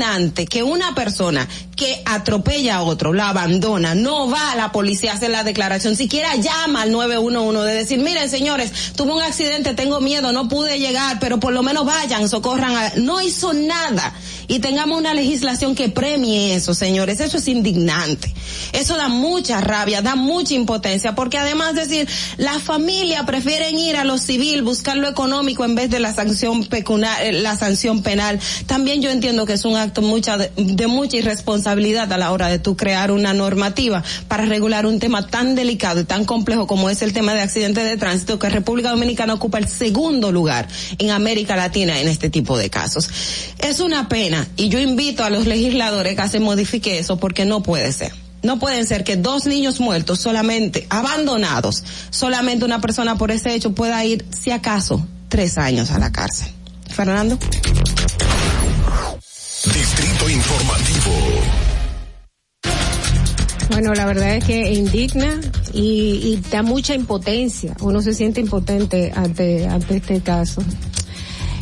[0.50, 5.16] que una persona que atropella a otro, la abandona, no va a la policía a
[5.16, 10.00] hacer la declaración, siquiera llama al 911 de decir, miren señores, tuve un accidente, tengo
[10.00, 12.94] miedo, no pude llegar, pero por lo menos vayan, socorran a...
[12.96, 14.14] No hizo nada
[14.48, 17.20] y tengamos una legislación que premie eso, señores.
[17.20, 18.34] Eso es indignante.
[18.74, 22.08] Eso da mucha rabia, da mucha impotencia, porque además decir,
[22.38, 26.68] la familia prefieren ir a lo civil, buscar lo económico en vez de la sanción
[26.72, 28.40] eh, la sanción penal.
[28.66, 32.48] También yo entiendo que es un acto mucha de, de mucha irresponsabilidad a la hora
[32.48, 36.90] de tú crear una normativa para regular un tema tan delicado y tan complejo como
[36.90, 41.12] es el tema de accidentes de tránsito que República Dominicana ocupa el segundo lugar en
[41.12, 43.10] América Latina en este tipo de casos.
[43.60, 47.64] Es una pena y yo invito a los legisladores que se modifique eso porque no
[47.64, 48.12] puede ser.
[48.42, 53.74] No pueden ser que dos niños muertos solamente, abandonados, solamente una persona por ese hecho
[53.74, 56.50] pueda ir, si acaso, tres años a la cárcel.
[56.90, 57.40] Fernando.
[59.66, 61.12] Distrito Informativo.
[63.70, 65.40] Bueno, la verdad es que indigna
[65.72, 65.80] y,
[66.22, 67.74] y, da mucha impotencia.
[67.80, 70.62] Uno se siente impotente ante, ante este caso.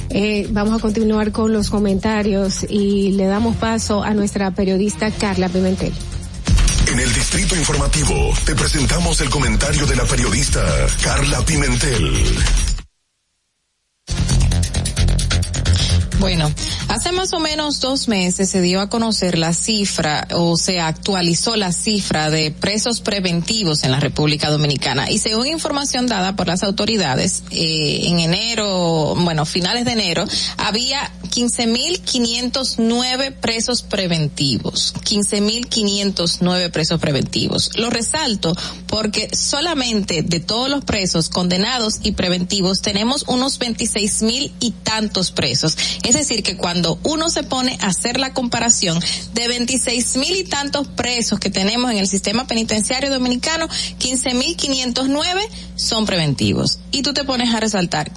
[0.10, 5.48] Eh, vamos a continuar con los comentarios y le damos paso a nuestra periodista Carla
[5.48, 5.94] Pimentel.
[6.92, 10.66] En el Distrito Informativo te presentamos el comentario de la periodista
[11.04, 12.14] Carla Pimentel.
[16.22, 16.54] Bueno,
[16.88, 21.56] hace más o menos dos meses se dio a conocer la cifra o se actualizó
[21.56, 26.62] la cifra de presos preventivos en la República Dominicana y según información dada por las
[26.62, 30.24] autoridades, eh, en enero, bueno, finales de enero,
[30.58, 34.94] había 15.509 presos preventivos.
[34.94, 37.72] 15.509 presos preventivos.
[37.80, 44.72] Lo resalto porque solamente de todos los presos condenados y preventivos tenemos unos 26.000 y
[44.72, 45.76] tantos presos.
[46.04, 49.00] Es decir, que cuando uno se pone a hacer la comparación
[49.34, 55.42] de 26.000 y tantos presos que tenemos en el sistema penitenciario dominicano, 15.509
[55.76, 56.80] son preventivos.
[56.92, 58.12] Y tú te pones a resaltar,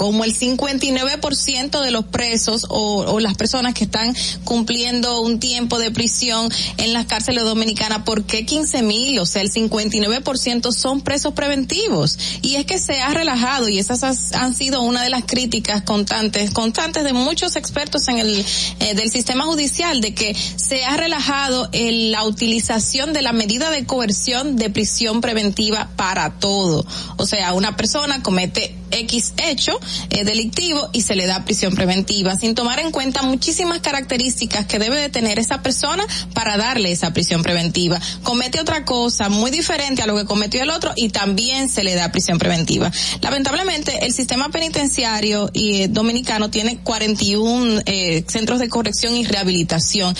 [0.00, 5.90] como el 59% de los presos o, las personas que están cumpliendo un tiempo de
[5.90, 9.18] prisión en las cárceles dominicanas, ¿por qué 15 mil?
[9.18, 12.18] O sea, el 59% son presos preventivos.
[12.40, 16.50] Y es que se ha relajado y esas han sido una de las críticas constantes,
[16.50, 18.46] constantes de muchos expertos en el
[18.78, 23.68] eh, del sistema judicial de que se ha relajado en la utilización de la medida
[23.68, 26.86] de coerción de prisión preventiva para todo.
[27.18, 29.78] O sea, una persona comete X hecho
[30.10, 34.78] eh, delictivo y se le da prisión preventiva, sin tomar en cuenta muchísimas características que
[34.78, 36.04] debe de tener esa persona
[36.34, 38.00] para darle esa prisión preventiva.
[38.22, 41.94] Comete otra cosa muy diferente a lo que cometió el otro y también se le
[41.94, 42.90] da prisión preventiva.
[43.20, 50.14] Lamentablemente, el sistema penitenciario y, eh, dominicano tiene 41 eh, centros de corrección y rehabilitación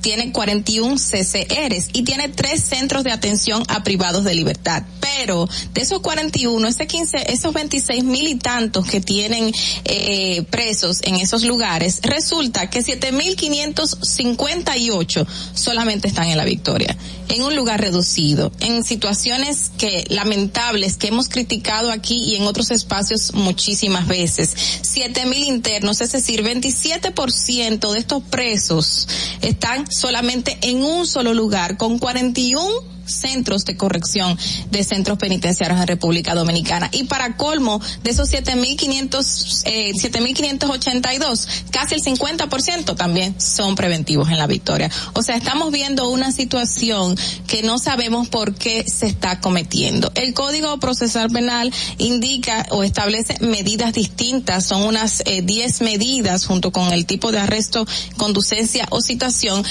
[0.00, 4.82] tiene 41 CCRs y tiene tres centros de atención a privados de libertad.
[5.20, 9.52] Pero de esos 41, ese 15, esos 26 mil y tantos que tienen
[9.84, 16.96] eh, presos en esos lugares, resulta que 7.558 solamente están en la victoria,
[17.30, 22.70] en un lugar reducido, en situaciones que lamentables que hemos criticado aquí y en otros
[22.70, 24.54] espacios muchísimas veces.
[24.82, 29.08] 7.000 internos, es decir, 27% de estos presos
[29.40, 34.38] están solamente en un solo lugar, con 41 centros de corrección
[34.70, 36.88] de centros penitenciarios en República Dominicana.
[36.92, 44.38] Y para colmo, de esos 7.500, eh, 7.582, casi el 50% también son preventivos en
[44.38, 44.90] la victoria.
[45.14, 47.16] O sea, estamos viendo una situación
[47.46, 50.10] que no sabemos por qué se está cometiendo.
[50.14, 56.72] El Código Procesal Penal indica o establece medidas distintas, son unas eh, 10 medidas junto
[56.72, 57.86] con el tipo de arresto,
[58.16, 59.64] conducencia o citación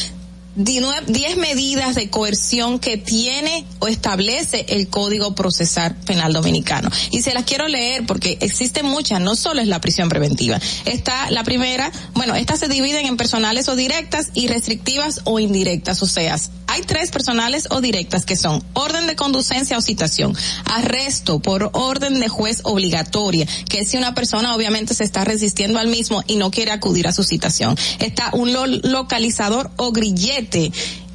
[0.59, 6.89] 10 medidas de coerción que tiene o establece el Código Procesal Penal Dominicano.
[7.11, 10.59] Y se las quiero leer porque existen muchas, no solo es la prisión preventiva.
[10.83, 16.03] Está la primera, bueno, estas se dividen en personales o directas y restrictivas o indirectas,
[16.03, 16.35] o sea,
[16.67, 22.19] hay tres personales o directas que son orden de conducencia o citación, arresto por orden
[22.19, 26.51] de juez obligatoria, que si una persona obviamente se está resistiendo al mismo y no
[26.51, 27.77] quiere acudir a su citación.
[27.99, 30.48] Está un lo localizador o grillete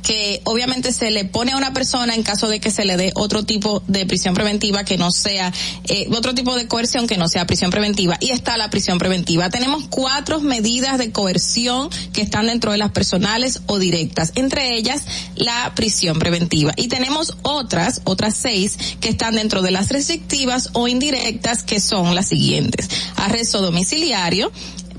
[0.05, 3.13] que obviamente se le pone a una persona en caso de que se le dé
[3.15, 5.53] otro tipo de prisión preventiva que no sea,
[5.85, 8.19] eh, otro tipo de coerción que no sea prisión preventiva.
[8.21, 9.49] Y está la prisión preventiva.
[9.49, 15.05] Tenemos cuatro medidas de coerción que están dentro de las personales o directas, entre ellas
[15.37, 16.75] la prisión preventiva.
[16.77, 22.15] Y tenemos otras, otras seis que están dentro de las restrictivas o indirectas que son
[22.15, 22.91] las siguientes.
[23.17, 24.53] Arresto domiciliario,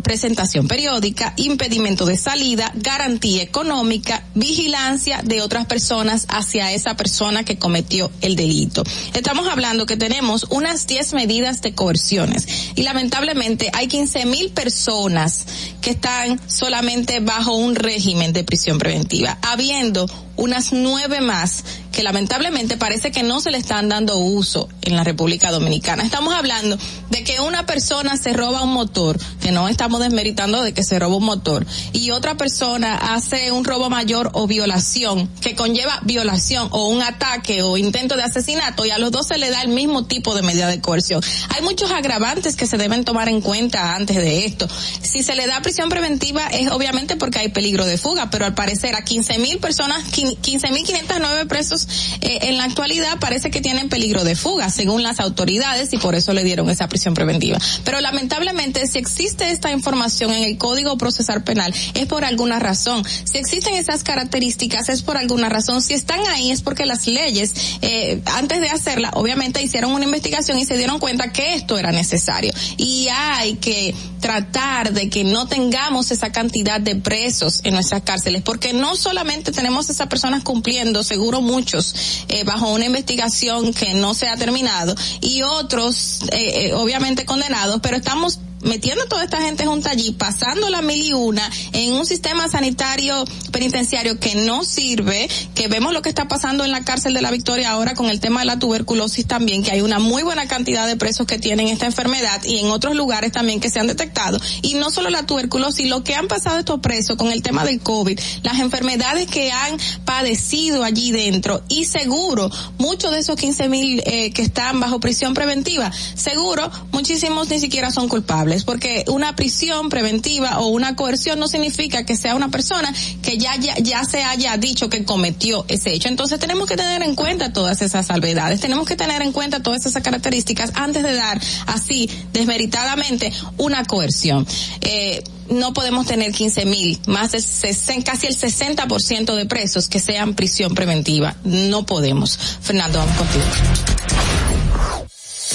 [0.04, 7.58] presentación periódica, impedimento de salida, garantía económica, vigilancia de otras personas hacia esa persona que
[7.58, 8.84] cometió el delito.
[9.14, 15.46] Estamos hablando que tenemos unas 10 medidas de coerciones y lamentablemente hay 15 mil personas
[15.82, 20.08] que están solamente bajo un régimen de prisión preventiva, habiendo
[20.38, 21.64] unas nueve más
[21.96, 26.04] que lamentablemente parece que no se le están dando uso en la República Dominicana.
[26.04, 26.78] Estamos hablando
[27.10, 31.00] de que una persona se roba un motor, que no estamos desmeritando de que se
[31.00, 36.68] roba un motor, y otra persona hace un robo mayor o violación, que conlleva violación
[36.72, 39.70] o un ataque o intento de asesinato, y a los dos se le da el
[39.70, 41.24] mismo tipo de medida de coerción.
[41.56, 44.68] Hay muchos agravantes que se deben tomar en cuenta antes de esto.
[45.02, 48.54] Si se le da prisión preventiva es obviamente porque hay peligro de fuga, pero al
[48.54, 51.88] parecer a 15 mil personas, 15.509 presos
[52.22, 56.16] eh, en la actualidad parece que tienen peligro de fuga, según las autoridades, y por
[56.16, 57.58] eso le dieron esa prisión preventiva.
[57.84, 63.04] Pero lamentablemente, si existe esta información en el Código Procesal Penal, es por alguna razón.
[63.06, 65.82] Si existen esas características, es por alguna razón.
[65.82, 70.58] Si están ahí, es porque las leyes, eh, antes de hacerla, obviamente hicieron una investigación
[70.60, 72.54] y se dieron cuenta que esto era necesario.
[72.78, 78.42] Y hay que tratar de que no tengamos esa cantidad de presos en nuestras cárceles,
[78.42, 81.94] porque no solamente tenemos esa personas cumpliendo, seguro muchos,
[82.30, 87.82] eh, bajo una investigación que no se ha terminado y otros, eh, eh, obviamente condenados,
[87.84, 92.06] pero estamos metiendo toda esta gente junta allí, pasando la mil y una en un
[92.06, 97.14] sistema sanitario penitenciario que no sirve, que vemos lo que está pasando en la cárcel
[97.14, 100.24] de la Victoria ahora con el tema de la tuberculosis también, que hay una muy
[100.24, 103.80] buena cantidad de presos que tienen esta enfermedad y en otros lugares también que se
[103.80, 104.40] han detectado.
[104.62, 107.80] Y no solo la tuberculosis, lo que han pasado estos presos con el tema del
[107.80, 114.02] COVID, las enfermedades que han padecido allí dentro y seguro, muchos de esos 15 mil
[114.06, 119.90] eh, que están bajo prisión preventiva, seguro, muchísimos ni siquiera son culpables porque una prisión
[119.90, 124.24] preventiva o una coerción no significa que sea una persona que ya, ya, ya se
[124.24, 126.08] haya dicho que cometió ese hecho.
[126.08, 129.86] Entonces tenemos que tener en cuenta todas esas salvedades, tenemos que tener en cuenta todas
[129.86, 134.48] esas características antes de dar así desmeritadamente una coerción.
[134.82, 140.74] Eh, no podemos tener 15 mil, más casi el 60% de presos que sean prisión
[140.74, 141.36] preventiva.
[141.44, 142.38] No podemos.
[142.62, 143.46] Fernando, vamos contigo.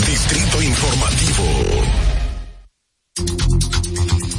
[0.07, 2.10] Distrito Informativo.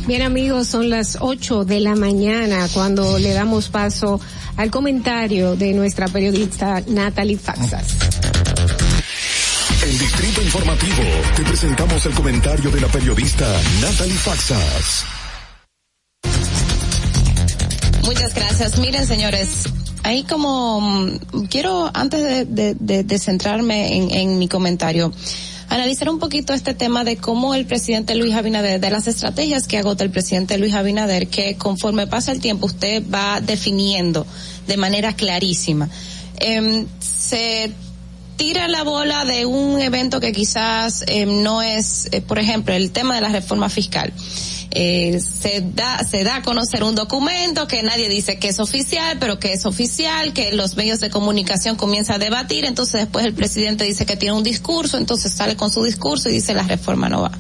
[0.07, 4.19] Bien amigos, son las 8 de la mañana cuando le damos paso
[4.57, 7.95] al comentario de nuestra periodista Natalie Faxas.
[9.83, 11.03] En Distrito Informativo
[11.35, 13.47] te presentamos el comentario de la periodista
[13.81, 15.05] Natalie Faxas.
[18.03, 18.79] Muchas gracias.
[18.79, 19.69] Miren, señores,
[20.03, 25.13] ahí como mm, quiero, antes de, de, de, de centrarme en, en, mi comentario,
[25.71, 29.77] analizar un poquito este tema de cómo el presidente Luis Abinader, de las estrategias que
[29.77, 34.27] agota el presidente Luis Abinader, que conforme pasa el tiempo usted va definiendo
[34.67, 35.89] de manera clarísima.
[36.39, 37.71] Eh, se
[38.35, 42.91] tira la bola de un evento que quizás eh, no es, eh, por ejemplo, el
[42.91, 44.11] tema de la reforma fiscal.
[44.73, 49.17] Eh, se da se da a conocer un documento que nadie dice que es oficial,
[49.19, 53.33] pero que es oficial, que los medios de comunicación comienzan a debatir, entonces después el
[53.33, 57.09] presidente dice que tiene un discurso, entonces sale con su discurso y dice la reforma
[57.09, 57.31] no va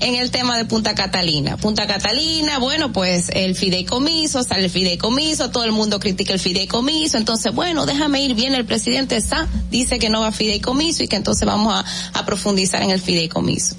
[0.00, 1.56] en el tema de Punta Catalina.
[1.56, 7.18] Punta Catalina, bueno, pues el fideicomiso, sale el fideicomiso, todo el mundo critica el fideicomiso,
[7.18, 11.08] entonces, bueno, déjame ir bien, el presidente Sa dice que no va a fideicomiso y
[11.08, 11.84] que entonces vamos a,
[12.18, 13.76] a profundizar en el fideicomiso.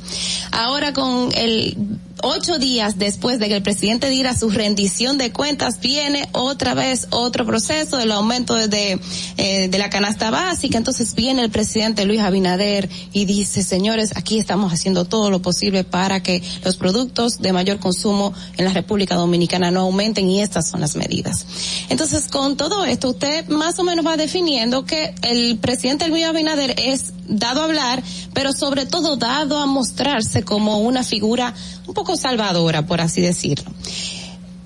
[0.51, 1.75] Ahora con el
[2.23, 7.07] ocho días después de que el presidente diera su rendición de cuentas, viene otra vez
[7.11, 8.99] otro proceso del aumento de,
[9.37, 10.77] eh, de la canasta básica.
[10.77, 15.83] Entonces viene el presidente Luis Abinader y dice, señores, aquí estamos haciendo todo lo posible
[15.83, 20.69] para que los productos de mayor consumo en la República Dominicana no aumenten y estas
[20.69, 21.45] son las medidas.
[21.89, 26.75] Entonces, con todo esto, usted más o menos va definiendo que el presidente Luis Abinader
[26.77, 28.03] es dado a hablar,
[28.33, 31.53] pero sobre todo dado a mostrarse como una figura
[31.87, 33.71] un poco salvadora, por así decirlo.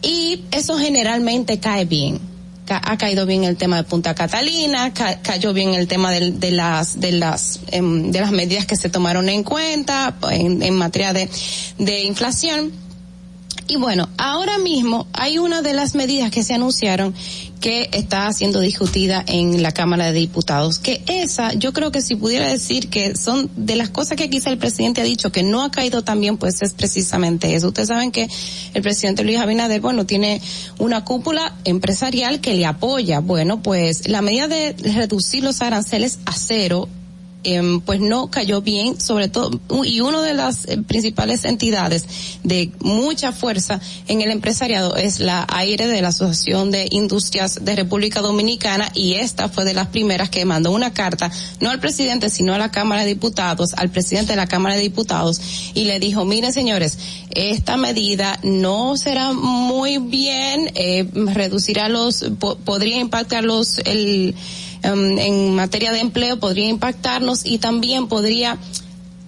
[0.01, 2.19] Y eso generalmente cae bien.
[2.67, 6.99] Ha caído bien el tema de Punta Catalina, ca cayó bien el tema de, las
[6.99, 11.29] de las eh, de las medidas que se tomaron en cuenta en, en materia de,
[11.77, 12.71] de inflación.
[13.67, 17.13] Y bueno, ahora mismo hay una de las medidas que se anunciaron
[17.59, 22.15] que está siendo discutida en la Cámara de Diputados, que esa, yo creo que si
[22.15, 25.63] pudiera decir que son de las cosas que quizá el presidente ha dicho que no
[25.63, 27.67] ha caído tan bien, pues es precisamente eso.
[27.69, 28.29] Ustedes saben que
[28.73, 30.41] el presidente Luis Abinader, bueno, tiene
[30.77, 33.19] una cúpula empresarial que le apoya.
[33.19, 36.87] Bueno, pues la medida de reducir los aranceles a cero
[37.45, 42.05] eh, pues no cayó bien, sobre todo, y una de las eh, principales entidades
[42.43, 47.75] de mucha fuerza en el empresariado es la AIRE de la Asociación de Industrias de
[47.75, 52.29] República Dominicana y esta fue de las primeras que mandó una carta, no al presidente,
[52.29, 55.39] sino a la Cámara de Diputados, al presidente de la Cámara de Diputados
[55.73, 56.97] y le dijo, miren señores,
[57.31, 64.33] esta medida no será muy bien, eh, reducirá los, po podría impactar los, el,
[64.91, 68.57] um, en materia de empleo podría impactarnos y también podría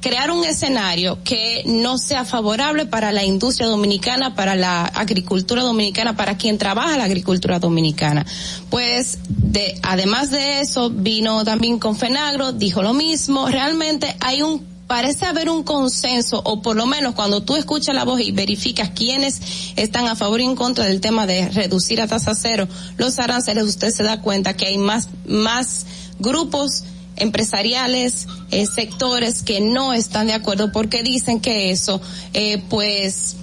[0.01, 6.15] crear un escenario que no sea favorable para la industria dominicana, para la agricultura dominicana,
[6.15, 8.25] para quien trabaja la agricultura dominicana.
[8.69, 14.76] Pues de, además de eso, vino también con Fenagro, dijo lo mismo, realmente hay un
[14.88, 18.91] parece haber un consenso, o por lo menos cuando tú escuchas la voz y verificas
[18.91, 19.41] quiénes
[19.76, 23.65] están a favor y en contra del tema de reducir a tasa cero los aranceles,
[23.65, 25.85] usted se da cuenta que hay más, más
[26.19, 26.85] grupos
[27.18, 31.99] empresariales, eh, sectores que no están de acuerdo porque dicen que eso,
[32.34, 33.35] eh, pues,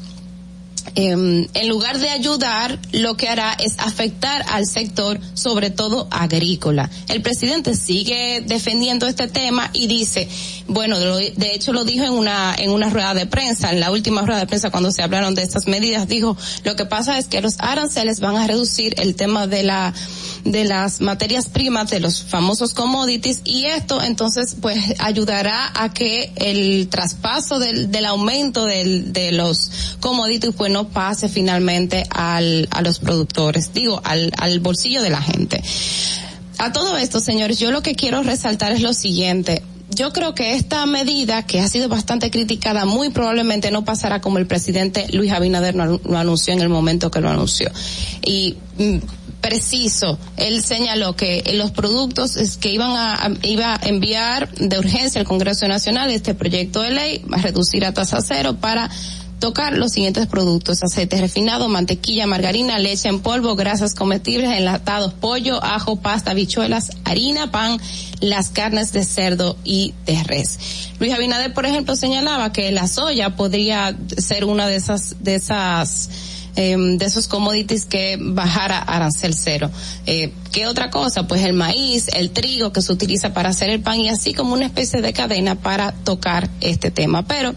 [0.94, 6.90] eh, en lugar de ayudar, lo que hará es afectar al sector, sobre todo agrícola.
[7.08, 10.28] El presidente sigue defendiendo este tema y dice,
[10.68, 14.22] bueno, de, hecho lo dijo en una en una rueda de prensa, en la última
[14.22, 17.40] rueda de prensa cuando se hablaron de estas medidas, dijo, lo que pasa es que
[17.40, 19.92] los aranceles van a reducir el tema de la
[20.44, 26.32] de las materias primas, de los famosos commodities, y esto entonces pues ayudará a que
[26.36, 32.82] el traspaso del, del aumento del, de los commodities pues no pase finalmente al, a
[32.82, 35.62] los productores, digo, al, al bolsillo de la gente.
[36.58, 39.62] A todo esto, señores, yo lo que quiero resaltar es lo siguiente
[39.94, 44.38] yo creo que esta medida, que ha sido bastante criticada, muy probablemente no pasará como
[44.38, 47.70] el presidente Luis Abinader lo, anunció en el momento que lo anunció.
[48.24, 48.96] Y mm,
[49.44, 55.26] preciso, él señaló que los productos que iban a, iba a enviar de urgencia al
[55.26, 58.88] Congreso Nacional este proyecto de ley va a reducir a tasa cero para
[59.40, 65.62] tocar los siguientes productos, aceite refinado, mantequilla, margarina, leche en polvo, grasas comestibles, enlatados, pollo,
[65.62, 67.78] ajo, pasta, bichuelas, harina, pan,
[68.20, 70.58] las carnes de cerdo y de res.
[70.98, 76.08] Luis Abinader, por ejemplo, señalaba que la soya podría ser una de esas, de esas,
[76.56, 79.70] eh, de esos commodities que bajara arancel cero.
[80.06, 81.26] Eh, ¿Qué otra cosa?
[81.26, 84.54] Pues el maíz, el trigo que se utiliza para hacer el pan y así como
[84.54, 87.26] una especie de cadena para tocar este tema.
[87.26, 87.54] Pero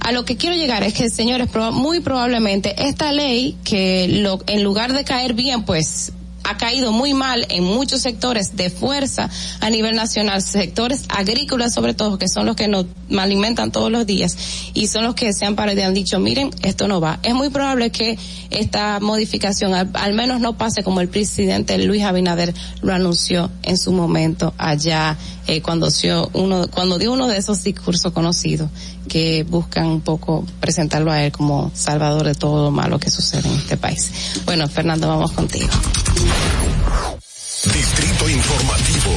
[0.00, 4.62] a lo que quiero llegar es que, señores, muy probablemente esta ley que lo, en
[4.62, 6.12] lugar de caer bien, pues
[6.44, 9.30] ha caído muy mal en muchos sectores de fuerza
[9.60, 12.86] a nivel nacional, sectores agrícolas sobre todo, que son los que nos
[13.18, 14.36] alimentan todos los días
[14.74, 17.18] y son los que se han parado y han dicho, miren, esto no va.
[17.22, 18.18] Es muy probable que
[18.50, 23.92] esta modificación al, menos no pase como el presidente Luis Abinader lo anunció en su
[23.92, 25.16] momento allá
[25.46, 25.88] eh, cuando,
[26.34, 28.68] uno, cuando dio uno de esos discursos conocidos
[29.08, 33.48] que buscan un poco presentarlo a él como salvador de todo lo malo que sucede
[33.48, 34.10] en este país.
[34.44, 35.68] Bueno, Fernando, vamos contigo.
[37.64, 39.10] Distrito Informativo.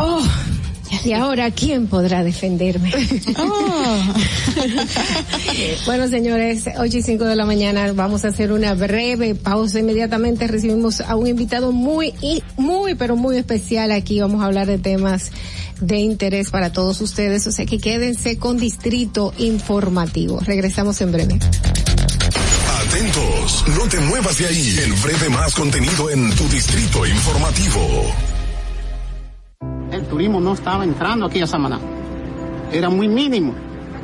[0.00, 0.22] Oh.
[1.04, 2.90] Y ahora, ¿quién podrá defenderme?
[3.38, 4.14] Oh.
[5.86, 9.78] bueno, señores, ocho y cinco de la mañana vamos a hacer una breve pausa.
[9.78, 12.12] Inmediatamente recibimos a un invitado muy,
[12.56, 14.20] muy, pero muy especial aquí.
[14.20, 15.30] Vamos a hablar de temas
[15.80, 17.46] de interés para todos ustedes.
[17.46, 20.40] O sea que quédense con Distrito Informativo.
[20.40, 21.38] Regresamos en breve.
[22.86, 24.78] Atentos, no te muevas de ahí.
[24.84, 27.80] El breve más contenido en tu Distrito Informativo
[29.92, 31.78] el turismo no estaba entrando aquí a Samaná.
[32.72, 33.54] Era muy mínimo.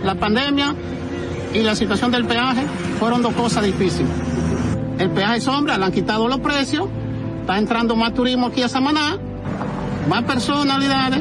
[0.05, 0.75] La pandemia
[1.55, 2.63] y la situación del peaje
[2.99, 4.11] fueron dos cosas difíciles.
[4.99, 6.89] El peaje sombra, le han quitado los precios,
[7.41, 9.19] está entrando más turismo aquí a Samaná,
[10.09, 11.21] más personalidades,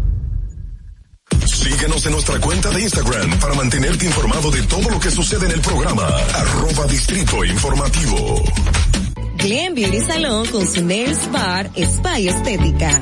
[1.61, 5.51] Síguenos en nuestra cuenta de Instagram para mantenerte informado de todo lo que sucede en
[5.51, 6.07] el programa.
[6.33, 8.43] Arroba Distrito Informativo.
[9.37, 13.01] Glen Beauty Salón con su Nails Bar Spa Estética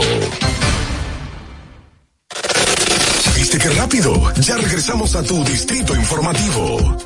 [3.36, 4.34] ¿Viste qué rápido?
[4.41, 6.98] Ya regresamos a tu distrito informativo.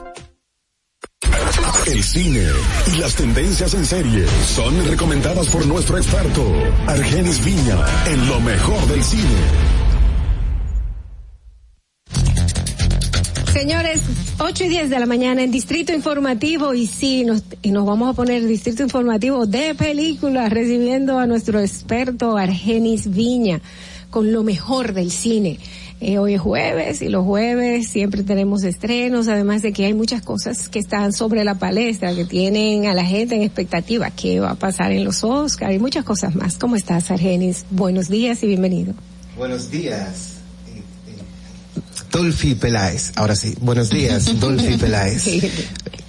[1.86, 2.48] El cine
[2.88, 6.42] y las tendencias en serie son recomendadas por nuestro experto,
[6.88, 9.73] Argenis Viña, en lo mejor del cine.
[13.54, 14.02] Señores,
[14.40, 18.10] 8 y 10 de la mañana en Distrito Informativo y sí, nos, y nos vamos
[18.10, 23.62] a poner Distrito Informativo de películas recibiendo a nuestro experto Argenis Viña
[24.10, 25.60] con lo mejor del cine.
[26.02, 30.24] Eh, hoy es jueves y los jueves siempre tenemos estrenos, además de que hay muchas
[30.24, 34.52] cosas que están sobre la palestra, que tienen a la gente en expectativa, qué va
[34.52, 36.58] a pasar en los Oscars y muchas cosas más.
[36.58, 37.66] ¿Cómo estás, Argenis?
[37.70, 38.96] Buenos días y bienvenido.
[39.38, 40.33] Buenos días.
[42.14, 45.26] Dolphy Peláez, ahora sí, buenos días, Dolphy Peláez.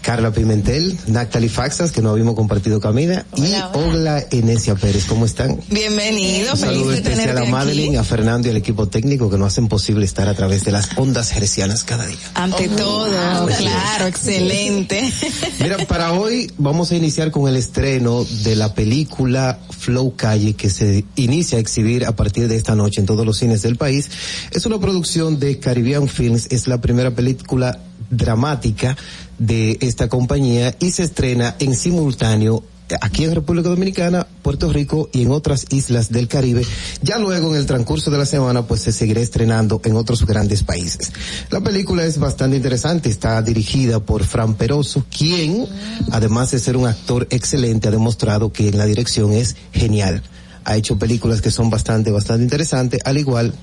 [0.04, 5.58] Carla Pimentel, Natalie Faxas, que no habíamos compartido camina, y Ogla Enesia Pérez, ¿cómo están?
[5.70, 7.96] Bienvenido, Un saludo feliz de especial a Madeline, aquí.
[7.96, 10.90] a Fernando y al equipo técnico que nos hacen posible estar a través de las
[10.98, 12.18] ondas hercianas cada día.
[12.34, 13.06] Ante todo,
[13.48, 13.70] Así es.
[13.70, 15.10] claro, excelente.
[15.60, 20.68] Mira, para hoy vamos a iniciar con el estreno de la película Flow Calle que
[20.68, 24.10] se inicia a exhibir a partir de esta noche en todos los cines del país.
[24.50, 28.96] Es una producción de Caribbean Films, es la primera película dramática
[29.38, 32.62] de esta compañía y se estrena en simultáneo
[33.00, 36.66] aquí en República Dominicana, Puerto Rico y en otras islas del Caribe.
[37.02, 40.62] Ya luego en el transcurso de la semana pues se seguirá estrenando en otros grandes
[40.62, 41.12] países.
[41.50, 45.66] La película es bastante interesante, está dirigida por Fran Peroso, quien
[46.10, 50.22] además de ser un actor excelente ha demostrado que en la dirección es genial.
[50.64, 53.54] Ha hecho películas que son bastante, bastante interesantes, al igual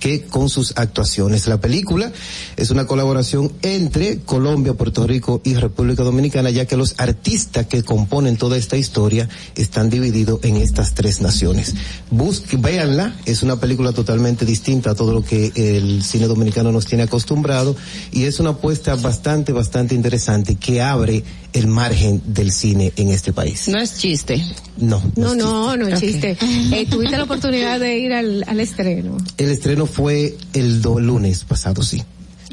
[0.00, 1.46] que con sus actuaciones.
[1.46, 2.12] La película
[2.56, 7.82] es una colaboración entre Colombia, Puerto Rico y República Dominicana, ya que los artistas que
[7.82, 11.74] componen toda esta historia están divididos en estas tres naciones.
[12.10, 16.86] Busque, véanla, es una película totalmente distinta a todo lo que el cine dominicano nos
[16.86, 17.76] tiene acostumbrado
[18.12, 23.32] y es una apuesta bastante, bastante interesante que abre el margen del cine en este
[23.32, 23.68] país.
[23.68, 24.44] No es chiste.
[24.76, 25.00] No.
[25.16, 26.36] No, no, no es chiste.
[26.72, 31.44] Eh, ¿Tuviste la oportunidad de ir al, al estreno El estreno fue el do- lunes
[31.44, 32.02] pasado, sí.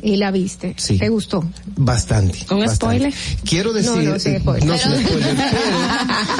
[0.03, 0.73] y la viste?
[0.77, 0.97] Sí.
[0.97, 1.43] ¿Te gustó?
[1.75, 2.39] Bastante.
[2.49, 2.75] ¿Un bastante.
[2.75, 3.13] spoiler?
[3.43, 4.65] Quiero decir, No, no, sin spoiler.
[4.67, 5.67] no, sin spoiler, pero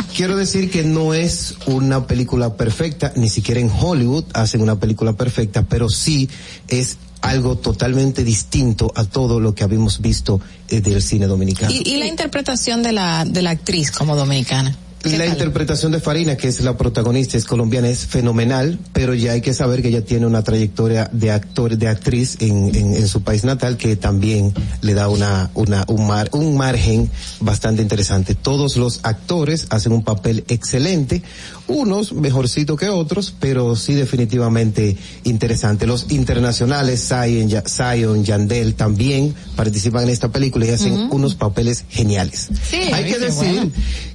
[0.15, 5.14] quiero decir que no es una película perfecta, ni siquiera en Hollywood hacen una película
[5.14, 6.27] perfecta, pero sí
[6.69, 11.72] es algo totalmente distinto a todo lo que habíamos visto eh, del cine dominicano.
[11.72, 14.76] Y, y la interpretación de la, de la actriz como dominicana.
[15.03, 19.41] La interpretación de Farina, que es la protagonista, es colombiana, es fenomenal, pero ya hay
[19.41, 23.23] que saber que ella tiene una trayectoria de actor, de actriz en, en, en su
[23.23, 27.09] país natal que también le da una, una, un mar, un margen
[27.39, 28.35] bastante interesante.
[28.35, 31.23] Todos los actores hacen un papel excelente,
[31.67, 35.87] unos mejorcito que otros, pero sí definitivamente interesante.
[35.87, 42.49] Los internacionales, Zion, Zion, Yandel también participan en esta película y hacen unos papeles geniales.
[42.69, 43.71] Sí, hay que decir bueno.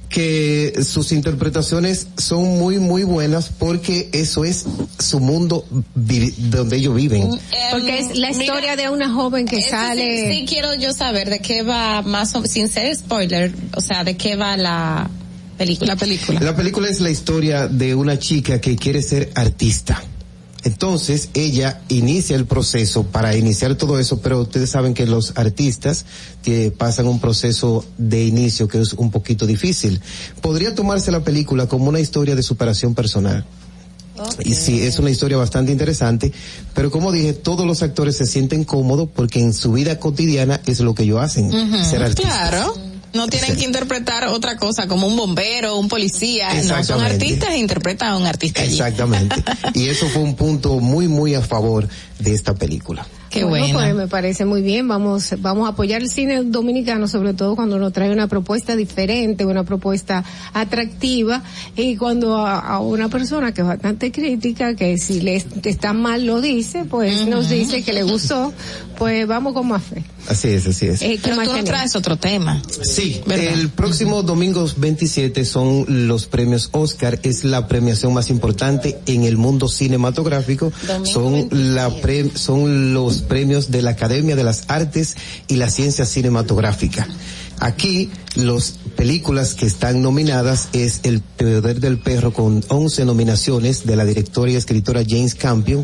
[0.09, 4.65] Que sus interpretaciones son muy muy buenas porque eso es
[4.99, 5.65] su mundo
[5.95, 7.29] donde ellos viven.
[7.71, 10.29] Porque es la historia de una joven que sale...
[10.29, 14.03] Sí, sí quiero yo saber de qué va más o sin ser spoiler, o sea,
[14.03, 15.09] de qué va la
[15.57, 15.93] película.
[15.93, 16.39] La película.
[16.39, 20.01] La película es la historia de una chica que quiere ser artista.
[20.63, 26.05] Entonces ella inicia el proceso para iniciar todo eso, pero ustedes saben que los artistas
[26.43, 30.01] que pasan un proceso de inicio que es un poquito difícil.
[30.41, 33.45] Podría tomarse la película como una historia de superación personal.
[34.43, 36.33] Y sí, es una historia bastante interesante,
[36.73, 40.79] pero como dije, todos los actores se sienten cómodos porque en su vida cotidiana es
[40.79, 41.51] lo que ellos hacen,
[41.83, 42.49] ser artistas.
[42.49, 42.86] Claro.
[43.13, 46.49] No tienen que interpretar otra cosa como un bombero, un policía.
[46.63, 48.73] No, son artistas e interpretan a un artista allí.
[48.73, 49.35] Exactamente.
[49.73, 51.87] y eso fue un punto muy, muy a favor
[52.19, 53.05] de esta película.
[53.29, 53.79] Qué Bueno, buena.
[53.79, 54.87] pues me parece muy bien.
[54.87, 59.45] Vamos, vamos a apoyar el cine dominicano, sobre todo cuando nos trae una propuesta diferente,
[59.45, 60.23] una propuesta
[60.53, 61.43] atractiva,
[61.75, 66.25] y cuando a, a una persona que es bastante crítica, que si le está mal
[66.25, 68.53] lo dice, pues nos dice que le gustó,
[68.97, 70.03] pues vamos con más fe.
[70.29, 71.01] Así es, así es.
[71.01, 71.79] Eh, ¿qué Pero más tú nos tenemos?
[71.79, 72.61] traes otro tema.
[72.81, 73.53] Sí, ¿Verdad?
[73.53, 79.37] el próximo domingo 27 son los premios Oscar, es la premiación más importante en el
[79.37, 80.71] mundo cinematográfico.
[80.85, 85.15] Domingo son la pre- son los premios de la Academia de las Artes
[85.47, 87.07] y la Ciencia Cinematográfica.
[87.59, 93.95] Aquí las películas que están nominadas es El Poder del Perro con 11 nominaciones de
[93.95, 95.83] la directora y escritora James Campion.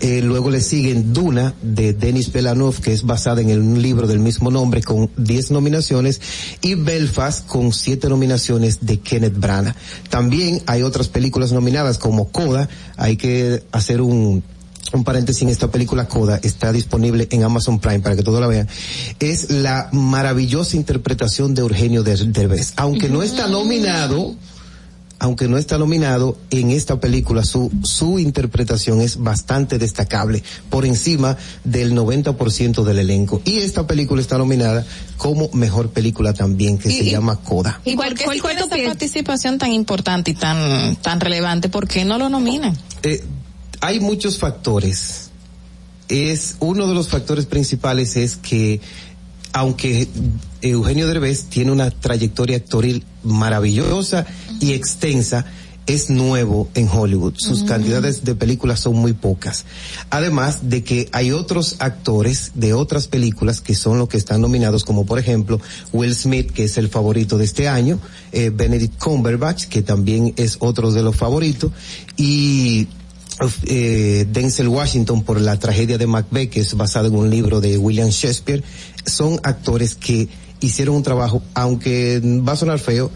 [0.00, 4.06] Eh, luego le siguen Duna de Denis Villeneuve que es basada en el- un libro
[4.06, 6.22] del mismo nombre con 10 nominaciones
[6.62, 9.74] y Belfast con 7 nominaciones de Kenneth Branagh.
[10.08, 12.66] También hay otras películas nominadas como Coda.
[12.96, 14.42] Hay que hacer un
[14.92, 18.46] un paréntesis en esta película Coda, está disponible en Amazon Prime para que todos la
[18.48, 18.68] vean,
[19.20, 22.72] es la maravillosa interpretación de Eugenio Der- Derbez.
[22.76, 24.34] Aunque no está nominado,
[25.20, 31.36] aunque no está nominado en esta película, su, su interpretación es bastante destacable, por encima
[31.62, 33.42] del 90% del elenco.
[33.44, 34.84] Y esta película está nominada
[35.18, 37.80] como mejor película también, que se llama Coda.
[37.84, 42.04] ¿Y por qué si tiene esa participación tan importante y tan, tan relevante, por qué
[42.06, 42.76] no lo nominan?
[43.02, 43.22] Eh,
[43.80, 45.30] hay muchos factores.
[46.08, 48.80] Es uno de los factores principales es que
[49.52, 50.08] aunque
[50.62, 54.26] Eugenio Derbez tiene una trayectoria actoril maravillosa
[54.60, 55.44] y extensa,
[55.86, 57.34] es nuevo en Hollywood.
[57.36, 59.64] Sus cantidades de películas son muy pocas.
[60.10, 64.84] Además de que hay otros actores de otras películas que son los que están nominados,
[64.84, 65.60] como por ejemplo
[65.92, 67.98] Will Smith, que es el favorito de este año,
[68.30, 71.72] eh, Benedict Cumberbatch, que también es otro de los favoritos,
[72.16, 72.86] y
[73.66, 77.78] eh, Denzel Washington por la tragedia de Macbeth, que es basado en un libro de
[77.78, 78.62] William Shakespeare,
[79.06, 80.28] son actores que
[80.60, 83.10] hicieron un trabajo, aunque va a sonar feo,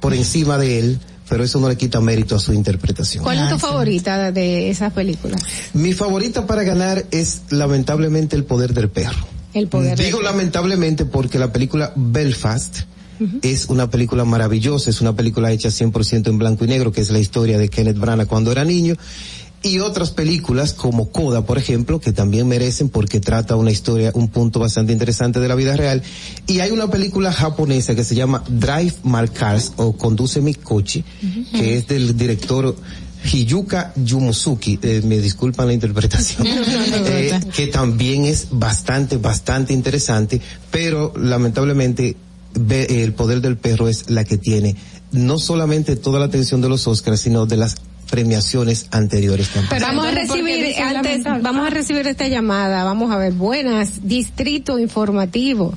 [0.00, 3.24] por encima de él, pero eso no le quita mérito a su interpretación.
[3.24, 5.40] ¿Cuál es tu favorita de esas películas?
[5.74, 9.26] Mi favorita para ganar es lamentablemente El Poder del Perro.
[9.54, 9.98] El poder.
[9.98, 12.80] Digo lamentablemente porque la película Belfast
[13.42, 17.10] es una película maravillosa, es una película hecha 100% en blanco y negro, que es
[17.10, 18.94] la historia de Kenneth Branagh cuando era niño.
[19.62, 24.28] Y otras películas como Coda, por ejemplo, que también merecen porque trata una historia, un
[24.28, 26.00] punto bastante interesante de la vida real.
[26.46, 31.02] Y hay una película japonesa que se llama Drive My Cars o Conduce mi coche,
[31.52, 32.76] que es del director
[33.32, 41.12] Hiyuka Yumusuki, eh, me disculpan la interpretación, eh, que también es bastante, bastante interesante, pero
[41.16, 42.14] lamentablemente
[42.54, 44.76] ve- el poder del perro es la que tiene
[45.10, 47.74] no solamente toda la atención de los Oscars, sino de las
[48.10, 49.68] premiaciones anteriores también.
[49.70, 51.42] Pero vamos a Entonces, ¿por qué recibir, dice antes, lamentable?
[51.42, 55.74] vamos a recibir esta llamada, vamos a ver, buenas, distrito informativo.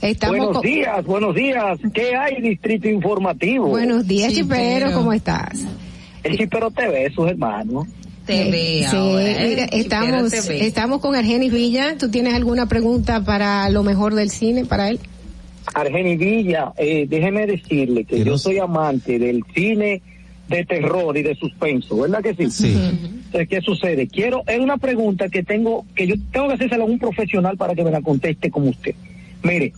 [0.00, 1.78] Estamos buenos con- días, buenos días.
[1.94, 3.68] ¿Qué hay, Distrito Informativo?
[3.68, 5.60] Buenos días, Chipero, ¿cómo estás?
[6.24, 7.86] El Chipero TV, sus hermanos.
[8.26, 9.48] Te ve sí, ahora, ¿eh?
[9.48, 10.66] mira, estamos, TV.
[10.66, 11.96] estamos con Argenis Villa.
[11.98, 14.98] ¿Tú tienes alguna pregunta para lo mejor del cine, para él?
[15.74, 20.02] Argeni Villa, eh, déjeme decirle que yo soy amante del cine
[20.52, 22.50] de terror y de suspenso, ¿verdad que sí?
[22.50, 22.74] Sí.
[22.74, 24.06] Entonces, ¿qué sucede?
[24.06, 27.74] Quiero, es una pregunta que tengo, que yo tengo que hacérsela a un profesional para
[27.74, 28.94] que me la conteste como usted.
[29.42, 29.72] Mire,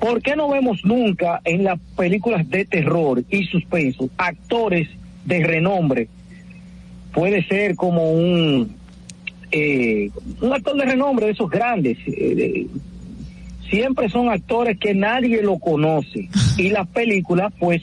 [0.00, 4.88] ¿por qué no vemos nunca en las películas de terror y suspenso actores
[5.24, 6.08] de renombre?
[7.12, 8.74] Puede ser como un,
[9.52, 10.10] eh,
[10.42, 12.66] un actor de renombre de esos grandes, eh, de-
[13.70, 17.82] siempre son actores que nadie lo conoce y las películas pues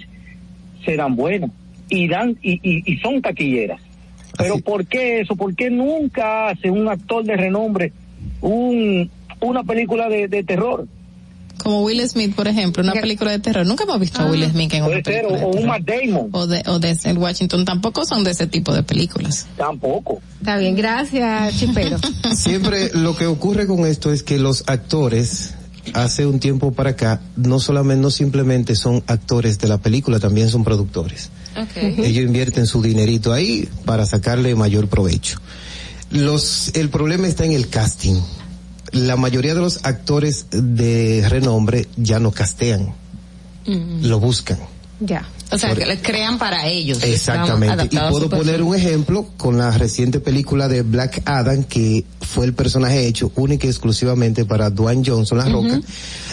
[0.83, 1.51] serán buenas
[1.89, 3.81] y dan y, y, y son taquilleras
[4.37, 5.35] pero ¿por qué eso?
[5.35, 7.93] ¿por qué nunca hace un actor de renombre
[8.41, 9.09] un
[9.41, 10.87] una película de, de terror?
[11.57, 13.65] Como Will Smith, por ejemplo, una película de terror.
[13.65, 15.53] Nunca hemos visto a Will Smith en una Puede ser, película o, de o un
[15.53, 15.67] terror.
[15.67, 17.65] Matt Damon O de, o de el Washington.
[17.65, 19.47] Tampoco son de ese tipo de películas.
[19.57, 21.97] tampoco Está bien, gracias, Chipero.
[22.35, 25.55] Siempre lo que ocurre con esto es que los actores
[25.93, 30.49] hace un tiempo para acá no solamente no simplemente son actores de la película, también
[30.49, 31.31] son productores.
[31.75, 35.39] Ellos invierten su dinerito ahí para sacarle mayor provecho.
[36.11, 38.21] Los el problema está en el casting.
[38.91, 42.93] La mayoría de los actores de renombre ya no castean,
[43.65, 44.59] lo buscan.
[44.99, 45.27] Ya.
[45.51, 47.03] O sea, que le crean para ellos.
[47.03, 47.87] Exactamente.
[47.91, 52.53] Y puedo poner un ejemplo con la reciente película de Black Adam, que fue el
[52.53, 55.79] personaje hecho única y exclusivamente para Dwayne Johnson, La Roca.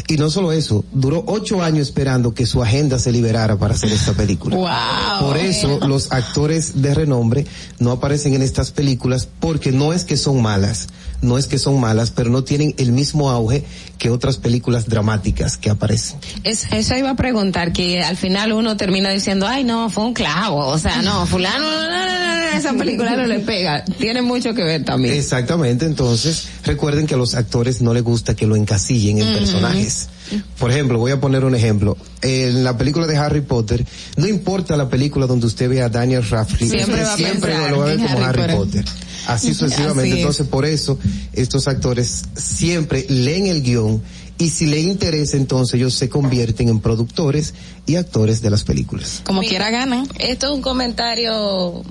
[0.09, 3.93] Y no solo eso, duró ocho años esperando que su agenda se liberara para hacer
[3.93, 4.57] esta película.
[4.57, 5.29] Wow.
[5.29, 7.47] Por eso los actores de renombre
[7.79, 10.89] no aparecen en estas películas porque no es que son malas,
[11.21, 13.65] no es que son malas, pero no tienen el mismo auge
[13.99, 16.19] que otras películas dramáticas que aparecen.
[16.43, 20.15] Es- eso iba a preguntar, que al final uno termina diciendo, ay no, fue un
[20.15, 23.85] clavo, o sea, no, fulano, no, no, no, no, esa película no le pega.
[23.85, 25.15] Tiene mucho que ver también.
[25.15, 30.09] Exactamente, entonces recuerden que a los actores no les gusta que lo encasillen en personajes.
[30.59, 31.97] Por ejemplo, voy a poner un ejemplo.
[32.23, 33.85] En la película de Harry Potter,
[34.17, 36.85] no importa la película donde usted vea a Daniel Radcliffe,
[37.17, 38.85] Siempre va lo va a ver como Harry Harry Potter.
[38.85, 39.03] Potter.
[39.27, 40.13] Así sucesivamente.
[40.13, 40.21] Así.
[40.21, 40.99] Entonces, por eso,
[41.33, 44.03] estos actores siempre leen el guion
[44.39, 47.55] y si le interesa, entonces ellos se convierten en productores
[47.87, 49.23] y actores de las películas.
[49.25, 50.09] Como quiera ganan.
[50.19, 51.83] Esto es un comentario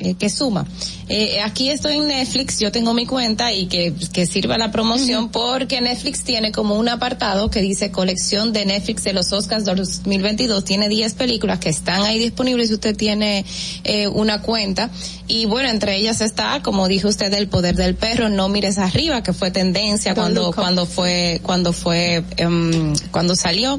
[0.00, 0.66] eh, que suma.
[1.08, 5.28] Eh, aquí estoy en Netflix, yo tengo mi cuenta y que, que sirva la promoción
[5.28, 10.64] porque Netflix tiene como un apartado que dice colección de Netflix de los Oscars 2022.
[10.64, 13.44] Tiene 10 películas que están ahí disponibles si usted tiene
[13.84, 14.90] eh, una cuenta.
[15.26, 19.22] Y bueno, entre ellas está, como dijo usted, El Poder del Perro, No Mires Arriba,
[19.22, 23.78] que fue tendencia cuando, cuando fue, cuando fue, em, cuando salió.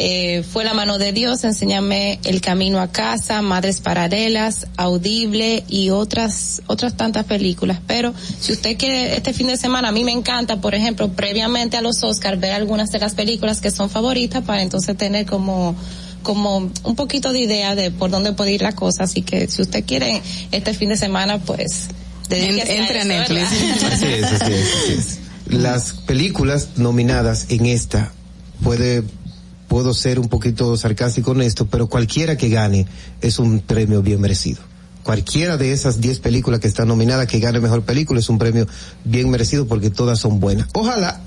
[0.00, 5.90] Eh, fue la mano de Dios, enséñame el camino a casa, Madres Paralelas, Audible y
[5.90, 7.80] otras, otras tantas películas.
[7.86, 11.76] Pero si usted quiere este fin de semana, a mí me encanta, por ejemplo, previamente
[11.76, 15.74] a los Oscars, ver algunas de las películas que son favoritas para entonces tener como,
[16.22, 19.04] como un poquito de idea de por dónde puede ir la cosa.
[19.04, 20.22] Así que si usted quiere
[20.52, 21.88] este fin de semana, pues,
[22.30, 23.42] entre a Netflix.
[23.92, 25.18] Así es, así es, así es.
[25.46, 28.12] Las películas nominadas en esta
[28.62, 29.02] puede
[29.68, 32.86] puedo ser un poquito sarcástico con esto, pero cualquiera que gane
[33.20, 34.60] es un premio bien merecido.
[35.08, 38.66] Cualquiera de esas 10 películas que están nominadas que gane mejor película es un premio
[39.04, 40.68] bien merecido porque todas son buenas.
[40.74, 41.22] Ojalá,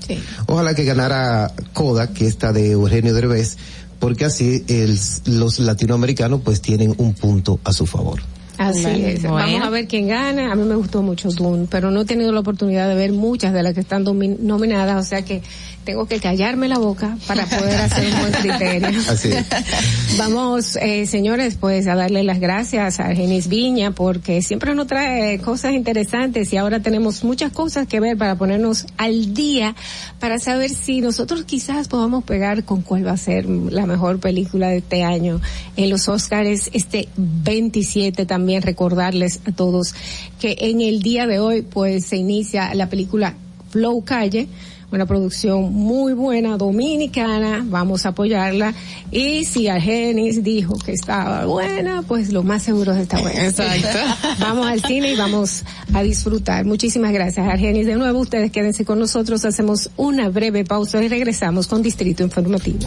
[0.46, 3.56] ojalá que ganara Coda, que está de Eugenio Derbez,
[3.98, 8.20] porque así el, los latinoamericanos pues tienen un punto a su favor.
[8.58, 9.22] Así es.
[9.22, 10.52] Vamos a ver quién gana.
[10.52, 13.52] A mí me gustó mucho Dune, pero no he tenido la oportunidad de ver muchas
[13.52, 15.42] de las que están nominadas, o sea que
[15.84, 19.00] tengo que callarme la boca para poder hacer un buen criterio.
[19.08, 19.30] Así
[20.18, 25.38] Vamos, eh, señores, pues a darle las gracias a Genis Viña porque siempre nos trae
[25.38, 29.74] cosas interesantes y ahora tenemos muchas cosas que ver para ponernos al día
[30.20, 34.68] para saber si nosotros quizás podamos pegar con cuál va a ser la mejor película
[34.68, 35.40] de este año
[35.76, 39.94] en los Oscars este 27 también recordarles a todos
[40.40, 43.34] que en el día de hoy pues se inicia la película
[43.70, 44.48] Flow Calle
[44.92, 48.74] una producción muy buena dominicana, vamos a apoyarla
[49.10, 53.46] y si Argenis dijo que estaba buena, pues lo más seguro es que está buena.
[53.46, 53.98] Exacto.
[54.40, 56.64] vamos al cine y vamos a disfrutar.
[56.64, 61.66] Muchísimas gracias Argenis de nuevo, ustedes quédense con nosotros, hacemos una breve pausa y regresamos
[61.66, 62.86] con Distrito Informativo.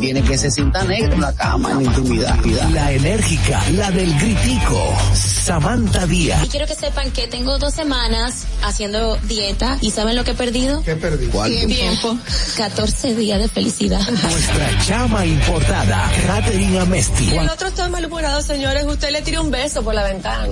[0.00, 2.36] tiene que se sienta negro en la cama, en intimidad.
[2.72, 4.96] La enérgica, la del gritico.
[5.14, 6.44] Samantha Díaz.
[6.44, 10.34] Y quiero que sepan que tengo dos semanas haciendo dieta y ¿saben lo que he
[10.34, 10.82] perdido?
[10.82, 11.28] ¿Qué perdí?
[11.66, 12.16] Tiempo.
[12.56, 14.00] 14 días de felicidad.
[14.08, 17.36] Nuestra chama importada, Catherine Amesti.
[17.36, 18.84] El otro está malhumorado, señores.
[18.84, 20.48] Usted le tira un beso por la ventana.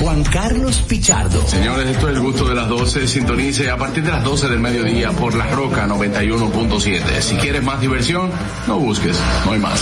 [0.00, 1.46] Juan Carlos Pichardo.
[1.46, 3.06] Señores, esto es el gusto de las 12.
[3.06, 7.20] Sintonice a partir de las 12 del mediodía por La Roca 91.7.
[7.20, 8.30] Si quieres más diversión,
[8.66, 9.80] no busques, no hay más.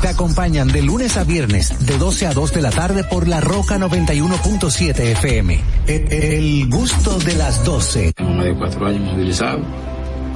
[0.00, 3.40] Te acompañan de lunes a viernes, de 12 a 2 de la tarde por La
[3.40, 5.60] Roca 91.7 FM.
[5.86, 8.12] El, el gusto de las 12.
[8.12, 9.60] Tengo más de cuatro años movilizado.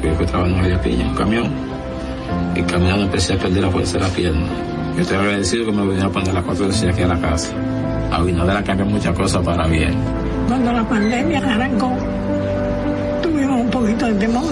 [0.01, 1.51] Fui fui trabajando en María Piña, un camión.
[2.55, 4.47] Y caminando empecé a perder la fuerza de la pierna.
[4.97, 7.53] Yo estoy agradecido que me vinieron a poner las cuatro veces aquí a la casa.
[8.11, 9.95] A Abinader cambió muchas cosas para bien.
[10.49, 11.93] Cuando la pandemia arrancó,
[13.23, 14.45] tuvimos un poquito de temor.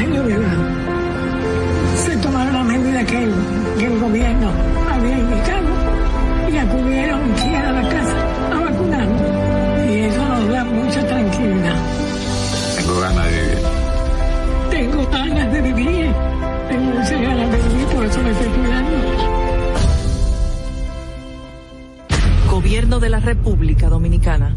[0.00, 0.58] Años de edad.
[2.04, 3.32] Se tomaron la medida que el,
[3.78, 4.50] que el gobierno
[4.92, 5.68] había indicado
[6.50, 8.16] y acudieron aquí a la casa
[8.52, 9.22] a vacunarnos.
[9.90, 11.76] Y eso nos da mucha tranquilidad.
[12.76, 13.58] Tengo ganas de vivir.
[14.70, 16.12] Tengo ganas de vivir.
[16.68, 18.96] Tengo muchas ganas de vivir, por eso me estoy cuidando.
[22.50, 24.56] Gobierno de la República Dominicana.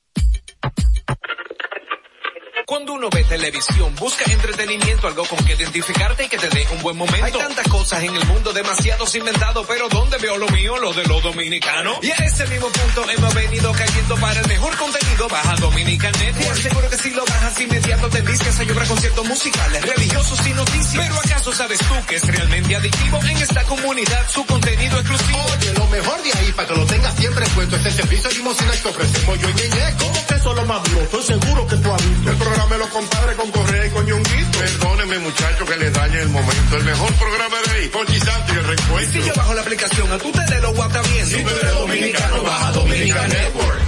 [3.01, 6.67] Cuando un no ve televisión, busca entretenimiento, algo con que identificarte y que te dé
[6.71, 7.25] un buen momento.
[7.25, 10.77] Hay tantas cosas en el mundo, demasiados inventados, pero ¿dónde veo lo mío?
[10.77, 11.97] Lo de los dominicanos.
[12.03, 15.27] Y a ese mismo punto hemos venido cayendo para el mejor contenido.
[15.29, 16.53] Baja Dominican Network.
[16.53, 20.53] Te aseguro que si lo bajas inmediato te vistes a llorar conciertos musicales, religiosos y
[20.53, 21.03] noticias.
[21.07, 25.39] Pero ¿acaso sabes tú que es realmente adictivo en esta comunidad su contenido exclusivo?
[25.57, 28.35] Oye, lo mejor de ahí para que lo tengas siempre puesto es el servicio de
[28.35, 29.95] limosina que ofrecemos yo y Ñeñe.
[29.97, 31.01] ¿Cómo que eso es lo más duro?
[31.01, 32.29] Estoy seguro que tú has visto.
[32.29, 34.59] El programa de los compadres con Correa y con Ñonguito.
[34.59, 36.77] Perdóneme muchacho que le dañe el momento.
[36.77, 39.11] El mejor programa de ahí, Ponchi Santo y el recuento.
[39.11, 40.17] Si yo bajo la aplicación, a
[40.61, 41.25] lo guata bien.
[41.25, 43.79] Si tú eres dominicano, baja Dominican Network.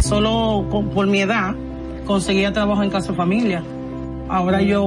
[0.00, 1.54] Solo con- por mi edad
[2.06, 3.62] conseguía trabajo en casa de familia.
[4.28, 4.84] Ahora yo,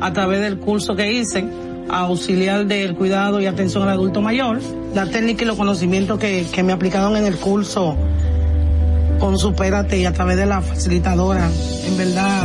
[0.00, 1.44] a través del curso que hice,
[1.90, 4.60] auxiliar del cuidado y atención al adulto mayor,
[4.94, 7.96] la técnica y los conocimientos que, que me aplicaron en el curso
[9.20, 11.48] con Supérate y a través de la facilitadora,
[11.86, 12.44] en verdad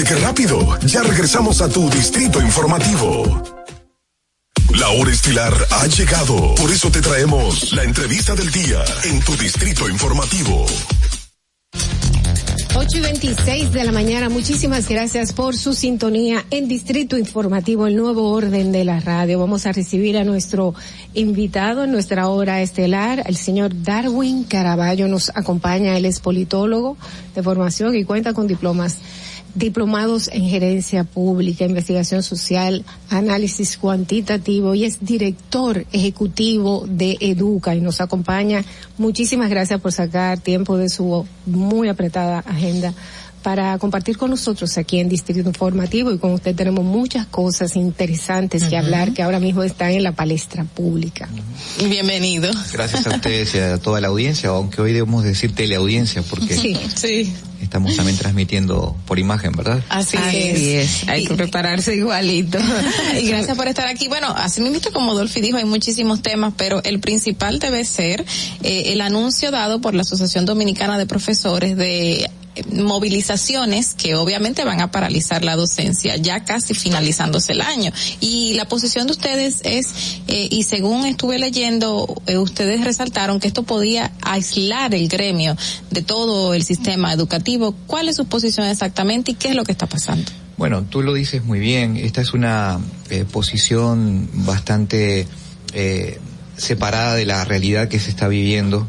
[0.00, 0.78] ¿Viste qué rápido?
[0.86, 3.42] Ya regresamos a tu distrito informativo.
[4.78, 6.54] La hora estilar ha llegado.
[6.54, 10.64] Por eso te traemos la entrevista del día en tu distrito informativo.
[12.74, 17.96] 8 y 26 de la mañana, muchísimas gracias por su sintonía en Distrito Informativo, el
[17.96, 19.38] nuevo orden de la radio.
[19.38, 20.74] Vamos a recibir a nuestro
[21.12, 26.96] invitado en nuestra hora estelar, el señor Darwin Caraballo nos acompaña, él es politólogo
[27.34, 28.96] de formación y cuenta con diplomas
[29.54, 37.80] diplomados en gerencia pública, investigación social, análisis cuantitativo y es director ejecutivo de Educa y
[37.80, 38.64] nos acompaña.
[38.98, 42.94] Muchísimas gracias por sacar tiempo de su muy apretada agenda
[43.42, 48.64] para compartir con nosotros aquí en Distrito Informativo y con usted tenemos muchas cosas interesantes
[48.64, 51.28] que hablar que ahora mismo están en la palestra pública.
[51.88, 52.50] Bienvenido.
[52.72, 56.76] Gracias a ustedes y a toda la audiencia, aunque hoy debemos decir teleaudiencia porque Sí,
[56.94, 57.32] sí.
[57.62, 59.82] estamos también transmitiendo por imagen, ¿verdad?
[59.88, 61.02] Así, Así es.
[61.02, 62.58] es, hay que prepararse igualito.
[63.20, 64.08] Y gracias por estar aquí.
[64.08, 68.24] Bueno, así mismo como Dolphy dijo, hay muchísimos temas, pero el principal debe ser
[68.62, 72.30] eh, el anuncio dado por la Asociación Dominicana de Profesores de
[72.72, 78.66] movilizaciones que obviamente van a paralizar la docencia ya casi finalizándose el año y la
[78.66, 84.12] posición de ustedes es eh, y según estuve leyendo eh, ustedes resaltaron que esto podía
[84.22, 85.56] aislar el gremio
[85.90, 89.72] de todo el sistema educativo ¿cuál es su posición exactamente y qué es lo que
[89.72, 90.30] está pasando?
[90.60, 91.96] Bueno, tú lo dices muy bien.
[91.96, 95.26] Esta es una eh, posición bastante
[95.72, 96.18] eh,
[96.58, 98.86] separada de la realidad que se está viviendo.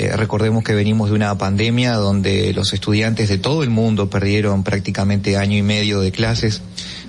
[0.00, 4.64] Eh, recordemos que venimos de una pandemia donde los estudiantes de todo el mundo perdieron
[4.64, 6.62] prácticamente año y medio de clases.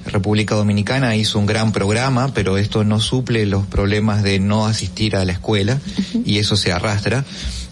[0.05, 5.15] República Dominicana hizo un gran programa, pero esto no suple los problemas de no asistir
[5.15, 5.79] a la escuela
[6.25, 7.23] y eso se arrastra.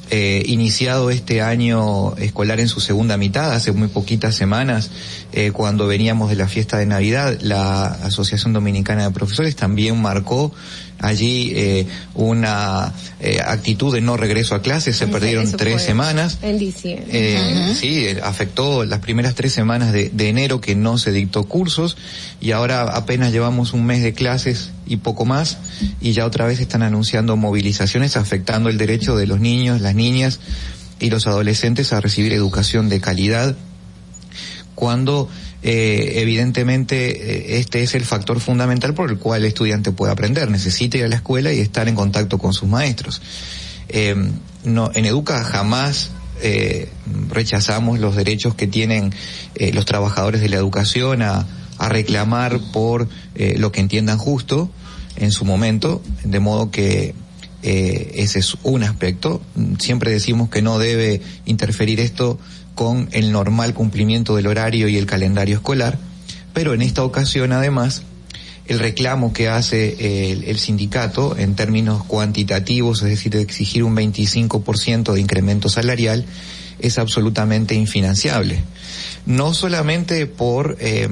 [0.09, 4.89] Eh, iniciado este año escolar en su segunda mitad, hace muy poquitas semanas,
[5.33, 10.53] eh, cuando veníamos de la fiesta de Navidad, la Asociación Dominicana de Profesores también marcó
[11.00, 16.38] allí eh, una eh, actitud de no regreso a clases, se perdieron tres semanas.
[16.42, 17.08] En diciembre.
[17.11, 21.45] Eh, Sí, eh, afectó las primeras tres semanas de, de enero que no se dictó
[21.45, 21.98] cursos.
[22.42, 25.58] Y ahora apenas llevamos un mes de clases y poco más.
[26.02, 30.40] Y ya otra vez están anunciando movilizaciones afectando el derecho de los niños, las niñas
[31.00, 33.56] y los adolescentes a recibir educación de calidad.
[34.76, 35.30] Cuando
[35.61, 40.49] eh, evidentemente eh, este es el factor fundamental por el cual el estudiante puede aprender,
[40.49, 43.21] necesita ir a la escuela y estar en contacto con sus maestros.
[43.89, 44.15] Eh,
[44.63, 46.88] no, en Educa jamás eh,
[47.29, 49.13] rechazamos los derechos que tienen
[49.55, 51.45] eh, los trabajadores de la educación a,
[51.77, 54.71] a reclamar por eh, lo que entiendan justo
[55.17, 57.13] en su momento, de modo que
[57.61, 59.41] ese es un aspecto.
[59.79, 62.39] Siempre decimos que no debe interferir esto
[62.80, 65.99] con el normal cumplimiento del horario y el calendario escolar,
[66.53, 68.03] pero en esta ocasión además
[68.67, 73.98] el reclamo que hace el, el sindicato en términos cuantitativos, es decir, de exigir un
[73.98, 76.24] 25% de incremento salarial,
[76.80, 78.64] es absolutamente infinanciable.
[79.25, 81.09] No solamente por eh,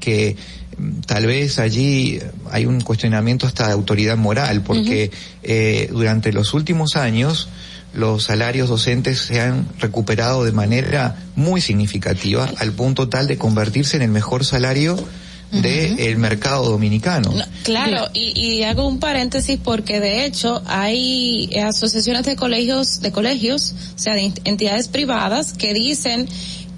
[0.00, 0.36] que
[0.78, 5.10] mm, tal vez allí hay un cuestionamiento hasta de autoridad moral, porque
[5.42, 7.50] eh, durante los últimos años
[7.94, 13.96] los salarios docentes se han recuperado de manera muy significativa al punto tal de convertirse
[13.96, 14.96] en el mejor salario
[15.52, 17.30] del mercado dominicano.
[17.62, 23.74] claro, y, y, hago un paréntesis porque de hecho hay asociaciones de colegios, de colegios,
[23.94, 26.26] o sea, de entidades privadas que dicen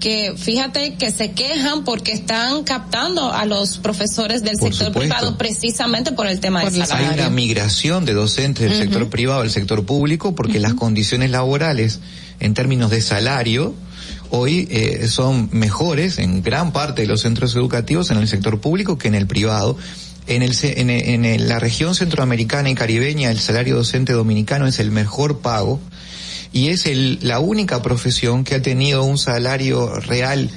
[0.00, 6.12] que fíjate que se quejan porque están captando a los profesores del sector privado precisamente
[6.12, 7.10] por el tema del salario.
[7.10, 12.00] Hay una migración de docentes del sector privado al sector público porque las condiciones laborales
[12.40, 13.74] en términos de salario
[14.30, 18.98] hoy eh, son mejores en gran parte de los centros educativos en el sector público
[18.98, 19.76] que en el privado.
[20.26, 24.90] En, el, en, en la región centroamericana y caribeña el salario docente dominicano es el
[24.90, 25.80] mejor pago
[26.54, 30.48] y es el, la única profesión que ha tenido un salario real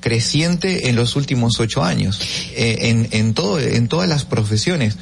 [0.00, 2.20] creciente en los últimos ocho años,
[2.54, 4.96] eh, en, en, todo, en todas las profesiones.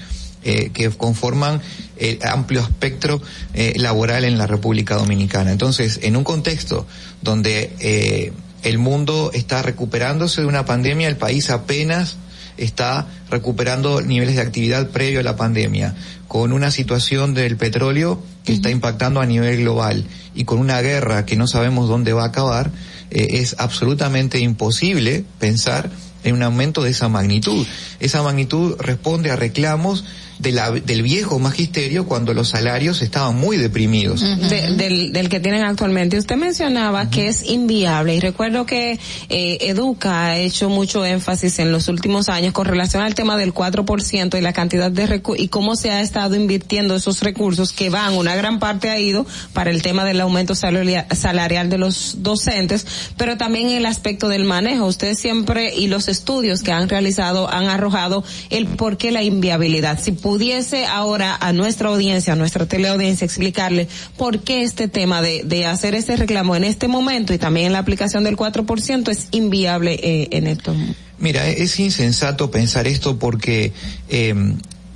[0.47, 1.62] Eh, que conforman
[1.97, 3.23] el amplio espectro
[3.55, 5.50] eh, laboral en la República Dominicana.
[5.50, 6.86] Entonces, en un contexto
[7.23, 8.31] donde eh,
[8.62, 12.18] el mundo está recuperándose de una pandemia, el país apenas
[12.57, 15.94] está recuperando niveles de actividad previo a la pandemia,
[16.28, 21.26] con una situación del petróleo que está impactando a nivel global y con una guerra
[21.26, 22.70] que no sabemos dónde va a acabar,
[23.10, 25.91] eh, es absolutamente imposible pensar
[26.24, 27.66] en un aumento de esa magnitud.
[28.00, 30.05] Esa magnitud responde a reclamos
[30.38, 34.20] de la, del viejo magisterio cuando los salarios estaban muy deprimidos.
[34.20, 36.18] del, del, que tienen actualmente.
[36.18, 38.98] Usted mencionaba que es inviable y recuerdo que
[39.28, 43.54] eh, Educa ha hecho mucho énfasis en los últimos años con relación al tema del
[43.54, 47.90] 4% y la cantidad de recursos y cómo se ha estado invirtiendo esos recursos que
[47.90, 52.86] van, una gran parte ha ido para el tema del aumento salarial de los docentes,
[53.16, 54.86] pero también el aspecto del manejo.
[54.86, 59.98] Usted siempre y los estudios que han realizado han arrojado el por qué la inviabilidad.
[60.00, 65.42] Si pudiese ahora a nuestra audiencia, a nuestra teleaudiencia, explicarle por qué este tema de,
[65.44, 69.28] de hacer este reclamo en este momento y también en la aplicación del 4% es
[69.32, 70.74] inviable eh, en esto.
[71.18, 73.74] Mira, es insensato pensar esto porque
[74.08, 74.34] eh,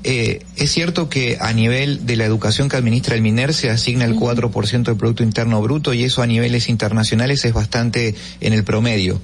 [0.02, 4.07] eh, es cierto que a nivel de la educación que administra el MINER se asigna
[4.07, 8.65] el 4% del Producto Interno Bruto y eso a niveles internacionales es bastante en el
[8.65, 9.20] promedio.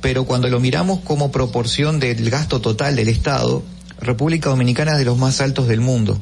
[0.00, 3.64] Pero cuando lo miramos como proporción del gasto total del Estado,
[4.00, 6.18] República Dominicana es de los más altos del mundo.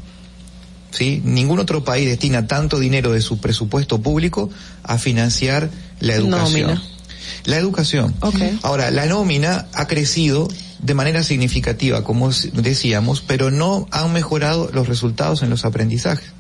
[0.91, 1.23] ¿Sí?
[1.25, 4.51] Ningún otro país destina tanto dinero de su presupuesto público
[4.83, 5.70] a financiar
[6.01, 6.67] la educación.
[6.68, 6.83] Nómina.
[7.44, 8.15] La educación.
[8.62, 10.49] Ahora, la nómina ha crecido
[10.81, 16.31] de manera significativa, como decíamos, pero no han mejorado los resultados en los aprendizajes.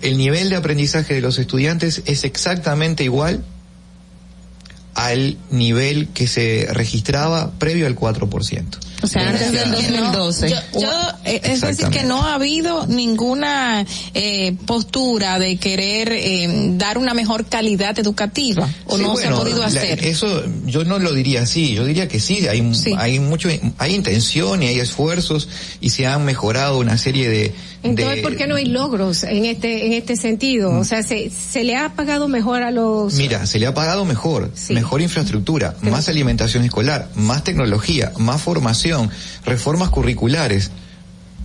[0.00, 3.44] El nivel de aprendizaje de los estudiantes es exactamente igual
[4.94, 8.64] al nivel que se registraba previo al 4%.
[9.02, 10.50] O sea, antes del 2012.
[10.50, 10.88] yo,
[11.24, 17.14] eh, es decir, que no ha habido ninguna eh, postura de querer eh, dar una
[17.14, 20.04] mejor calidad educativa o no se ha podido hacer.
[20.04, 23.48] eso yo no lo diría así, yo diría que sí, hay, hay mucho,
[23.78, 25.48] hay intención y hay esfuerzos
[25.80, 29.86] y se han mejorado una serie de, entonces, ¿por qué no hay logros en este
[29.86, 30.70] en este sentido?
[30.78, 34.04] O sea, se, se le ha pagado mejor a los Mira, se le ha pagado
[34.04, 39.10] mejor, mejor infraestructura, más alimentación escolar, más tecnología, más formación,
[39.44, 40.70] reformas curriculares.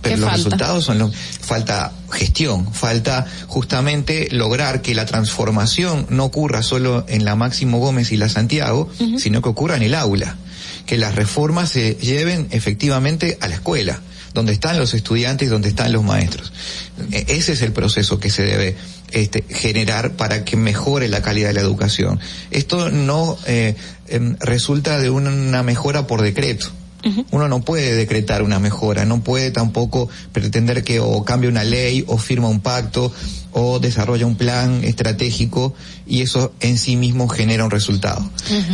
[0.02, 6.62] Pero los resultados son los falta gestión, falta justamente lograr que la transformación no ocurra
[6.62, 10.36] solo en la Máximo Gómez y la Santiago, sino que ocurra en el aula,
[10.84, 14.00] que las reformas se lleven efectivamente a la escuela
[14.36, 16.52] donde están los estudiantes y donde están los maestros.
[17.10, 18.76] E, ese es el proceso que se debe
[19.10, 22.20] este, generar para que mejore la calidad de la educación.
[22.50, 23.76] Esto no eh,
[24.08, 26.70] em, resulta de una mejora por decreto.
[27.30, 32.02] Uno no puede decretar una mejora, no puede tampoco pretender que o cambie una ley
[32.08, 33.12] o firma un pacto
[33.58, 35.72] o desarrolla un plan estratégico
[36.06, 38.22] y eso en sí mismo genera un resultado.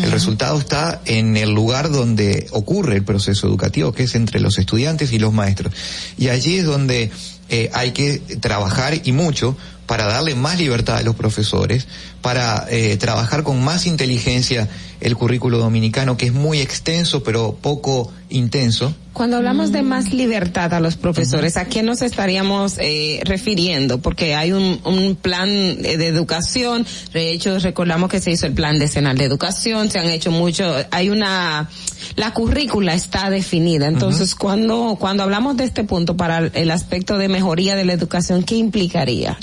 [0.02, 4.58] El resultado está en el lugar donde ocurre el proceso educativo, que es entre los
[4.58, 5.72] estudiantes y los maestros.
[6.18, 7.12] Y allí es donde
[7.48, 11.86] eh, hay que trabajar y mucho para darle más libertad a los profesores,
[12.22, 14.68] para eh, trabajar con más inteligencia
[15.00, 18.94] el currículo dominicano, que es muy extenso pero poco intenso.
[19.12, 23.98] Cuando hablamos de más libertad a los profesores, ¿a qué nos estaríamos eh, refiriendo?
[23.98, 25.50] Porque hay un, un plan
[25.82, 30.08] de educación, de hecho recordamos que se hizo el plan decenal de educación, se han
[30.08, 31.68] hecho mucho, hay una,
[32.16, 33.86] la currícula está definida.
[33.86, 38.44] Entonces, cuando, cuando hablamos de este punto para el aspecto de mejoría de la educación,
[38.44, 39.36] ¿qué implicaría?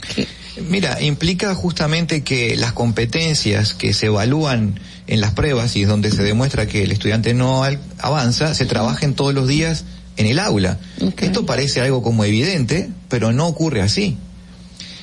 [0.67, 6.11] Mira, implica justamente que las competencias que se evalúan en las pruebas y es donde
[6.11, 7.63] se demuestra que el estudiante no
[7.97, 9.85] avanza, se trabajen todos los días
[10.17, 10.77] en el aula.
[11.17, 14.17] Esto parece algo como evidente, pero no ocurre así.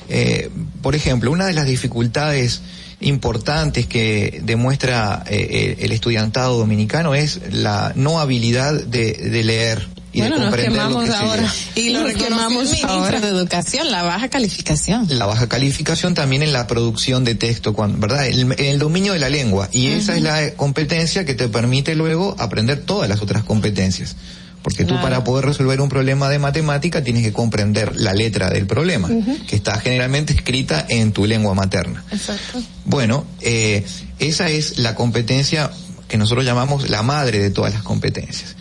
[0.09, 0.49] eh,
[0.81, 2.61] por ejemplo, una de las dificultades
[2.99, 10.19] importantes que demuestra eh, el estudiantado dominicano es la no habilidad de, de leer y
[10.21, 11.53] bueno, de comprender nos lo que se ahora.
[11.75, 13.19] Y lo Nos quemamos ahora.
[13.19, 15.07] de Educación, la baja calificación.
[15.09, 18.27] La baja calificación también en la producción de texto, cuando, ¿verdad?
[18.27, 19.69] El, el dominio de la lengua.
[19.71, 24.15] Y esa es la competencia que te permite luego aprender todas las otras competencias.
[24.63, 25.03] Porque tú Claro.
[25.03, 29.07] para poder resolver un problema de matemática tienes que comprender la letra del problema,
[29.47, 32.03] que está generalmente escrita en tu lengua materna.
[32.11, 32.61] Exacto.
[32.83, 33.85] Bueno, eh,
[34.19, 35.71] esa es la competencia
[36.09, 38.55] que nosotros llamamos la madre de todas las competencias.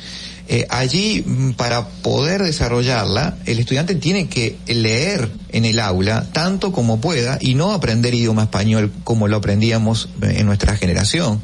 [0.48, 6.70] Eh, allí, mm, para poder desarrollarla, el estudiante tiene que leer en el aula tanto
[6.70, 11.40] como pueda y no aprender idioma español como lo aprendíamos eh, en nuestra generación.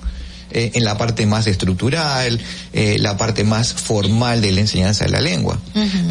[0.52, 2.38] Eh, en la parte más estructural,
[2.72, 5.58] eh, la parte más formal de la enseñanza de la lengua.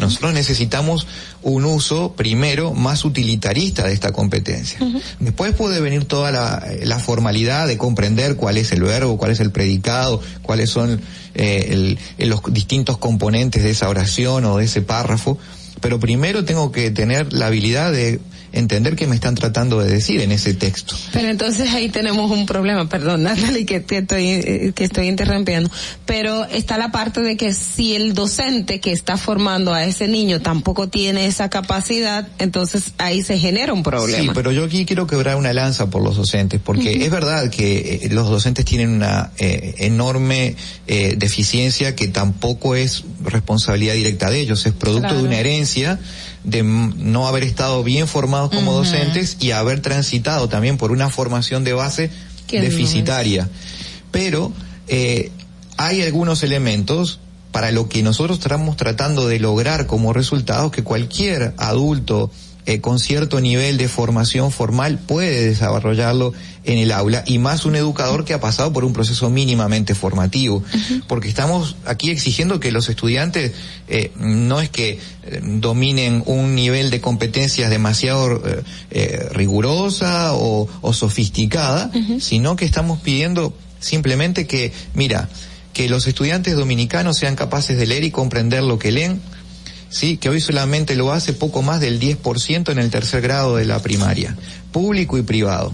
[0.00, 1.06] Nosotros necesitamos
[1.42, 4.78] un uso, primero, más utilitarista de esta competencia.
[5.20, 9.40] Después puede venir toda la, la formalidad de comprender cuál es el verbo, cuál es
[9.40, 11.00] el predicado, cuáles son
[11.34, 15.38] eh, el- los distintos componentes de esa oración o de ese párrafo.
[15.80, 18.20] Pero primero tengo que tener la habilidad de
[18.52, 20.94] entender qué me están tratando de decir en ese texto.
[21.12, 25.70] Pero entonces ahí tenemos un problema, perdón Natalie que te estoy, eh, que estoy interrumpiendo,
[26.06, 30.40] pero está la parte de que si el docente que está formando a ese niño
[30.40, 34.32] tampoco tiene esa capacidad, entonces ahí se genera un Sí, problema.
[34.34, 38.08] pero yo aquí quiero quebrar una lanza por los docentes, porque es verdad que eh,
[38.10, 40.56] los docentes tienen una eh, enorme
[40.86, 45.18] eh, deficiencia que tampoco es responsabilidad directa de ellos, es producto Claro.
[45.22, 45.98] de una herencia
[46.44, 51.64] de no haber estado bien formados como docentes y haber transitado también por una formación
[51.64, 52.10] de base
[52.50, 53.48] deficitaria.
[54.10, 54.52] Pero
[54.88, 55.30] eh,
[55.76, 57.20] hay algunos elementos
[57.52, 62.30] para lo que nosotros estamos tratando de lograr como resultado que cualquier adulto
[62.66, 66.32] eh, con cierto nivel de formación formal puede desarrollarlo
[66.64, 70.62] en el aula y más un educador que ha pasado por un proceso mínimamente formativo.
[71.08, 73.52] Porque estamos aquí exigiendo que los estudiantes
[73.88, 78.42] eh, no es que eh, dominen un nivel de competencias demasiado
[78.90, 85.28] eh, rigurosa o, o sofisticada sino que estamos pidiendo simplemente que mira
[85.72, 89.20] que los estudiantes dominicanos sean capaces de leer y comprender lo que leen
[89.92, 93.66] sí, que hoy solamente lo hace poco más del 10% en el tercer grado de
[93.66, 94.36] la primaria,
[94.72, 95.72] público y privado.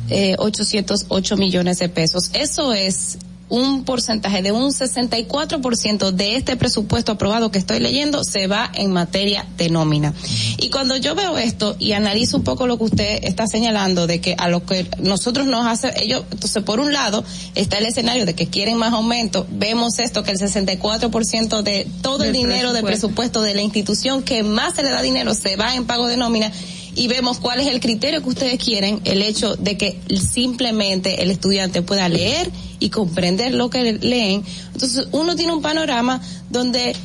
[0.10, 2.30] eh, 808 millones de pesos.
[2.34, 3.18] Eso es
[3.50, 8.92] un porcentaje de un 64% de este presupuesto aprobado que estoy leyendo se va en
[8.92, 10.14] materia de nómina.
[10.58, 14.20] Y cuando yo veo esto y analizo un poco lo que usted está señalando de
[14.20, 17.24] que a lo que nosotros nos hace ellos, entonces por un lado
[17.56, 22.24] está el escenario de que quieren más aumento, vemos esto que el 64% de todo
[22.24, 23.08] el dinero del presupuesto.
[23.08, 26.18] presupuesto de la institución que más se le da dinero se va en pago de
[26.18, 26.52] nómina
[26.98, 31.30] y vemos cuál es el criterio que ustedes quieren, el hecho de que simplemente el
[31.30, 34.44] estudiante pueda leer y comprender lo que leen.
[34.74, 36.20] Entonces uno tiene un panorama
[36.50, 36.96] donde,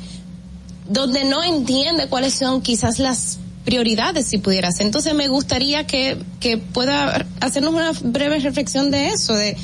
[0.89, 4.81] donde no entiende cuáles son quizás las prioridades si pudieras.
[4.81, 9.59] Entonces me gustaría que, que pueda hacernos una breve reflexión de eso, de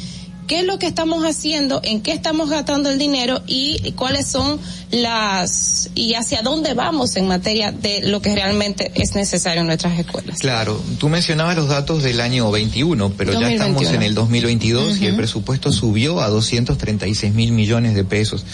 [0.49, 4.59] qué es lo que estamos haciendo, en qué estamos gastando el dinero y cuáles son
[4.91, 9.99] las y hacia dónde vamos en materia de lo que realmente es necesario en nuestras
[9.99, 10.41] escuelas.
[10.41, 13.97] Claro, tú mencionabas los datos del año 21, pero ya estamos 2021.
[13.97, 18.45] en el 2022 y el presupuesto subió a 236 mil millones de pesos.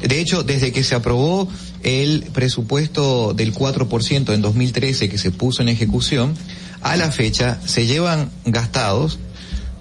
[0.00, 1.48] De hecho, desde que se aprobó
[1.82, 6.36] el presupuesto del 4% en 2013 que se puso en ejecución,
[6.82, 9.18] a la fecha se llevan gastados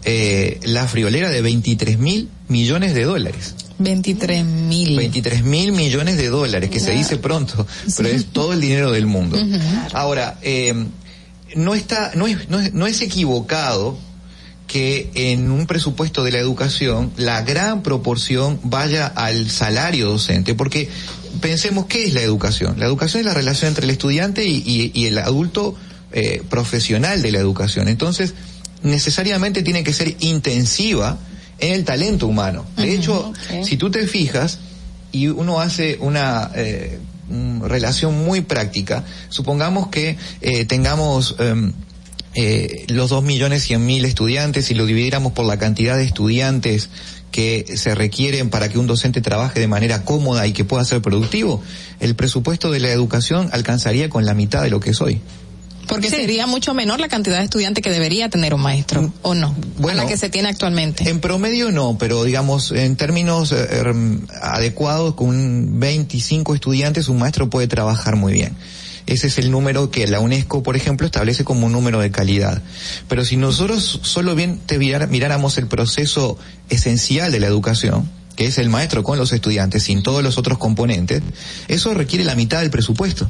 [0.03, 3.55] eh, la friolera de 23 mil millones de dólares.
[3.79, 4.97] 23 mil.
[4.97, 9.05] 23 mil millones de dólares, que se dice pronto, pero es todo el dinero del
[9.05, 9.37] mundo.
[9.93, 10.73] Ahora, eh,
[11.55, 13.97] no está, no es, no es, no es equivocado
[14.67, 20.89] que en un presupuesto de la educación la gran proporción vaya al salario docente, porque
[21.41, 22.79] pensemos qué es la educación.
[22.79, 25.75] La educación es la relación entre el estudiante y, y, y el adulto
[26.11, 27.87] eh, profesional de la educación.
[27.87, 28.33] Entonces,
[28.83, 31.17] necesariamente tiene que ser intensiva
[31.59, 32.65] en el talento humano.
[32.77, 33.63] De hecho, okay.
[33.63, 34.59] si tú te fijas
[35.11, 36.99] y uno hace una eh,
[37.61, 41.71] relación muy práctica, supongamos que eh, tengamos eh,
[42.35, 46.89] eh, los dos millones cien mil estudiantes y lo dividiéramos por la cantidad de estudiantes
[47.31, 51.01] que se requieren para que un docente trabaje de manera cómoda y que pueda ser
[51.01, 51.61] productivo,
[51.99, 55.21] el presupuesto de la educación alcanzaría con la mitad de lo que es hoy.
[55.89, 56.17] Porque sí.
[56.17, 59.55] sería mucho menor la cantidad de estudiantes que debería tener un maestro, ¿o no?
[59.79, 61.09] Bueno, a la que se tiene actualmente.
[61.09, 63.83] En promedio no, pero digamos, en términos eh,
[64.41, 68.55] adecuados, con 25 estudiantes, un maestro puede trabajar muy bien.
[69.07, 72.61] Ese es el número que la UNESCO, por ejemplo, establece como un número de calidad.
[73.07, 76.37] Pero si nosotros solo bien te miráramos el proceso
[76.69, 80.59] esencial de la educación, que es el maestro con los estudiantes, sin todos los otros
[80.59, 81.23] componentes,
[81.67, 83.27] eso requiere la mitad del presupuesto.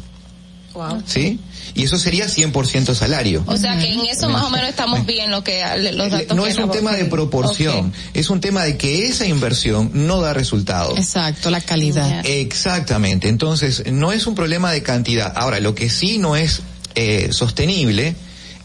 [0.80, 1.04] Wow.
[1.06, 1.40] ¿Sí?
[1.76, 3.44] Y eso sería 100% salario.
[3.48, 6.46] O sea que en eso más o menos estamos bien lo que los datos No
[6.48, 8.02] es un tema de proporción, okay.
[8.14, 10.98] es un tema de que esa inversión no da resultados.
[10.98, 12.26] Exacto, la calidad.
[12.26, 15.34] Exactamente, entonces no es un problema de cantidad.
[15.36, 16.62] Ahora, lo que sí no es
[16.96, 18.16] eh, sostenible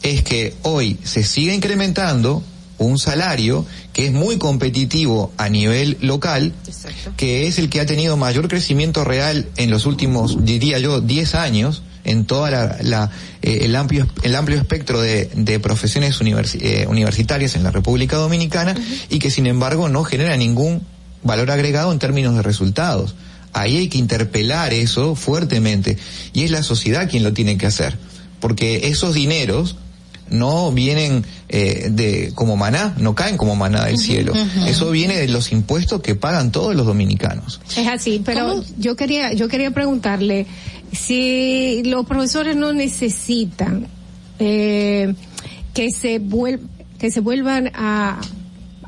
[0.03, 2.45] es que hoy se siga incrementando
[2.79, 7.13] un salario que es muy competitivo a nivel local, Exacto.
[7.17, 11.35] que es el que ha tenido mayor crecimiento real en los últimos, diría yo, 10
[11.35, 13.11] años, en toda la, la
[13.43, 18.17] eh, el amplio el amplio espectro de, de profesiones universi eh, universitarias en la República
[18.17, 19.07] Dominicana uh -huh.
[19.11, 20.83] y que sin embargo no genera ningún
[21.23, 23.15] valor agregado en términos de resultados.
[23.53, 25.97] Ahí hay que interpelar eso fuertemente
[26.33, 27.97] y es la sociedad quien lo tiene que hacer,
[28.41, 29.77] porque esos dineros
[30.35, 34.33] no vienen eh, de como maná, no caen como maná del uh -huh, cielo.
[34.33, 34.69] Uh -huh.
[34.69, 37.61] Eso viene de los impuestos que pagan todos los dominicanos.
[37.77, 38.65] Es así, pero ¿Cómo?
[38.79, 40.47] yo quería yo quería preguntarle
[40.93, 43.87] si los profesores no necesitan
[44.39, 45.15] eh,
[45.73, 46.61] que se vuel
[46.99, 48.21] que se vuelvan a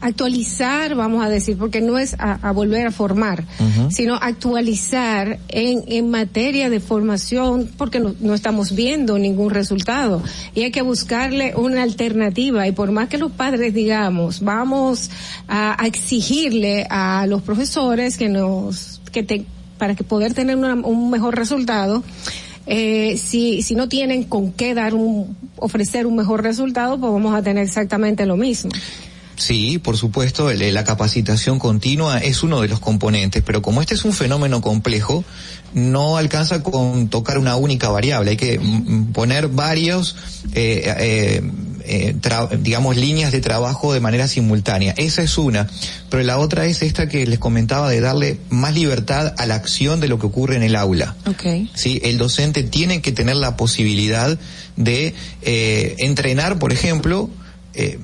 [0.00, 3.90] actualizar, vamos a decir, porque no es a, a volver a formar, uh -huh.
[3.90, 10.22] sino actualizar en, en materia de formación, porque no, no, estamos viendo ningún resultado.
[10.54, 12.66] Y hay que buscarle una alternativa.
[12.66, 15.10] Y por más que los padres digamos, vamos
[15.48, 19.44] a, a exigirle a los profesores que nos, que te,
[19.78, 22.02] para que poder tener una, un mejor resultado,
[22.66, 27.34] eh, si, si no tienen con qué dar un, ofrecer un mejor resultado, pues vamos
[27.34, 28.70] a tener exactamente lo mismo.
[29.36, 34.04] Sí, por supuesto, la capacitación continua es uno de los componentes, pero como este es
[34.04, 35.24] un fenómeno complejo,
[35.74, 38.58] no alcanza con tocar una única variable, hay que
[39.12, 40.16] poner varios,
[40.54, 41.42] eh, eh,
[41.84, 42.16] eh,
[42.60, 44.94] digamos, líneas de trabajo de manera simultánea.
[44.96, 45.68] Esa es una,
[46.08, 50.00] pero la otra es esta que les comentaba de darle más libertad a la acción
[50.00, 51.14] de lo que ocurre en el aula.
[51.26, 51.70] Okay.
[51.74, 54.38] Sí, el docente tiene que tener la posibilidad
[54.76, 57.28] de entrenar, por ejemplo,
[57.76, 57.98] eh,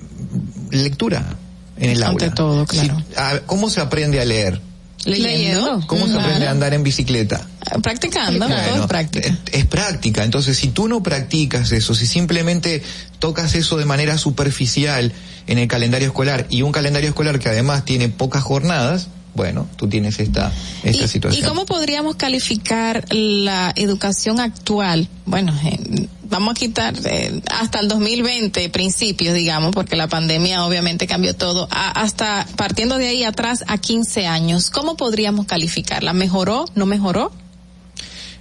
[0.71, 1.37] lectura
[1.77, 2.35] en el Ante aula.
[2.35, 3.03] todo, claro.
[3.09, 4.61] Si, a, ¿Cómo se aprende a leer?
[5.05, 5.81] Leyendo.
[5.87, 7.45] ¿Cómo se aprende a andar en bicicleta?
[7.83, 9.29] Practicando, bueno, todo es práctica.
[9.29, 10.23] Es, es, práctica.
[10.23, 12.83] Entonces, si tú no practicas eso, si simplemente
[13.19, 15.13] tocas eso de manera superficial
[15.47, 19.89] en el calendario escolar y un calendario escolar que además tiene pocas jornadas, bueno, tú
[19.89, 20.53] tienes esta,
[20.83, 21.45] esta ¿Y, situación.
[21.45, 25.09] ¿Y cómo podríamos calificar la educación actual?
[25.25, 31.07] Bueno, eh, vamos a quitar eh, hasta el 2020, principios, digamos, porque la pandemia obviamente
[31.07, 34.71] cambió todo, a, hasta partiendo de ahí atrás a 15 años.
[34.71, 36.13] ¿Cómo podríamos calificarla?
[36.15, 36.65] ¿Mejoró?
[36.75, 37.31] ¿No mejoró?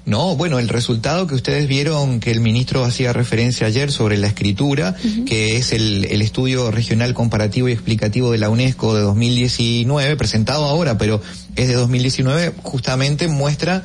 [0.05, 4.27] No, bueno, el resultado que ustedes vieron que el ministro hacía referencia ayer sobre la
[4.27, 5.25] escritura, uh -huh.
[5.25, 10.65] que es el, el, estudio regional comparativo y explicativo de la UNESCO de 2019, presentado
[10.65, 11.21] ahora, pero
[11.55, 13.83] es de 2019, justamente muestra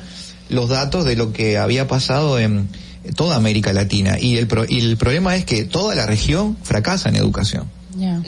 [0.49, 2.67] los datos de lo que había pasado en
[3.15, 4.17] toda América Latina.
[4.19, 7.76] Y el, pro, y el problema es que toda la región fracasa en educación.
[7.97, 8.21] Yeah.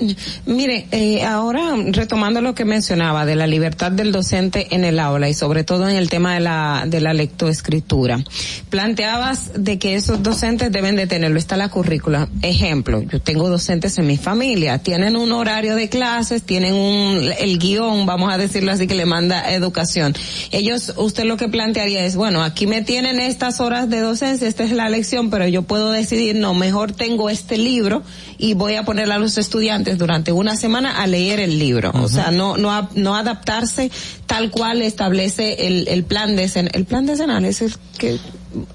[0.48, 5.30] Mire, eh, ahora retomando lo que mencionaba de la libertad del docente en el aula
[5.30, 8.24] y sobre todo en el tema de la de la lectoescritura,
[8.72, 11.38] planteabas de que esos docentes deben de tenerlo.
[11.38, 12.30] Está la currícula.
[12.42, 17.60] Ejemplo, yo tengo docentes en mi familia, tienen un horario de clases, tienen un el
[17.60, 20.16] guion, vamos a decirlo así, que le manda educación.
[20.50, 24.64] Ellos, usted lo que plantearía es, bueno, aquí me tienen estas horas de docencia, esta
[24.64, 28.02] es la lección, pero yo puedo decidir, no, mejor tengo este libro
[28.40, 31.90] y voy a ponerle a los estudiantes estudiantes durante una semana a leer el libro,
[31.90, 32.04] uh -huh.
[32.04, 33.92] o sea, no no no adaptarse
[34.26, 38.18] tal cual establece el, el plan de el plan decenal es el que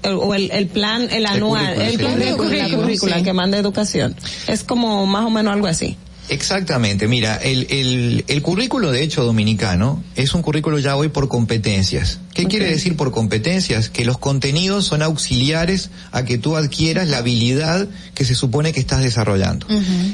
[0.03, 3.23] o el, el plan el anual el, el plan de sí.
[3.23, 4.15] que manda educación
[4.47, 5.97] es como más o menos algo así
[6.29, 11.27] Exactamente, mira, el, el, el currículo de hecho dominicano es un currículo ya hoy por
[11.27, 12.19] competencias.
[12.33, 13.89] ¿Qué quiere decir por competencias?
[13.89, 18.79] Que los contenidos son auxiliares a que tú adquieras la habilidad que se supone que
[18.79, 19.67] estás desarrollando.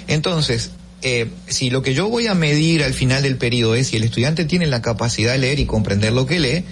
[0.08, 0.72] Entonces,
[1.04, 4.04] eh, si lo que yo voy a medir al final del periodo es si el
[4.04, 6.64] estudiante tiene la capacidad de leer y comprender lo que lee,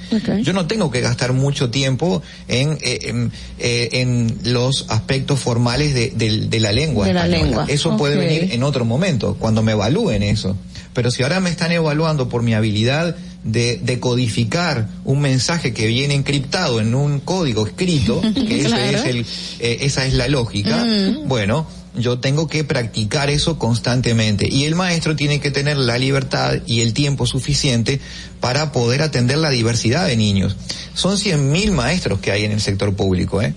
[0.43, 5.93] yo no tengo que gastar mucho tiempo en, eh, en, eh, en los aspectos formales
[5.93, 7.05] de, de- de la lengua.
[7.07, 7.65] De la lengua.
[7.67, 10.55] Eso puede venir en otro momento, cuando me evalúen eso.
[10.93, 15.87] Pero si ahora me están evaluando por mi habilidad de, de codificar un mensaje que
[15.87, 19.25] viene encriptado en un código escrito, que ese es el,
[19.59, 21.27] eh, esa es la lógica, Mm.
[21.27, 21.65] bueno,
[21.99, 26.81] yo tengo que practicar eso constantemente y el maestro tiene que tener la libertad y
[26.81, 27.99] el tiempo suficiente
[28.39, 30.55] para poder atender la diversidad de niños.
[30.93, 33.53] Son 100.000 maestros que hay en el sector público, ¿eh?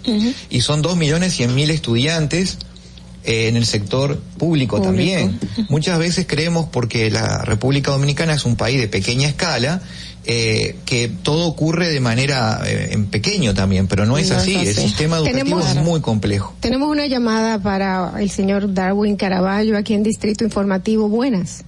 [0.51, 2.59] Y son dos millones cien mil estudiantes
[3.25, 5.39] eh, en el sector público, también.
[5.69, 9.81] Muchas veces creemos porque la República Dominicana es un país de pequeña escala,
[10.25, 14.43] eh, que todo ocurre de manera eh, en pequeño también, pero no es No es
[14.43, 14.55] así.
[14.57, 16.55] El sistema educativo Tenemos- es muy complejo.
[16.61, 21.09] Tenemos una llamada para el señor Darwin Caraballo aquí en Distrito Informativo.
[21.09, 21.65] Buenas.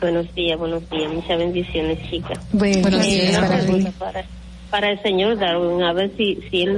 [0.00, 1.12] Buenos días, buenos días.
[1.12, 2.38] Muchas bendiciones, chicas.
[2.52, 3.58] Buen- Buenos días para
[3.98, 4.24] para,
[4.70, 6.76] para el señor Darwin, a ver si, si él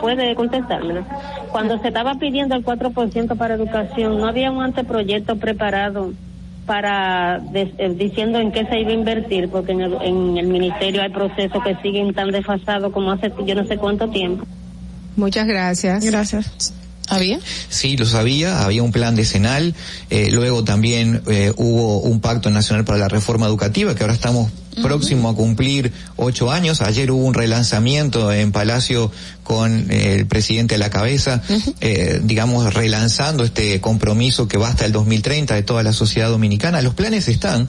[0.00, 1.04] puede contestármelo.
[1.50, 6.12] Cuando se estaba pidiendo el 4% para educación, ¿no había un anteproyecto preparado
[6.66, 9.48] para des- eh, diciendo en qué se iba a invertir?
[9.48, 13.54] Porque en el, en el ministerio hay procesos que siguen tan desfasados como hace yo
[13.54, 14.44] no sé cuánto tiempo.
[15.16, 16.04] Muchas gracias.
[16.04, 16.74] Gracias.
[17.08, 17.38] ¿Había?
[17.68, 19.74] Sí, lo sabía, había un plan decenal,
[20.08, 24.50] eh, luego también eh, hubo un pacto nacional para la reforma educativa que ahora estamos
[24.80, 26.80] próximos a cumplir ocho años.
[26.80, 29.10] Ayer hubo un relanzamiento en Palacio
[29.42, 31.42] con eh, el presidente a la cabeza,
[31.80, 36.80] eh, digamos, relanzando este compromiso que va hasta el 2030 de toda la sociedad dominicana.
[36.80, 37.68] Los planes están,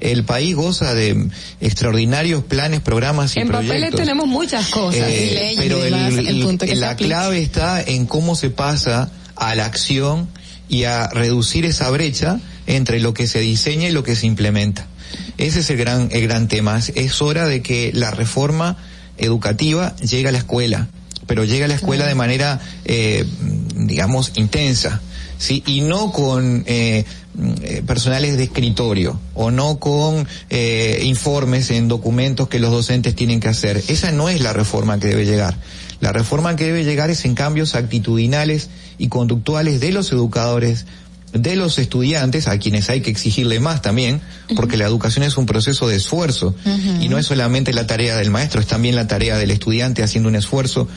[0.00, 1.28] el país goza de
[1.60, 3.76] extraordinarios planes, programas y En proyectos.
[3.76, 5.08] papeles tenemos muchas cosas.
[5.08, 9.10] Eh, y leyes pero el- el punto que la clave está en cómo se pasa
[9.36, 10.28] a la acción
[10.68, 14.86] y a reducir esa brecha entre lo que se diseña y lo que se implementa.
[15.38, 16.78] Ese es el gran, el gran tema.
[16.78, 18.76] Es, hora de que la reforma
[19.18, 20.88] educativa llegue a la escuela,
[21.26, 23.24] pero llegue a la escuela de manera, eh,
[23.74, 25.00] digamos, intensa.
[25.38, 27.04] Sí, y no con eh,
[27.62, 33.40] eh, personales de escritorio o no con eh, informes en documentos que los docentes tienen
[33.40, 33.82] que hacer.
[33.88, 35.56] Esa no es la reforma que debe llegar.
[35.98, 40.86] La reforma que debe llegar es en cambios actitudinales y conductuales de los educadores,
[41.34, 44.20] de los estudiantes, a quienes hay que exigirle más también,
[44.54, 46.54] porque la educación es un proceso de esfuerzo.
[47.00, 50.28] Y no es solamente la tarea del maestro, es también la tarea del estudiante haciendo
[50.28, 50.88] un esfuerzo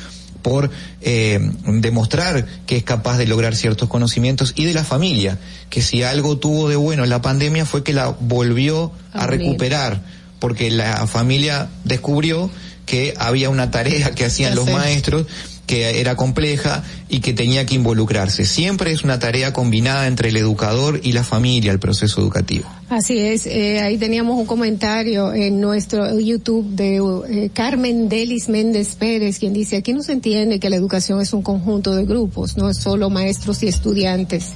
[0.44, 0.70] por
[1.02, 6.04] eh, demostrar que es capaz de lograr ciertos conocimientos y de la familia, que si
[6.04, 10.02] algo tuvo de bueno la pandemia fue que la volvió a recuperar,
[10.40, 12.50] porque la familia descubrió
[12.86, 15.26] que había una tarea que hacían los maestros
[15.68, 18.46] que era compleja y que tenía que involucrarse.
[18.46, 22.68] Siempre es una tarea combinada entre el educador y la familia, el proceso educativo.
[22.90, 26.96] Así es, eh, ahí teníamos un comentario en nuestro YouTube de
[27.30, 31.34] eh, Carmen Delis Méndez Pérez, quien dice, aquí no se entiende que la educación es
[31.34, 34.54] un conjunto de grupos, no es solo maestros y estudiantes.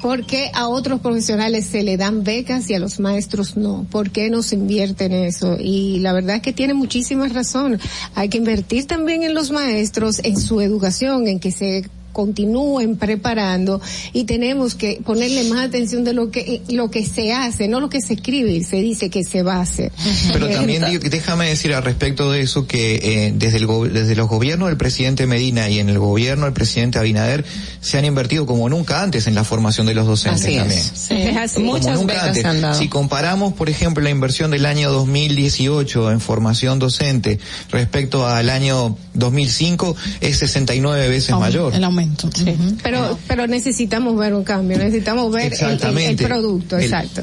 [0.00, 3.86] ¿Por qué a otros profesionales se le dan becas y a los maestros no?
[3.90, 5.56] ¿Por qué no se invierte en eso?
[5.58, 7.80] Y la verdad es que tiene muchísima razón.
[8.14, 11.88] Hay que invertir también en los maestros, en su educación, en que se
[12.18, 13.80] continúen preparando
[14.12, 17.88] y tenemos que ponerle más atención de lo que lo que se hace, no lo
[17.88, 19.92] que se escribe y se dice que se va a hacer.
[20.32, 24.66] Pero también déjame decir al respecto de eso que eh, desde, el desde los gobiernos
[24.68, 27.44] del presidente Medina y en el gobierno del presidente Abinader
[27.80, 30.58] se han invertido como nunca antes en la formación de los docentes Así es.
[30.58, 30.82] también.
[30.82, 31.14] Sí.
[31.14, 31.54] Es así.
[31.60, 32.42] Como Muchas nunca becas antes.
[32.42, 32.74] se han dado.
[32.80, 37.38] Si comparamos, por ejemplo, la inversión del año 2018 en formación docente
[37.70, 41.74] respecto al año 2005 es 69 veces mayor.
[41.74, 42.28] El aumento.
[42.34, 42.54] Sí.
[42.82, 46.24] Pero, pero necesitamos ver un cambio, necesitamos ver el- el, el Exactamente.
[46.26, 47.22] producto, El- exacto.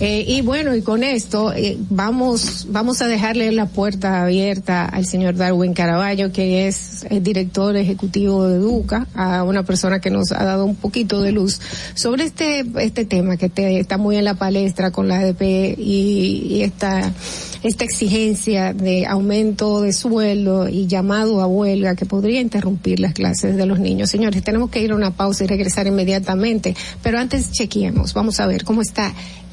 [0.00, 5.06] Eh, y bueno, y con esto eh, vamos vamos a dejarle la puerta abierta al
[5.06, 10.32] señor Darwin Caraballo, que es el director ejecutivo de Educa, a una persona que nos
[10.32, 11.60] ha dado un poquito de luz
[11.94, 15.42] sobre este este tema que te- está muy en la palestra con la ADP
[15.78, 17.12] y, y esta
[17.62, 23.56] esta exigencia de aumento de sueldo y llamado a huelga que podría interrumpir las clases
[23.56, 24.10] de los niños.
[24.10, 28.46] Señores, tenemos que ir a una pausa y regresar inmediatamente, pero antes chequeemos, vamos a
[28.46, 29.14] ver cómo está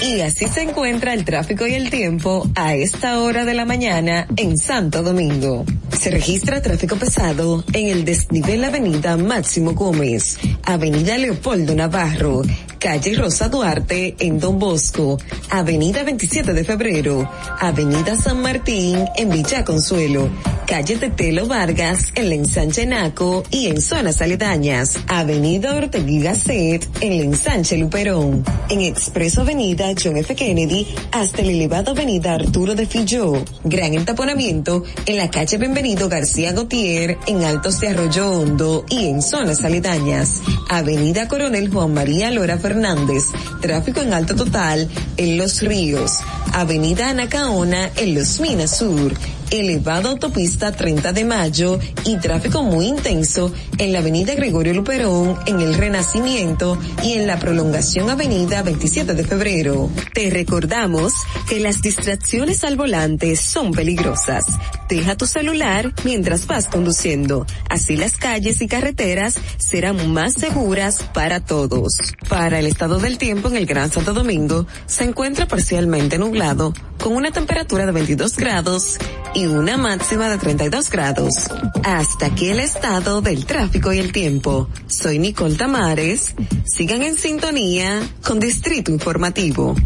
[0.00, 4.28] Y así se encuentra el tráfico y el tiempo a esta hora de la mañana
[4.36, 5.64] en Santo Domingo.
[5.98, 12.42] Se registra tráfico pesado en el desnivel Avenida Máximo Gómez, Avenida Leopoldo Navarro,
[12.78, 15.18] calle Rosa Duarte en Don Bosco,
[15.50, 17.28] Avenida 27 de Febrero,
[17.58, 20.30] Avenida San Martín en Villa Consuelo,
[20.66, 27.18] calle Tetelo Vargas en la ensanche Naco y en zonas aledañas, Avenida Ortegui Gasset en
[27.18, 30.34] la ensanche Luperón, en Expreso Avenida John F.
[30.34, 36.52] Kennedy hasta el elevado Avenida Arturo de Filló, gran entaponamiento en la calle Benvenido García
[36.52, 42.58] Gautier en Altos de Arroyo Hondo y en zonas aledañas, Avenida Coronel Juan María Lora
[42.58, 43.24] Fernández,
[43.60, 46.18] tráfico en alto total en Los Ríos,
[46.52, 49.12] Avenida Anacaona en Los Minas Sur,
[49.50, 55.60] elevado autopista 30 de mayo y tráfico muy intenso en la avenida Gregorio Luperón, en
[55.60, 59.90] el Renacimiento y en la prolongación avenida 27 de febrero.
[60.12, 61.14] Te recordamos
[61.48, 64.44] que las distracciones al volante son peligrosas.
[64.88, 67.46] Deja tu celular mientras vas conduciendo.
[67.68, 71.94] Así las calles y carreteras serán más seguras para todos.
[72.28, 77.14] Para el estado del tiempo en el Gran Santo Domingo, se encuentra parcialmente nublado, con
[77.14, 78.98] una temperatura de 22 grados
[79.38, 81.48] y una máxima de 32 grados.
[81.84, 84.68] Hasta aquí el estado del tráfico y el tiempo.
[84.88, 86.34] Soy Nicole Tamares.
[86.64, 89.76] Sigan en sintonía con Distrito Informativo.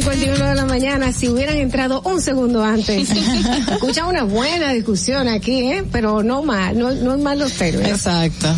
[0.00, 3.08] 7.51 de la mañana, si hubieran entrado un segundo antes.
[3.70, 5.84] Escucha una buena discusión aquí, ¿eh?
[5.90, 7.92] Pero no mal, no, no mal los términos.
[7.92, 8.48] Exacto.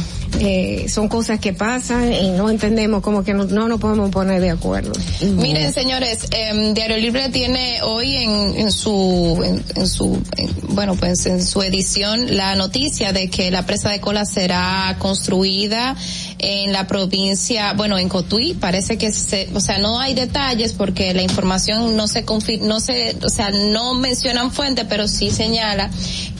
[0.40, 4.40] Eh, son cosas que pasan y no entendemos como que no, no nos podemos poner
[4.40, 4.92] de acuerdo.
[5.20, 10.22] Miren, señores, em, Diario Libre tiene hoy en, en su, en, su
[10.68, 15.96] bueno, pues en su edición la noticia de que la presa de cola será construida
[16.38, 21.12] en la provincia, bueno, en Cotuí, parece que se, o sea, no hay detalles porque
[21.12, 25.90] la información no se confir, no se, o sea, no mencionan fuente, pero sí señala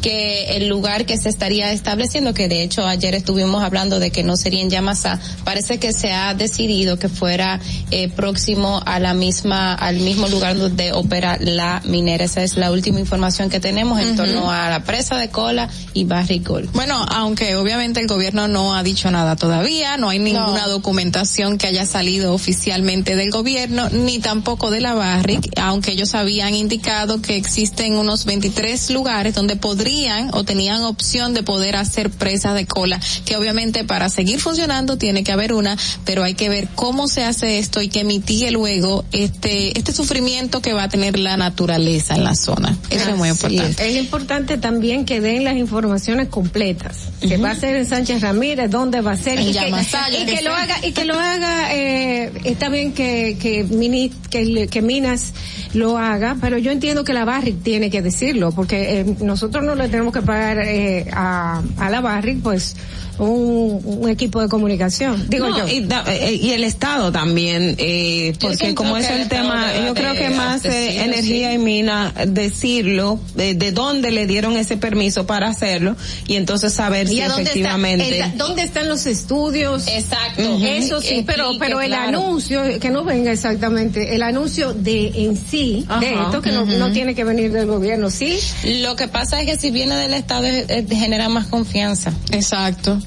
[0.01, 4.23] que el lugar que se estaría estableciendo, que de hecho ayer estuvimos hablando de que
[4.23, 7.61] no sería en Yamasá, parece que se ha decidido que fuera
[7.91, 12.25] eh, próximo a la misma, al mismo lugar donde opera la minera.
[12.25, 14.17] Esa es la última información que tenemos en Ujú.
[14.17, 16.69] torno a la presa de cola y Barricol.
[16.73, 21.67] Bueno, aunque obviamente el gobierno no ha dicho nada todavía, no hay ninguna documentación que
[21.67, 27.37] haya salido oficialmente del gobierno, ni tampoco de la Barrick, aunque ellos habían indicado que
[27.37, 29.57] existen unos 23 lugares donde
[29.89, 34.99] podrían o tenían opción de poder hacer presas de cola, que obviamente para seguir funcionando
[34.99, 38.51] tiene que haber una, pero hay que ver cómo se hace esto y que mitigue
[38.51, 42.77] luego este, este sufrimiento que va a tener la naturaleza en la zona.
[42.91, 43.89] Eso es muy importante.
[43.89, 43.95] Es.
[43.95, 46.97] Es importante también que den las informaciones completas.
[47.21, 49.39] Que va a ser en Sánchez Ramírez, dónde va a ser.
[49.39, 49.69] En y que,
[50.23, 54.69] y que lo haga, y que lo haga, eh, está bien que, que, Mini- que,
[54.69, 55.33] que Minas
[55.73, 59.75] lo haga, pero yo entiendo que la Barrick tiene que decirlo, porque eh, nosotros no
[59.79, 62.77] le tenemos que pagar eh, a, a la Barrick, pues,
[63.19, 65.29] un, un equipo de comunicación.
[65.29, 65.69] Digo No, yo.
[65.69, 70.15] Y, da- eh, y el Estado también, eh, porque como es el tema, yo creo
[70.15, 75.49] que más eh, energía y mina decirlo, de, de dónde le dieron ese permiso para
[75.49, 78.21] hacerlo y entonces saber ¿Y si está- efectivamente.
[78.21, 79.87] el- ¿Dónde están los estudios?
[79.89, 80.43] Exacto.
[80.63, 82.19] Eso sí, pero Explique, pero el claro.
[82.19, 86.93] anuncio, que no venga exactamente, el anuncio de en sí, de esto que no, no
[86.93, 88.39] tiene que venir del gobierno, ¿sí?
[88.83, 92.13] Lo que pasa es que si viene del Estado eh, genera más confianza.
[92.31, 93.01] Exacto.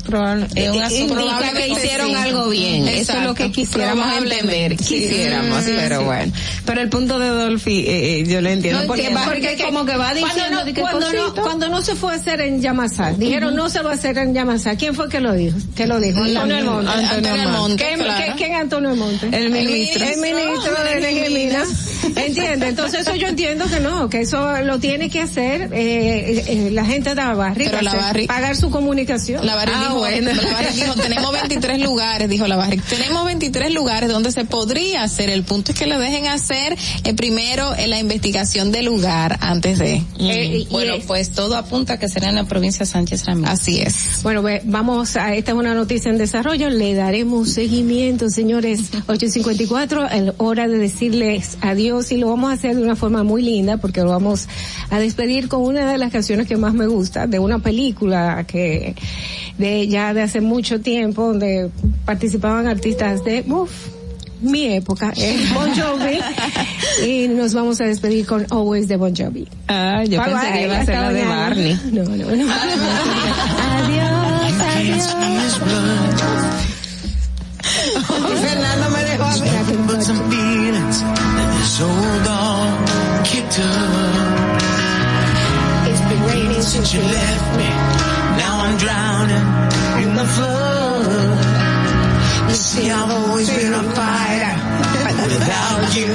[0.56, 2.16] Es un asunto indica que hicieron sí.
[2.16, 2.88] algo bien.
[2.88, 4.76] Eso es lo que quisiéramos entender.
[4.78, 6.32] Quisiéramos, Sí, pero bueno.
[6.66, 8.82] Pero el punto de Dolphy, eh, eh, yo lo entiendo.
[8.82, 11.42] No porque entiendo, va, porque como que va diciendo cuando no, cuando, no, cosito.
[11.42, 14.34] cuando no se fue a hacer en Yamasá, dijeron no se va a hacer en
[14.34, 14.76] Yamasá.
[14.76, 15.58] ¿Quién fue que lo dijo?
[15.76, 16.92] Que lo dijo Antonio Almonte.
[16.92, 18.34] Antonio Almonte, ¿Quién, claro.
[18.38, 19.30] ¿quién, Antonio Almonte?
[19.32, 20.06] El ministro.
[20.06, 21.70] El ministro de Energía Minas.
[22.16, 22.68] ¿Entiende?
[22.68, 26.86] Entonces eso yo entiendo que no, que eso lo tiene que hacer eh, eh, la
[26.86, 29.46] gente de la Barrick- pagar su comunicación.
[29.46, 29.56] La
[29.96, 30.32] Bueno.
[30.34, 35.04] la Barrick dijo, tenemos 23 lugares, dijo la Barrick, tenemos 23 lugares donde se podría
[35.04, 35.30] hacer.
[35.30, 39.80] El punto es que le dejen hacer eh, primero eh, la investigación del lugar antes
[39.80, 40.02] de.
[40.20, 43.52] Eh, bueno, pues todo apunta a que será en la provincia de Sánchez Ramírez.
[43.52, 44.20] Así es.
[44.24, 48.92] Bueno, ve- vamos a, esta es una noticia en desarrollo, le daremos seguimiento, señores.
[49.08, 53.42] 8.54, es hora de decirles adiós y lo vamos a hacer de una forma muy
[53.42, 54.48] linda porque lo vamos
[54.90, 58.96] a despedir con una de las canciones que más me gusta, de una película que
[59.58, 61.70] de ya de hace mucho tiempo donde
[62.06, 63.72] participaban artistas de, uf,
[64.42, 66.20] mi época, es Bon Jovi.
[67.08, 69.48] y nos vamos a despedir con Always de Bon Jovi.
[69.68, 71.26] Ah, yo Bye, pensé bye, que iba a ser la de.
[71.26, 71.80] Barney.
[71.92, 72.54] No, no, no.
[73.76, 75.60] adiós, adiós.
[78.42, 79.36] Fernando me dejó a
[83.58, 84.12] up.
[85.88, 87.70] It's been raining Since you left me,
[88.38, 89.61] now I'm drowning in
[90.22, 91.40] the flood.
[92.50, 94.56] You see, I've always been a fighter,
[95.34, 96.14] without you,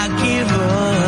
[0.00, 1.01] I give up.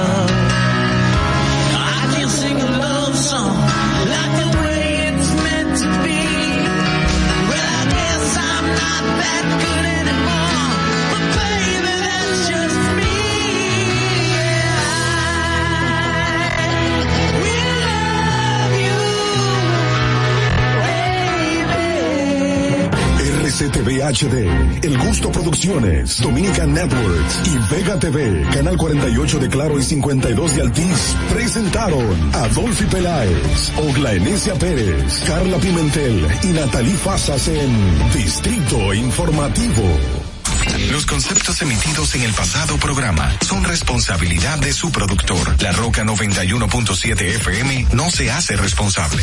[23.65, 29.83] RCTV HD, El Gusto Producciones, Dominican Networks y Vega TV, Canal 48 de Claro y
[29.83, 37.49] 52 de Altiz, presentaron a Dolphy Peláez, Ogla Enesia Pérez, Carla Pimentel y Natalie Fasas
[37.49, 39.99] en Distrito Informativo.
[40.91, 45.63] Los conceptos emitidos en el pasado programa son responsabilidad de su productor.
[45.63, 49.23] La Roca 91.7 FM no se hace responsable.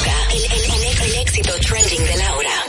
[0.03, 2.60] El, el- el- el éxito trending de la hora.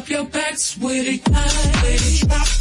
[0.00, 2.59] Pop your backs with it, with it, drop